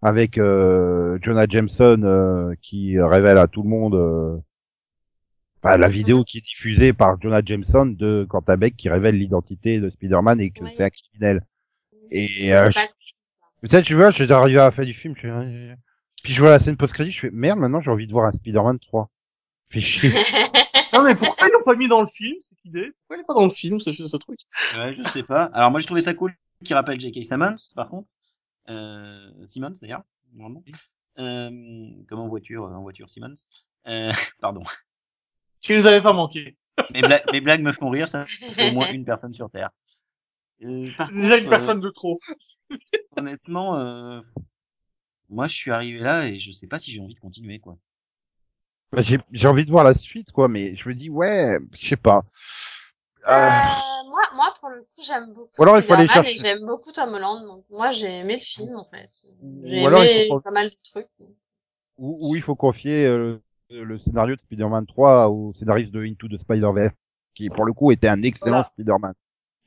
[0.02, 4.38] avec euh, Jonah Jameson euh, qui révèle à tout le monde euh,
[5.62, 9.80] enfin, la vidéo qui est diffusée par Jonah Jameson de Quentin Beck qui révèle l'identité
[9.80, 11.44] de Spider-Man et que c'est un criminel.
[12.10, 12.70] Et euh,
[13.60, 15.74] peut-être tu vois, je suis arrivé à la fin du film, je
[16.22, 18.32] puis je vois la scène post-crédit, je fais merde, maintenant j'ai envie de voir un
[18.32, 19.10] Spider-Man 3.
[19.70, 20.10] Fais chier.
[20.96, 22.92] Non, mais pourquoi ils l'ont pas mis dans le film, cette idée?
[23.00, 24.38] Pourquoi il est pas dans le film, ce, ce truc?
[24.76, 25.44] Ouais, je sais pas.
[25.52, 26.34] Alors moi j'ai trouvé ça cool
[26.64, 27.24] qui rappelle J.K.
[27.26, 28.08] Simmons par contre.
[28.68, 30.02] Euh, Simmons d'ailleurs,
[30.34, 30.62] normalement.
[31.18, 33.34] Euh, comme en voiture, en voiture Simmons.
[33.86, 34.64] Euh, pardon.
[35.60, 36.56] Tu nous avais pas manqué.
[36.92, 39.70] Mes, bla- mes blagues me font rire, ça fait au moins une personne sur Terre.
[40.62, 42.18] Euh, Déjà une personne de trop.
[42.72, 42.76] euh,
[43.16, 44.20] honnêtement, euh,
[45.28, 47.76] moi je suis arrivé là et je sais pas si j'ai envie de continuer quoi.
[48.92, 51.88] Bah, j'ai j'ai envie de voir la suite, quoi, mais je me dis, ouais, je
[51.88, 52.24] sais pas.
[53.28, 56.38] Euh, Euh, moi, moi, pour le coup, j'aime beaucoup Ou alors, il faut aller chercher.
[56.38, 57.44] j'aime beaucoup Tom Holland.
[57.44, 59.08] Donc, moi, j'ai aimé le film, en fait.
[59.64, 61.08] J'ai Ou aimé faut- pas mal de trucs.
[61.98, 66.28] où, où il faut confier euh, le scénario de Spider-Man 3 au scénariste de Into
[66.28, 66.94] the Spider-Verse,
[67.34, 68.70] qui pour le coup était un excellent Voilà.
[68.74, 69.14] Spider-Man.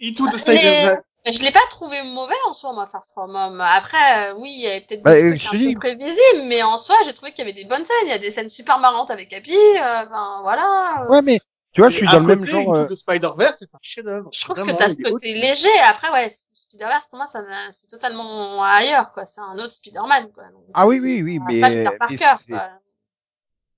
[0.02, 1.10] Into the Mais- Spider-Verse.
[1.26, 3.60] Mais je l'ai pas trouvé mauvais en soi, moi, Far From Home.
[3.62, 6.44] Après, euh, oui, il y avait peut-être Bah, des euh, trucs un peu dis- prévisibles,
[6.48, 7.96] mais en soi, j'ai trouvé qu'il y avait des bonnes scènes.
[8.06, 11.06] Il y a des scènes super marrantes avec Happy, euh, enfin, voilà.
[11.10, 11.40] Ouais, mais
[11.74, 12.74] tu vois, je suis dans le même côté, genre.
[12.74, 14.30] Into euh, the Spider-Verse, c'est un chef-d'œuvre.
[14.34, 15.68] Je trouve Vraiment, que t'as ce côté léger.
[15.90, 19.26] Après, ouais, Spider-Verse, pour moi, ça, c'est totalement ailleurs, quoi.
[19.26, 20.46] C'est un autre Spider-Man, quoi.
[20.46, 22.70] Donc, Ah oui, oui, oui, pas mais- Peter mais Parker, quoi.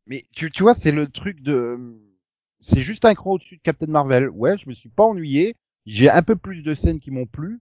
[0.05, 1.77] Mais tu, tu vois, c'est le truc de,
[2.61, 4.29] c'est juste un cran au-dessus de Captain Marvel.
[4.29, 5.55] Ouais, je me suis pas ennuyé.
[5.85, 7.59] J'ai un peu plus de scènes qui m'ont plu,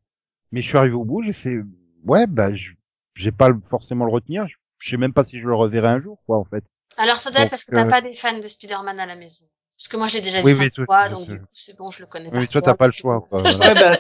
[0.52, 1.58] mais je suis arrivé au bout, j'ai fait,
[2.04, 2.72] ouais, bah, je-
[3.14, 4.46] j'ai pas forcément le retenir.
[4.46, 6.64] Je, je sais même pas si je le reverrai un jour, quoi, en fait.
[6.96, 9.16] Alors, ça doit être parce que t'as euh, pas des fans de Spider-Man à la
[9.16, 9.44] maison.
[9.76, 11.90] Parce que moi, j'ai déjà Oui, vu oui, fois, tout- donc du coup, c'est bon,
[11.90, 13.42] je le connais Oui, par toi, t'as pas le choix, quoi.
[13.58, 13.96] Ouais, bah,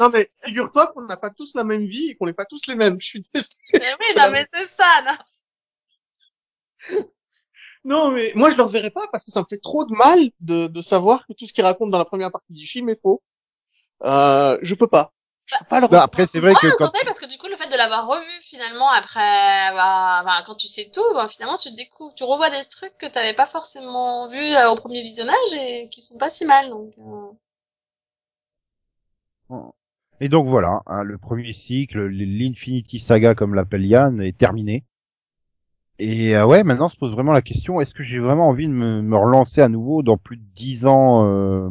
[0.00, 2.66] non, mais figure-toi qu'on n'a pas tous la même vie et qu'on n'est pas tous
[2.68, 2.98] les mêmes.
[3.00, 3.50] Je suis désolé.
[3.80, 5.16] Mais oui, non, mais c'est ça, non.
[7.84, 10.30] Non, mais moi, je le reverrai pas parce que ça me fait trop de mal
[10.40, 13.00] de, de savoir que tout ce qu'il raconte dans la première partie du film est
[13.00, 13.22] faux.
[14.04, 15.12] Euh, je peux pas.
[15.46, 16.02] Je peux pas le Bah, revoir.
[16.02, 18.06] après, c'est vrai Moi, que je quand, parce que du coup, le fait de l'avoir
[18.08, 22.50] revu finalement après, bah, bah, quand tu sais tout, bah, finalement, tu découvres, tu revois
[22.50, 26.30] des trucs que t'avais pas forcément vu euh, au premier visionnage et qui sont pas
[26.30, 26.70] si mal.
[26.70, 27.32] Donc, euh,
[30.20, 34.84] et donc voilà, hein, le premier cycle, l'Infinity Saga, comme l'appelle Yann, est terminé.
[35.98, 38.72] Et euh, ouais, maintenant se pose vraiment la question est-ce que j'ai vraiment envie de
[38.72, 41.68] me, me relancer à nouveau dans plus de dix ans euh,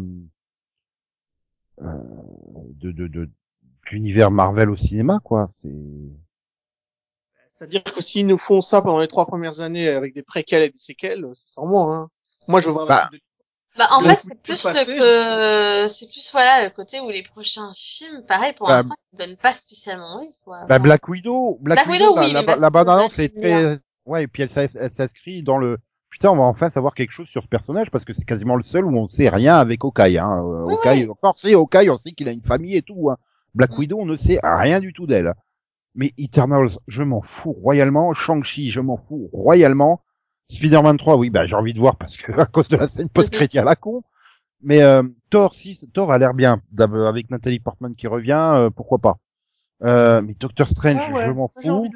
[1.81, 3.29] de, de, de
[3.91, 5.69] l'univers Marvel au cinéma, quoi C'est
[7.47, 10.69] C'est-à-dire que s'ils nous font ça pendant les trois premières années avec des préquels et
[10.69, 12.09] des séquelles, c'est sans moi, hein.
[12.47, 13.19] Moi, je veux voir la Bah, de-
[13.77, 14.95] bah, en fait, c'est plus passer.
[14.95, 19.19] que, c'est plus voilà le côté où les prochains films, pareil, pour Bah, l'instant, ils
[19.19, 20.65] donnent pas spécialement envie, quoi.
[20.67, 23.23] bah, Black Widow, Black, Black Widow, la, oui, la, mais parce la que bande-annonce c'est
[23.25, 25.77] est très ouais, et puis elle s'inscrit dans le
[26.19, 28.63] putain, on va enfin savoir quelque chose sur ce personnage parce que c'est quasiment le
[28.63, 30.17] seul où on sait rien avec Hawkeye.
[30.17, 30.43] Hein.
[30.43, 31.09] Euh, Oui, Hawkeye, oui.
[31.09, 33.09] encore c'est Hawkeye, on sait qu'il a une famille et tout.
[33.09, 33.17] Hein.
[33.55, 33.77] Black.
[33.77, 35.33] Widow, on ne sait rien du tout d'elle.
[35.95, 38.13] Mais Eternals, je m'en fous royalement.
[38.13, 40.01] Shang-Chi, je m'en fous royalement.
[40.51, 43.09] Spider-Man 3, oui, bah j'ai envie de voir parce que à cause de la scène
[43.09, 44.03] post-crédit à la con.
[44.61, 48.97] Mais euh, Thor 6, Thor a l'air bien avec Nathalie Portman qui revient, euh, pourquoi
[48.99, 49.17] pas.
[49.83, 51.87] Euh, mais Doctor Strange, Ah ouais, je m'en fous.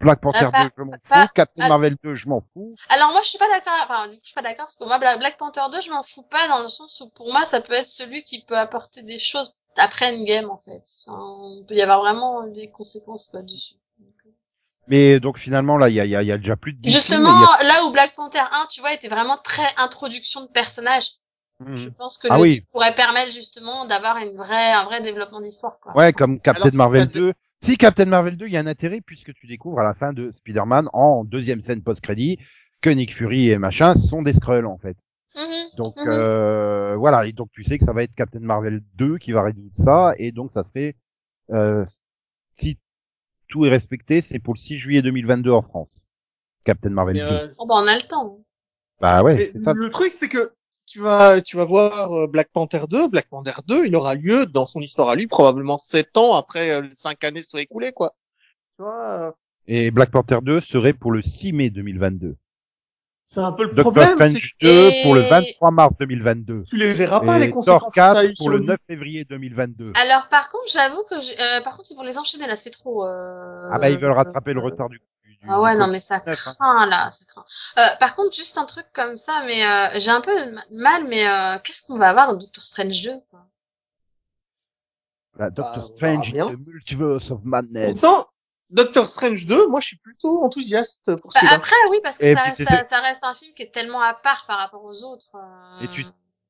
[0.00, 1.28] Black Panther Ah, pas- 2, je m'en fous.
[1.34, 1.68] Captain ah.
[1.68, 2.74] Marvel 2, je m'en fous.
[2.88, 4.84] Alors moi je suis pas d'accord, enfin du coup, je suis pas d'accord parce que
[4.84, 7.60] moi Black Panther 2 je m'en fous pas dans le sens où pour moi ça
[7.60, 10.82] peut être celui qui peut apporter des choses après une game en fait.
[11.06, 13.74] Enfin, il peut y avoir vraiment des conséquences quoi dessus.
[14.88, 16.72] Mais donc finalement là, il y a, il y, a, il y a déjà plus
[16.72, 17.28] de 10 Justement,
[17.62, 21.04] là où Black Panther 1, tu vois, était vraiment très introduction de personnages.
[21.60, 21.92] a- Je Mhm.
[21.92, 22.66] pense que Ah le oui.
[22.72, 25.92] pourrait permettre justement d'avoir une vraie, un vrai développement d'histoire, quoi.
[25.94, 27.34] Ouais, comme Captain Alors, Marvel ça- 2.
[27.62, 30.12] Si Captain Marvel 2, il y a un intérêt puisque tu découvres à la fin
[30.12, 32.38] de Spider-Man en deuxième scène post-crédit
[32.80, 34.96] que Nick Fury et machin sont des Skrulls en fait.
[35.36, 36.08] Mhm, Donc mhm.
[36.08, 39.42] euh, voilà, et donc tu sais que ça va être Captain Marvel 2 qui va
[39.42, 40.96] résoudre ça et donc ça serait
[41.50, 41.84] euh,
[42.56, 42.78] si
[43.48, 46.04] tout est respecté, c'est pour le 6 juillet 2022 en France.
[46.64, 47.26] Captain Marvel Mais, 2.
[47.26, 48.38] euh, Oh, bah, on a le temps.
[49.00, 49.72] Bah ouais, ça.
[49.72, 50.52] le truc, c'est que
[50.90, 53.08] tu vas, tu vas voir euh, Black Panther 2.
[53.08, 56.72] Black Panther 2, il aura lieu dans son histoire à lui probablement sept ans après
[56.72, 58.14] euh, les cinq années soient écoulées, quoi.
[58.76, 59.30] Tu vois, euh,
[59.68, 62.34] Et Black Panther 2 serait pour le 6 mai 2022.
[63.26, 65.94] c'est un peu le Doctor problème, c'est Strange que 2 Et- pour le 23 mars
[66.00, 66.64] 2022.
[66.68, 68.58] tu les verras pas Et les conséquences Thor que ça a 4 eu pour le
[68.58, 68.64] nous.
[68.66, 69.92] 9 février 2022.
[69.94, 72.70] Alors par contre, j'avoue que j'ai- euh, par contre, ils vont les enchaîner là, fait
[72.70, 73.06] trop.
[73.06, 73.68] Euh...
[73.70, 75.00] Ah bah ils veulent rattraper le retard du.
[75.48, 76.54] Ah ouais, non mais ça 19, hein.
[76.58, 77.44] craint là, ça craint.
[77.78, 80.32] Euh, par contre, juste un truc comme ça, mais euh, j'ai un peu
[80.70, 83.46] mal, mais euh, qu'est-ce qu'on va avoir dans Doctor Strange 2 quoi?
[85.36, 86.32] Bah, Doctor Bah, Strange.
[86.32, 87.92] The Multiverse of Madness.
[88.00, 88.26] Pourtant,
[88.68, 91.40] Doctor Strange 2, moi je suis plutôt enthousiaste pour Bah.
[91.52, 94.00] Après, oui, parce que ça puis, reste, ça, ça reste un film qui est tellement
[94.02, 95.34] à part par rapport aux autres.
[95.36, 96.04] euh, Et tu-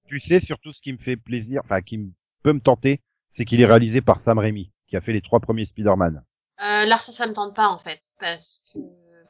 [0.08, 2.10] Tu sais surtout ce qui me fait plaisir, enfin qui me-
[2.42, 5.38] peut me tenter, c'est qu'il est réalisé par Sam Raimi, qui a fait les trois
[5.38, 6.24] premiers Spider-Man.
[6.62, 8.78] Euh, là, ça, ça me tente pas en fait, parce que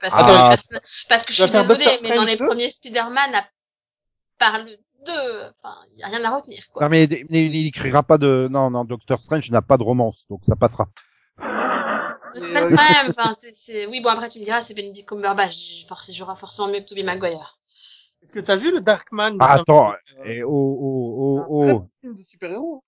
[0.00, 0.22] parce Ah.
[0.22, 2.46] que, personnes- parce que je suis désolée, Doctor mais dans Strange les 2?
[2.48, 3.44] premiers Spider-Man, à
[4.38, 4.76] part le
[5.06, 5.12] 2,
[5.50, 6.82] enfin, y a rien à retenir quoi.
[6.82, 10.24] Non mais, mais il écrira pas de, non non, Doctor Strange n'a pas de romance,
[10.28, 10.88] donc ça passera.
[11.38, 13.14] Mais c'est pas le problème.
[13.16, 13.86] Enfin, c'est, c'est...
[13.86, 15.84] Oui, bon, après, tu me diras, c'est Benedict Cumberbatch.
[16.12, 17.58] J'aurai forcément mieux que Tobey Maguire.
[18.22, 19.92] Est-ce que t'as vu le Darkman Ah, attends,
[20.24, 20.48] et oh
[20.80, 22.84] oh oh un oh, film de super-héros.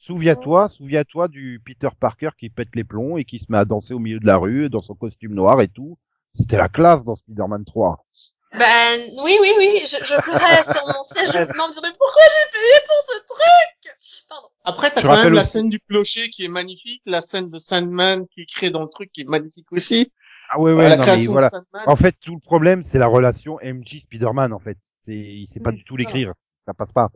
[0.00, 3.94] Souviens-toi, souviens-toi du Peter Parker qui pète les plombs et qui se met à danser
[3.94, 5.96] au milieu de la rue dans son costume noir et tout.
[6.32, 8.04] C'était la classe dans Spider-Man 3.
[8.52, 12.22] Ben, oui, oui, oui, je, je pleurais sur mon siège, je me disais, mais pourquoi
[12.24, 13.96] j'ai payé pour ce truc?
[14.28, 14.48] Pardon.
[14.64, 18.26] Après, t'as quand même la scène du clocher qui est magnifique, la scène de Sandman
[18.28, 20.12] qui est créée dans le truc qui est magnifique aussi.
[20.50, 21.48] Ah ouais Euh, ouais, la non mais voilà.
[21.50, 21.84] de Sandman.
[21.86, 24.78] En fait, tout le problème, c'est la relation MJ Spider-Man, en fait.
[25.06, 26.32] C'est, il sait pas Oui, du tout l'écrire.
[26.66, 27.10] Ça passe pas.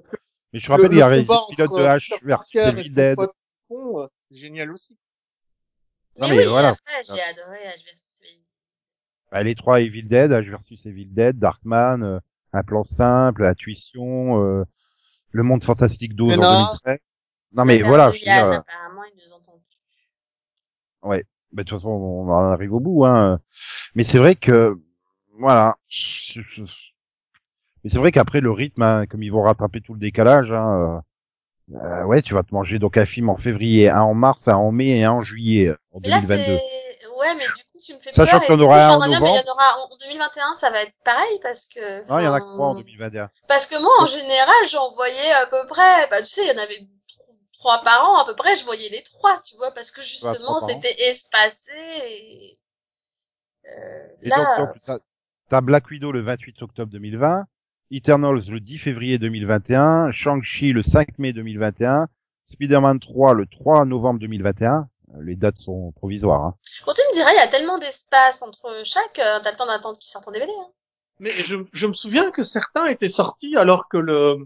[0.55, 3.19] Mais je rappelle, le il a réalisé combat le pilote entre de H versus Dead.
[3.19, 4.97] euh, c'est génial aussi.
[6.17, 6.77] Non, mais mais oui, voilà.
[7.03, 8.45] j'ai adoré Ash versus Evil.
[9.33, 12.21] Bah, les trois Evil Dead, H versus Evil Dead, Darkman, euh,
[12.53, 14.63] un plan simple, Intuition, euh,
[15.33, 16.71] le monde fantastique 12 en Lena.
[16.85, 16.99] 2013.
[17.51, 20.09] Non mais voilà, je dire, euh, apparemment, il nous entend plus.
[21.03, 21.17] bah,
[21.65, 23.41] de toute façon, on en arrive au bout, hein.
[23.97, 24.81] Mais c'est vrai que,
[25.33, 25.77] voilà.
[25.89, 26.63] Je- je-
[27.85, 31.03] Mais c'est vrai qu'après le rythme, hein, comme ils vont rattraper tout le décalage, hein,
[31.73, 34.49] euh, euh, ouais, tu vas te manger donc un film en février, un en mars,
[34.49, 36.45] un en mai et un en juillet euh, en Mais là, 2022.
[36.45, 38.47] c'est, ouais, mais du coup, tu me fais Sachant peur.
[38.49, 41.39] qu'on aura un en mais il y en aura, en 2021, ça va être pareil
[41.43, 43.31] parce que, Non, il y en a que trois en 2021.
[43.49, 46.59] Parce que moi, en général, j'en voyais à peu près, bah, tu sais, il y
[46.59, 46.81] en avait
[47.59, 50.59] trois par an, à peu près, je voyais les trois, tu vois, parce que justement,
[50.61, 51.71] c'était espacé
[52.09, 52.59] et,
[53.69, 54.99] euh, Et là, donc, donc t'as,
[55.49, 57.47] t'as Black Widow le 28 octobre 2020,
[57.91, 62.09] Eternals le 10 février 2021, Shang-Chi le 5 mai 2021,
[62.53, 64.89] Spider-Man 3 le 3 novembre 2021.
[65.15, 66.43] Euh, Les dates sont provisoires.
[66.45, 66.55] Hein.
[66.87, 69.67] Bon, tu me dirais, il y a tellement d'espace entre chaque, euh, t'as le temps
[69.67, 70.69] d'attendre qu'ils sortent en DVD, hein.
[71.21, 74.37] Mais je, je me souviens que certains étaient sortis alors que le,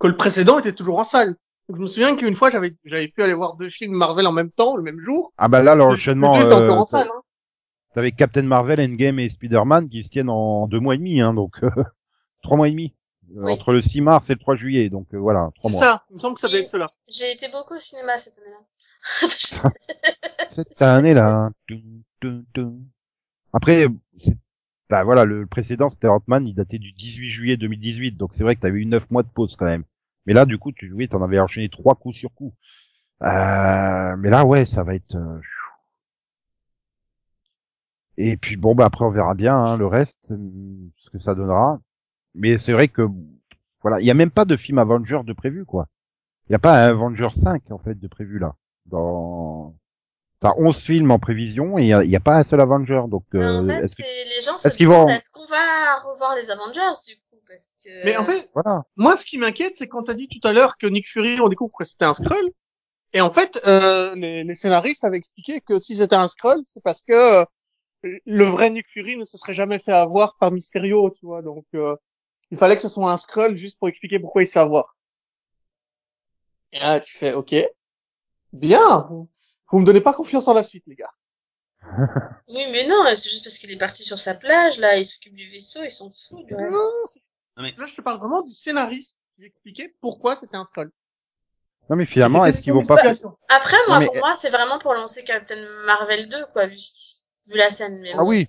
[0.00, 1.36] que le précédent était toujours en salle.
[1.68, 4.32] Donc, je me souviens qu'une fois, j'avais, j'avais pu aller voir deux films Marvel en
[4.32, 5.30] même temps, le même jour.
[5.38, 7.20] Ah bah là, Le- l'enchaînement, le était euh, encore en salle, hein.
[7.94, 11.34] t'avais Captain Marvel, Endgame et Spider-Man qui se tiennent en deux mois et demi, hein,
[11.34, 11.70] donc euh,
[12.42, 12.94] trois mois et demi.
[13.36, 13.52] Euh, Oui.
[13.52, 15.84] Entre le 6 mars et le 3 juillet, donc euh, voilà, trois C'est mois.
[15.86, 16.04] ça.
[16.10, 16.90] Il me semble que ça devait être cela.
[17.08, 19.70] J'ai été beaucoup au cinéma cette année-là.
[20.50, 21.50] Cette année-là.
[23.52, 23.86] Après,
[24.88, 28.56] bah voilà, le précédent c'était Ant-Man, il datait du 18 juillet 2018, donc c'est vrai
[28.56, 29.84] que t'avais eu neuf mois de pause quand même.
[30.26, 32.54] Mais là, du coup, tu, oui, t'en avais enchaîné trois coups sur coup.
[33.22, 35.14] Euh, mais là, ouais, ça va être.
[35.16, 35.40] euh,
[38.16, 40.36] Et puis bon, bah après on verra bien hein, le reste, euh,
[40.98, 41.80] ce que ça donnera.
[42.38, 43.02] Mais c'est vrai que
[43.82, 45.86] voilà, il y a même pas de film Avengers de prévu quoi.
[46.48, 48.54] Il y a pas un Avengers 5 en fait de prévu là.
[48.86, 49.74] Dans
[50.40, 53.02] T'as 11 films en prévision et il y a, a pas un seul Avenger.
[53.08, 55.46] Donc, euh, en fait, est-ce que les gens se est-ce qu'ils demandent vont- est-ce qu'on
[55.46, 58.04] va revoir les Avengers, du coup, parce que...
[58.04, 58.84] Mais en fait, voilà.
[58.96, 61.48] moi, ce qui m'inquiète, c'est quand t'as dit tout à l'heure que Nick Fury, on
[61.48, 62.50] découvre que c'était un Skrull.
[63.14, 66.84] Et en fait, euh, les, les scénaristes avaient expliqué que si c'était un Skrull, c'est
[66.84, 67.44] parce que euh,
[68.26, 71.42] le vrai Nick Fury ne se serait jamais fait avoir par Mysterio, tu vois.
[71.42, 71.96] Donc, euh,
[72.50, 74.96] il fallait que ce soit un Skrull juste pour expliquer pourquoi il se fait avoir.
[76.72, 77.54] Et là, tu fais, ok,
[78.52, 79.28] bien, vous,
[79.70, 81.10] vous me donnez pas confiance en la suite, les gars.
[82.48, 85.34] Oui, mais non, c'est juste parce qu'il est parti sur sa plage, là, il s'occupe
[85.34, 86.74] du vaisseau, ils s'en foutent du Non, reste.
[87.56, 90.90] non, mais- Là, je te parle vraiment du scénariste qui expliquait pourquoi c'était un Skrull.
[91.90, 92.96] Non mais finalement, est-ce qu'ils vont pas.
[93.48, 95.56] Après, moi, Non, mais- pour moi, c'est vraiment pour lancer Captain
[95.86, 96.76] Marvel 2, quoi, vu,
[97.46, 98.00] la scène.
[98.02, 98.28] Mais Ah bon.
[98.28, 98.46] oui.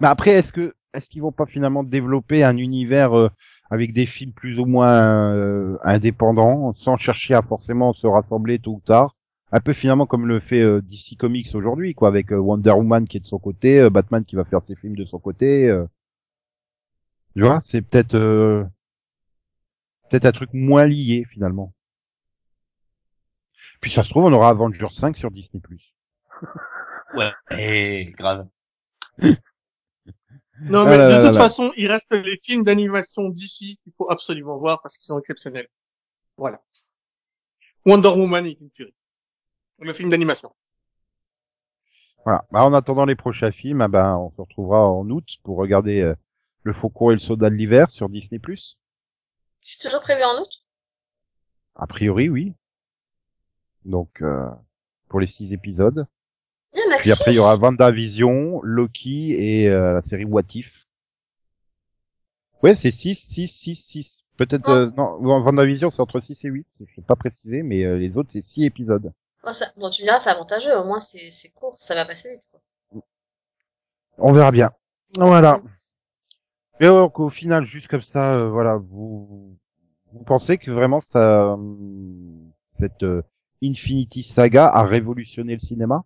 [0.00, 3.28] Mais après, est-ce que est-ce qu'ils vont pas finalement développer un univers euh,
[3.70, 8.72] avec des films plus ou moins euh, indépendants, sans chercher à forcément se rassembler tôt
[8.74, 9.16] ou tard,
[9.52, 13.06] un peu finalement comme le fait euh, DC Comics aujourd'hui, quoi, avec euh, Wonder Woman
[13.08, 15.68] qui est de son côté, euh, Batman qui va faire ses films de son côté.
[15.68, 15.86] euh.
[17.34, 18.14] Tu vois, c'est peut-être.
[18.16, 18.64] euh,
[20.10, 21.72] peut-être un truc moins lié finalement.
[23.80, 25.60] Puis ça se trouve, on aura Avengers 5 sur Disney+.
[27.14, 28.48] Ouais, eh, grave.
[30.58, 31.42] Non, Ah mais là de là toute là.
[31.42, 35.68] façon, il reste les films d'animation d'ici qu'il faut absolument voir parce qu'ils sont exceptionnels.
[36.38, 36.62] Voilà.
[37.86, 38.94] Wonder Woman est une tuerie.
[39.80, 40.54] Le film d'animation.
[42.24, 42.44] Voilà.
[42.50, 46.00] Bah, en attendant les prochains films, ah ben, on se retrouvera en août pour regarder
[46.02, 46.14] euh,
[46.62, 48.38] Le Faucon et le Soldat de l'hiver sur Disney+.
[49.60, 50.64] C'est toujours prévu en août?
[51.76, 52.54] A priori, oui.
[53.86, 54.50] Donc, euh,
[55.08, 56.06] pour les six épisodes.
[56.76, 60.24] Il y en a Puis après, il y aura WandaVision, Loki et euh, la série
[60.26, 60.86] What If.
[62.62, 64.22] Ouais, c'est 6, 6, 6, 6.
[64.36, 66.66] Peut-être, euh, non, WandaVision, c'est entre 6 et 8.
[66.80, 69.12] Je sais pas préciser, mais euh, les autres, c'est 6 épisodes.
[69.44, 70.76] Bon, ça- bon, tu me diras, c'est avantageux.
[70.76, 72.48] Au moins, c'est c'est court, ça va passer vite.
[72.50, 73.02] Quoi.
[74.18, 74.70] On verra bien.
[75.16, 75.60] Voilà.
[76.80, 79.56] Et donc, au final, juste comme ça, euh, voilà, vous,
[80.12, 83.22] vous pensez que vraiment ça, hum, cette euh,
[83.62, 86.04] Infinity Saga a révolutionné le cinéma?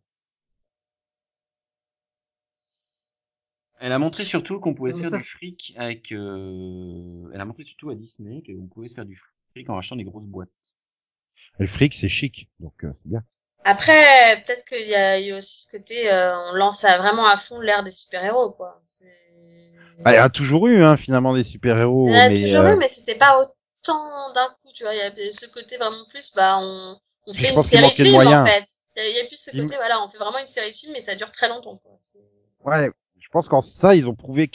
[3.80, 6.12] Elle a montré surtout qu'on pouvait se Non, mais faire ça, du fric avec.
[6.12, 7.30] Euh...
[7.32, 9.20] Elle a montré surtout à Disney qu'on pouvait se faire du
[9.52, 10.50] fric en achetant des grosses boîtes.
[11.58, 13.22] Le fric, c'est chic, donc euh, c'est bien.
[13.64, 17.36] Après, peut-être qu'il y a eu aussi ce côté, euh, on lance à, vraiment à
[17.36, 18.80] fond l'ère des super-héros, quoi.
[20.02, 22.36] Bah, il y a toujours eu, hein, finalement, des super-héros, Il y en a mais
[22.42, 24.94] toujours euh, eu, mais c'était pas autant d'un coup, tu vois.
[24.94, 26.96] Il y avait ce côté vraiment plus, bah, on,
[27.26, 28.64] on fait une série de films, en fait.
[28.96, 30.46] Il y, a, il y a plus ce Il- côté, voilà, on fait vraiment une
[30.46, 31.96] série de films, mais ça dure très longtemps, quoi.
[32.64, 32.90] Ouais,
[33.32, 34.48] pense qu'en ça, ils ont prouvé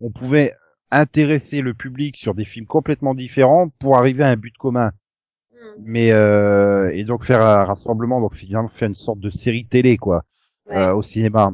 [0.00, 0.54] qu'on pouvait
[0.90, 4.90] intéresser le public sur des films complètement différents pour arriver à un but commun.
[5.52, 9.66] Hmm, Mais euh, et donc faire un rassemblement, donc finalement faire une sorte de série
[9.66, 10.24] télé, quoi.
[10.66, 10.76] ouais.
[10.76, 11.52] euh, au cinéma.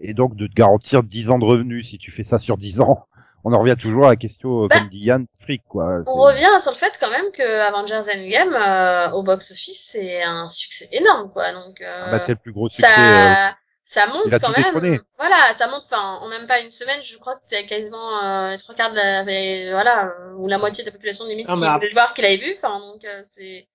[0.00, 2.80] Et donc de te garantir 10 ans de revenus si tu fais ça sur 10
[2.80, 3.06] ans.
[3.46, 6.00] On en revient toujours à la question, euh, Bah, comme dit Yann, fric, quoi.
[6.06, 10.48] On revient sur le fait quand même que Avengers Endgame euh, au box-office c'est un
[10.48, 12.86] succès énorme quoi donc euh, Ah bah, c'est le plus gros succès.
[12.86, 13.54] euh, ça
[13.94, 15.00] ça monte quand même détrôné.
[15.18, 18.50] voilà ça monte enfin en même pas une semaine je crois que t'as quasiment euh,
[18.50, 21.48] les trois quarts de la mais, voilà euh, ou la moitié de la population limite
[21.48, 23.66] Non, qui voulait le voir qui l'avait vu enfin donc euh, c'est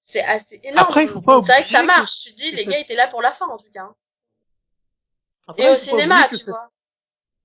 [0.00, 2.36] c'est assez énorme Après, il faut pas c'est vrai que ça que- marche tu te
[2.36, 3.94] dis les gars étaient là pour la fin en tout cas hein.
[5.46, 6.70] Après, et au faut pas cinéma oublier que tu cette- vois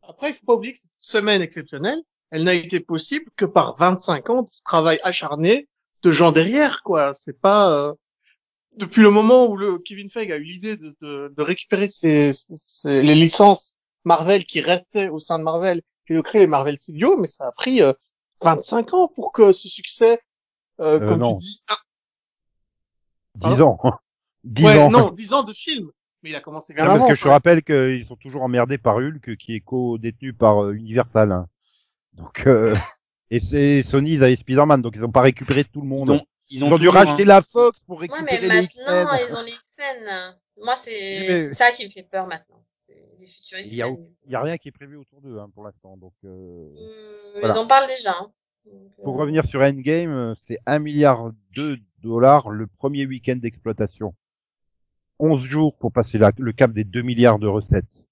[0.08, 2.00] Après, il faut pas oublier que cette semaine exceptionnelle,
[2.32, 5.68] elle n'a été possible que par 25 ans de travail acharné
[6.02, 7.14] de gens derrière, quoi.
[7.14, 7.94] C'est pas euh,
[8.78, 12.34] depuis le moment où le Kevin Feige a eu l'idée de, de, de récupérer ses,
[12.34, 13.76] ses- les licences
[14.06, 17.48] Marvel qui restaient au sein de Marvel et de créer les Marvel Studios, mais ça
[17.48, 17.94] a pris euh,
[18.42, 20.20] 25 ans pour que ce succès,
[20.80, 21.36] euh, Euh, comme non.
[21.40, 21.78] tu dis, ah,
[23.36, 23.80] 10 ans.
[24.44, 24.92] 10 ouais, ans.
[24.92, 25.90] non, 10 ans de film.
[26.22, 27.08] Mais il a commencé bien Ah, parce avant.
[27.10, 30.74] que je te rappelle qu'ils sont toujours emmerdés par Hulk, qui est co-détenu par euh,
[30.74, 31.32] Universal.
[31.32, 31.48] hein.
[32.14, 32.76] Donc, euh,
[33.32, 36.08] et c'est Sony, ils avaient Spider-Man, donc ils ont pas récupéré tout le monde.
[36.08, 38.48] Ils ont, ils Ils ont, dû toujours racheter la Fox pour ouais récupérer mais les
[38.48, 39.28] maintenant X-Men.
[39.30, 40.92] ils ont les X-Men moi c'est
[41.28, 43.78] Mais- ça qui me fait peur maintenant c'est les futuristes Il
[44.32, 45.96] y a, rien qui est prévu autour d'eux hein, pour l'instant.
[45.98, 46.70] Donc, euh,
[47.40, 47.54] Voilà.
[47.56, 48.12] Ils en parlent déjà.
[48.12, 48.32] Hein.
[48.66, 53.36] Donc, pour euh, revenir sur Endgame, euh, c'est 1 milliard de dollars le premier week-end
[53.38, 54.14] d'exploitation.
[55.20, 58.06] 11 jours pour passer la- le cap des 2 milliards de recettes.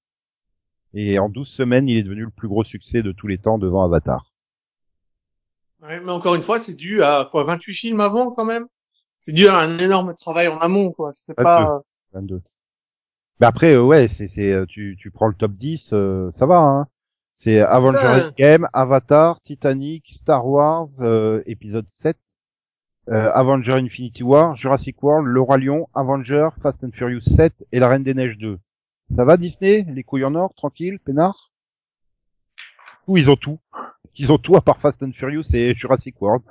[0.94, 3.58] Et en 12 semaines, il est devenu le plus gros succès de tous les temps
[3.58, 4.31] devant Avatar.
[5.82, 8.68] Ouais, mais encore une fois, c'est dû à quoi 28 films avant quand même?
[9.20, 11.12] C'est dû à un énorme travail en amont, quoi.
[11.14, 11.82] C'est pas.
[12.14, 12.42] 22.
[13.40, 16.46] Mais après, euh, ouais, c'est, c'est, euh, tu, tu prends le top 10, euh, ça
[16.46, 16.88] va, hein.
[17.36, 22.18] C'est Avengers Ça- Endgame, Avatar, Titanic, Star Wars, euh, épisode 7,
[23.10, 27.80] euh, Avenger Infinity War, Jurassic World, Le Roi Lion, Avenger, Fast and Furious 7 et
[27.80, 28.60] La Reine des Neiges 2.
[29.16, 29.84] Ça va Disney?
[29.90, 31.52] Les couilles en or, tranquille, peinard?
[33.08, 33.60] Ou ils ont tout?
[34.18, 36.44] Ils ont tout à part Fast and Furious et Jurassic World.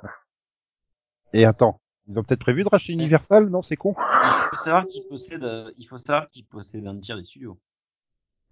[1.33, 3.95] Et attends, ils ont peut-être prévu de racheter Universal Non, c'est con.
[3.97, 7.57] Il faut savoir qu'ils possèdent, il faut savoir qu'ils possèdent un tiers des studios.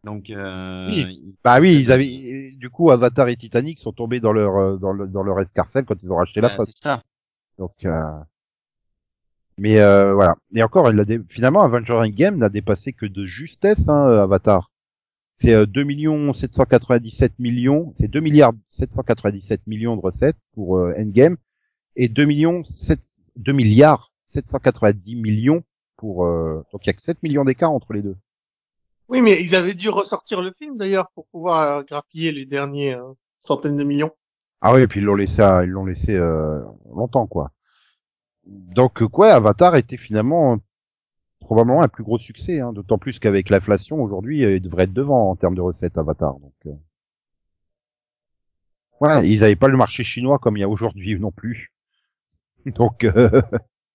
[0.03, 1.19] Donc, euh, Oui.
[1.21, 4.77] ils- Bah oui, ils avaient, du coup, Avatar et Titanic sont tombés dans leur, euh,
[4.77, 7.03] dans, le, dans leur escarcelle quand ils ont racheté la bah, c'est ça.
[7.57, 8.01] Donc, euh...
[9.57, 10.35] mais euh, voilà.
[10.55, 14.71] Et encore, a dé- finalement, Avenger Endgame n'a dépassé que de justesse, hein, Avatar.
[15.41, 20.93] C'est euh, 2 millions 797 millions, c'est 2 milliards 797 millions de recettes pour euh,
[20.97, 21.37] Endgame
[21.95, 22.99] et 2 millions 7,
[23.37, 25.63] 2 milliards 790 millions
[25.97, 28.15] pour euh, donc il y a que 7 millions d'écart entre les deux.
[29.07, 32.95] Oui, mais ils avaient dû ressortir le film d'ailleurs pour pouvoir euh, grappiller les derniers
[32.95, 34.11] euh, centaines de millions.
[34.61, 36.59] Ah oui, et puis ils l'ont laissé, à- ils l'ont laissé euh,
[36.93, 37.51] longtemps quoi.
[38.45, 40.57] Donc euh, quoi, Avatar était finalement euh,
[41.49, 44.93] probablement un plus gros succès, hein, d'autant plus qu'avec l'inflation aujourd'hui, euh, il devrait être
[44.93, 46.37] devant en termes de recettes Avatar.
[46.39, 46.73] Donc euh...
[49.01, 51.73] ouais, ils n'avaient pas le marché chinois comme il y a aujourd'hui non plus.
[52.67, 53.41] Donc, euh,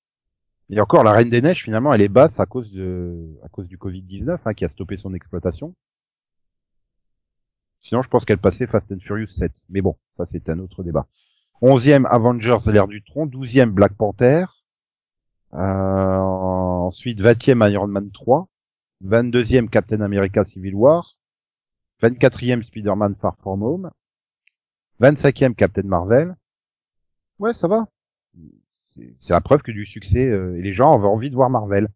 [0.68, 3.68] et encore, la Reine des Neiges, finalement, elle est basse à cause de, à cause
[3.68, 5.76] du Covid-19, hein, qui a stoppé son exploitation.
[7.82, 9.52] Sinon, je pense qu'elle passait Fast and Furious 7.
[9.68, 11.06] Mais bon, ça, c'est un autre débat.
[11.60, 13.26] Onzième, Avengers, l'ère du tronc.
[13.26, 14.46] Douzième, Black Panther.
[15.54, 18.48] Euh, ensuite, vingtième, Iron Man 3.
[19.00, 21.16] Vingt-deuxième, Captain America Civil War.
[22.00, 23.90] Vingt-quatrième, Spider-Man Far From Home.
[25.00, 26.34] Vingt-cinquième, Captain Marvel.
[27.38, 27.86] Ouais, ça va.
[29.20, 31.88] C'est la preuve que du succès, euh, et les gens avaient envie de voir Marvel.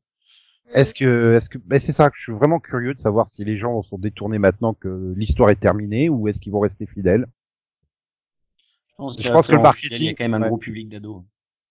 [0.72, 3.56] Est-ce que, est-ce que, ben c'est ça, je suis vraiment curieux de savoir si les
[3.56, 7.26] gens sont détournés maintenant que l'histoire est terminée ou est-ce qu'ils vont rester fidèles.
[8.90, 10.48] Je pense, Je pense que le marketing- Il y a quand même un ouais.
[10.48, 11.22] gros public d'ados.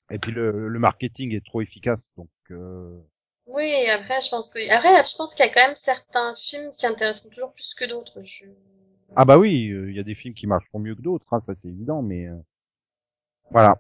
[0.10, 2.30] Et puis le, le marketing est trop efficace, donc.
[2.52, 2.98] Euh...
[3.46, 6.72] Oui, après, je pense que, après, je pense qu'il y a quand même certains films
[6.78, 8.22] qui intéresseront toujours plus que d'autres.
[8.24, 8.46] Je...
[9.16, 11.40] Ah bah oui, euh, il y a des films qui marcheront mieux que d'autres, hein,
[11.46, 12.36] ça c'est évident, mais euh,
[13.52, 13.78] voilà,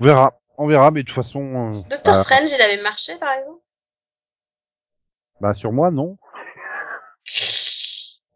[0.00, 3.32] on verra, on verra, mais de toute façon, euh, Doctor Strange, il avait marché, par
[3.34, 3.60] exemple?
[5.40, 6.16] bah, sur moi non.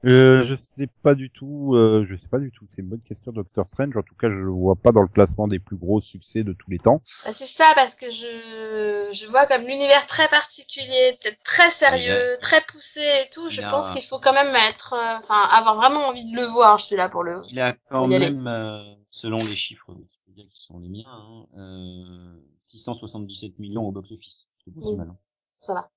[0.04, 2.64] Euh, je sais pas du tout, euh, je sais pas du tout.
[2.74, 3.96] C'est une bonne question, Doctor Strange.
[3.96, 6.52] En tout cas, je le vois pas dans le classement des plus gros succès de
[6.52, 7.02] tous les temps.
[7.24, 12.36] Bah, c'est ça, parce que je, je vois comme l'univers très particulier, peut-être très sérieux,
[12.40, 13.50] très poussé et tout.
[13.50, 16.36] Je Il a- pense qu'il faut quand même être, euh, enfin, avoir vraiment envie de
[16.36, 17.42] le voir, je suis là pour le.
[17.50, 19.92] Il a quand même, euh, selon les chiffres
[20.36, 24.46] qui sont les miens, hein, euh, 677 millions au box-office.
[24.64, 24.96] C'est pas si Oui.
[24.96, 25.08] mal.
[25.10, 25.16] hein.
[25.60, 25.90] Ça va.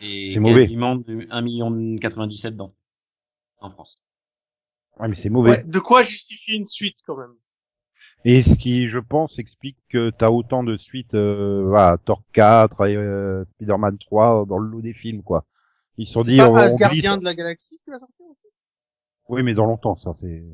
[0.00, 0.62] Et C'est mauvais.
[0.62, 2.74] quasiment de 1 million 97 dans,
[3.64, 4.02] en France.
[4.98, 5.50] Ouais, mais c'est mauvais.
[5.50, 7.34] Ouais, de quoi justifier une suite quand même?
[8.24, 12.86] Et ce qui, je pense, explique que t'as autant de suites, euh, voilà, Thor 4
[12.86, 15.44] et euh, Spider-Man 3 dans le lot des films, quoi.
[15.96, 16.72] Ils se sont dit, Pas on, on glisse.
[16.74, 18.46] Asgardien de la galaxie qui va sortir aussi
[19.28, 20.44] Oui, mais dans longtemps, ça, c'est...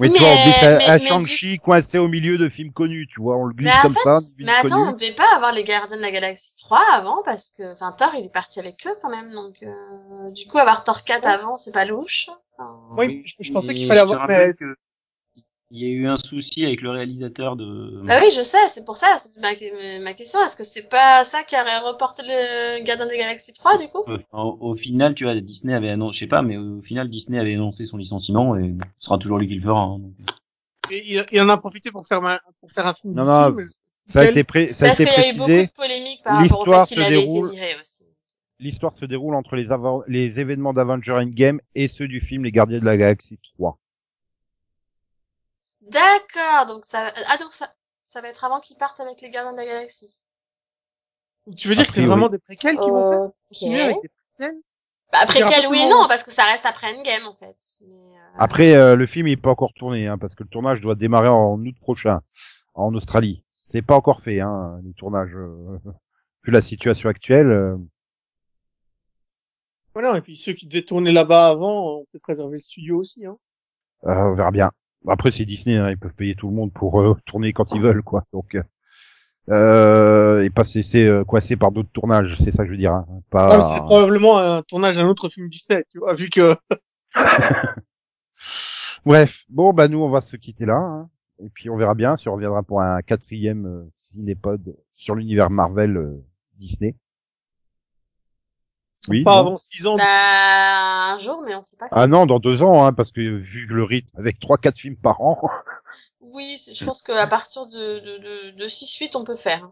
[0.00, 2.72] Oui, Oui, tu vois, on mais- glisse mais- mais Shang-Chi coincé au milieu de films
[2.72, 5.00] connus, tu vois, on le glisse Mais en comme fait, ça, Mais attends, on connus.
[5.00, 8.26] devait pas avoir les Gardiens de la Galaxie 3 avant, parce que, enfin, Thor, il
[8.26, 11.72] est parti avec eux quand même, donc, euh, du coup, avoir Thor 4 avant, c'est
[11.72, 12.28] pas louche.
[12.58, 14.26] Enfin, Oui, je, je pensais Mais qu'il fallait avoir...
[14.28, 14.50] Mais...
[14.52, 14.64] que
[15.70, 18.00] Il y a eu un souci avec le réalisateur de...
[18.04, 19.48] Bah oui, je sais, c'est pour ça, c'est ma,
[20.02, 20.40] ma question.
[20.42, 23.86] Est-ce que c'est pas ça qui aurait reporté le Gardien de la Galaxie 3, du
[23.88, 24.02] coup?
[24.08, 27.10] Euh, Au, au final, tu vois, Disney avait annoncé, je sais pas, mais au final,
[27.10, 29.80] Disney avait annoncé son licenciement et ce sera toujours lui qui le fera.
[29.82, 30.12] hein, donc.
[30.90, 33.50] Et il, il en a profité pour faire, ma- pour faire un film Non, non,
[33.50, 33.64] mais-
[34.06, 34.68] Ça a été, pré...
[34.68, 35.66] ça a Parce été qu'il y a eu beaucoup précisé.
[35.66, 38.04] de polémiques par rapport au fait L'histoire qu'il se été déroule- viré aussi.
[38.58, 39.66] L'histoire se déroule entre les,
[40.08, 43.78] les événements d'Avenger Endgame et ceux du film Les Gardiens de la Galaxie 3.
[45.90, 47.72] D'accord, donc ça, ah, donc ça,
[48.06, 50.18] ça va être avant qu'ils partent avec les Gardiens de la Galaxie.
[51.56, 53.30] Tu veux dire que c'est vraiment des préquels qu'ils vont faire?
[53.48, 54.56] Continuer avec des préquels?
[55.10, 56.02] Bah, oui et absolument.
[56.02, 57.56] non, parce que ça reste après Endgame, en fait.
[57.88, 60.82] Mais, euh, Après, euh, le film est pas encore tourné, hein, parce que le tournage
[60.82, 62.20] doit démarrer en août prochain,
[62.74, 63.42] en Australie.
[63.50, 65.34] C'est pas encore fait, hein, les tournages.
[65.34, 65.78] Euh,
[66.44, 67.50] vu la situation actuelle.
[67.50, 67.76] euh,
[69.94, 73.24] Voilà, et puis ceux qui devaient tourner là-bas avant, on peut réserver le studio aussi.
[73.24, 73.38] Hein.
[74.04, 74.70] euh, on verra bien.
[75.06, 77.80] Après, c'est Disney, hein, ils peuvent payer tout le monde pour euh, tourner quand ils
[77.80, 78.24] veulent, quoi.
[78.32, 78.62] Donc, euh,
[79.50, 82.76] euh, et pas se laisser euh, coincé par d'autres tournages, c'est ça que je veux
[82.78, 82.92] dire.
[82.92, 83.06] Hein.
[83.30, 83.58] Pas.
[83.58, 86.54] Ah, c'est probablement un tournage d'un autre film Disney, tu vois, vu que...
[89.06, 90.76] Bref, bon, bah nous, on va se quitter là.
[90.76, 91.08] hein.
[91.42, 95.50] Et puis, on verra bien si on reviendra pour un quatrième euh, cinépod sur l'univers
[95.50, 96.24] Marvel euh,
[96.58, 96.96] Disney.
[99.08, 99.22] Oui.
[99.22, 99.96] pas avant 6 ans.
[99.96, 100.04] bah,
[101.18, 101.88] un jour, mais on sait pas.
[101.88, 101.96] quand.
[101.96, 104.96] Ah non, dans deux ans, hein, parce que vu le rythme avec trois, quatre films
[104.96, 105.40] par an.
[106.20, 108.18] Oui, je pense qu'à partir de, de,
[108.52, 109.70] de, de 6-8, on peut faire.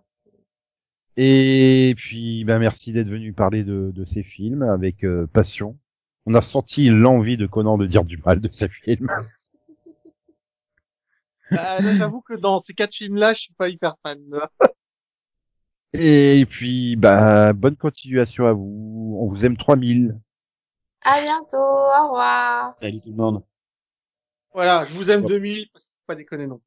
[1.17, 5.79] Et puis, ben merci d'être venu parler de, de ces films avec euh, passion.
[6.25, 9.11] On a senti l'envie de Conan de dire du mal de ces films.
[11.51, 14.19] Bah, là, j'avoue que dans ces quatre films-là, je suis pas hyper fan.
[15.93, 19.19] Et puis, ben bonne continuation à vous.
[19.21, 20.19] On vous aime 3000.
[21.09, 22.75] À bientôt, au revoir.
[22.81, 23.45] Salut tout le monde.
[24.53, 25.29] Voilà, je vous aime Ouais.
[25.29, 26.61] 2000, parce qu'il faut pas déconner non.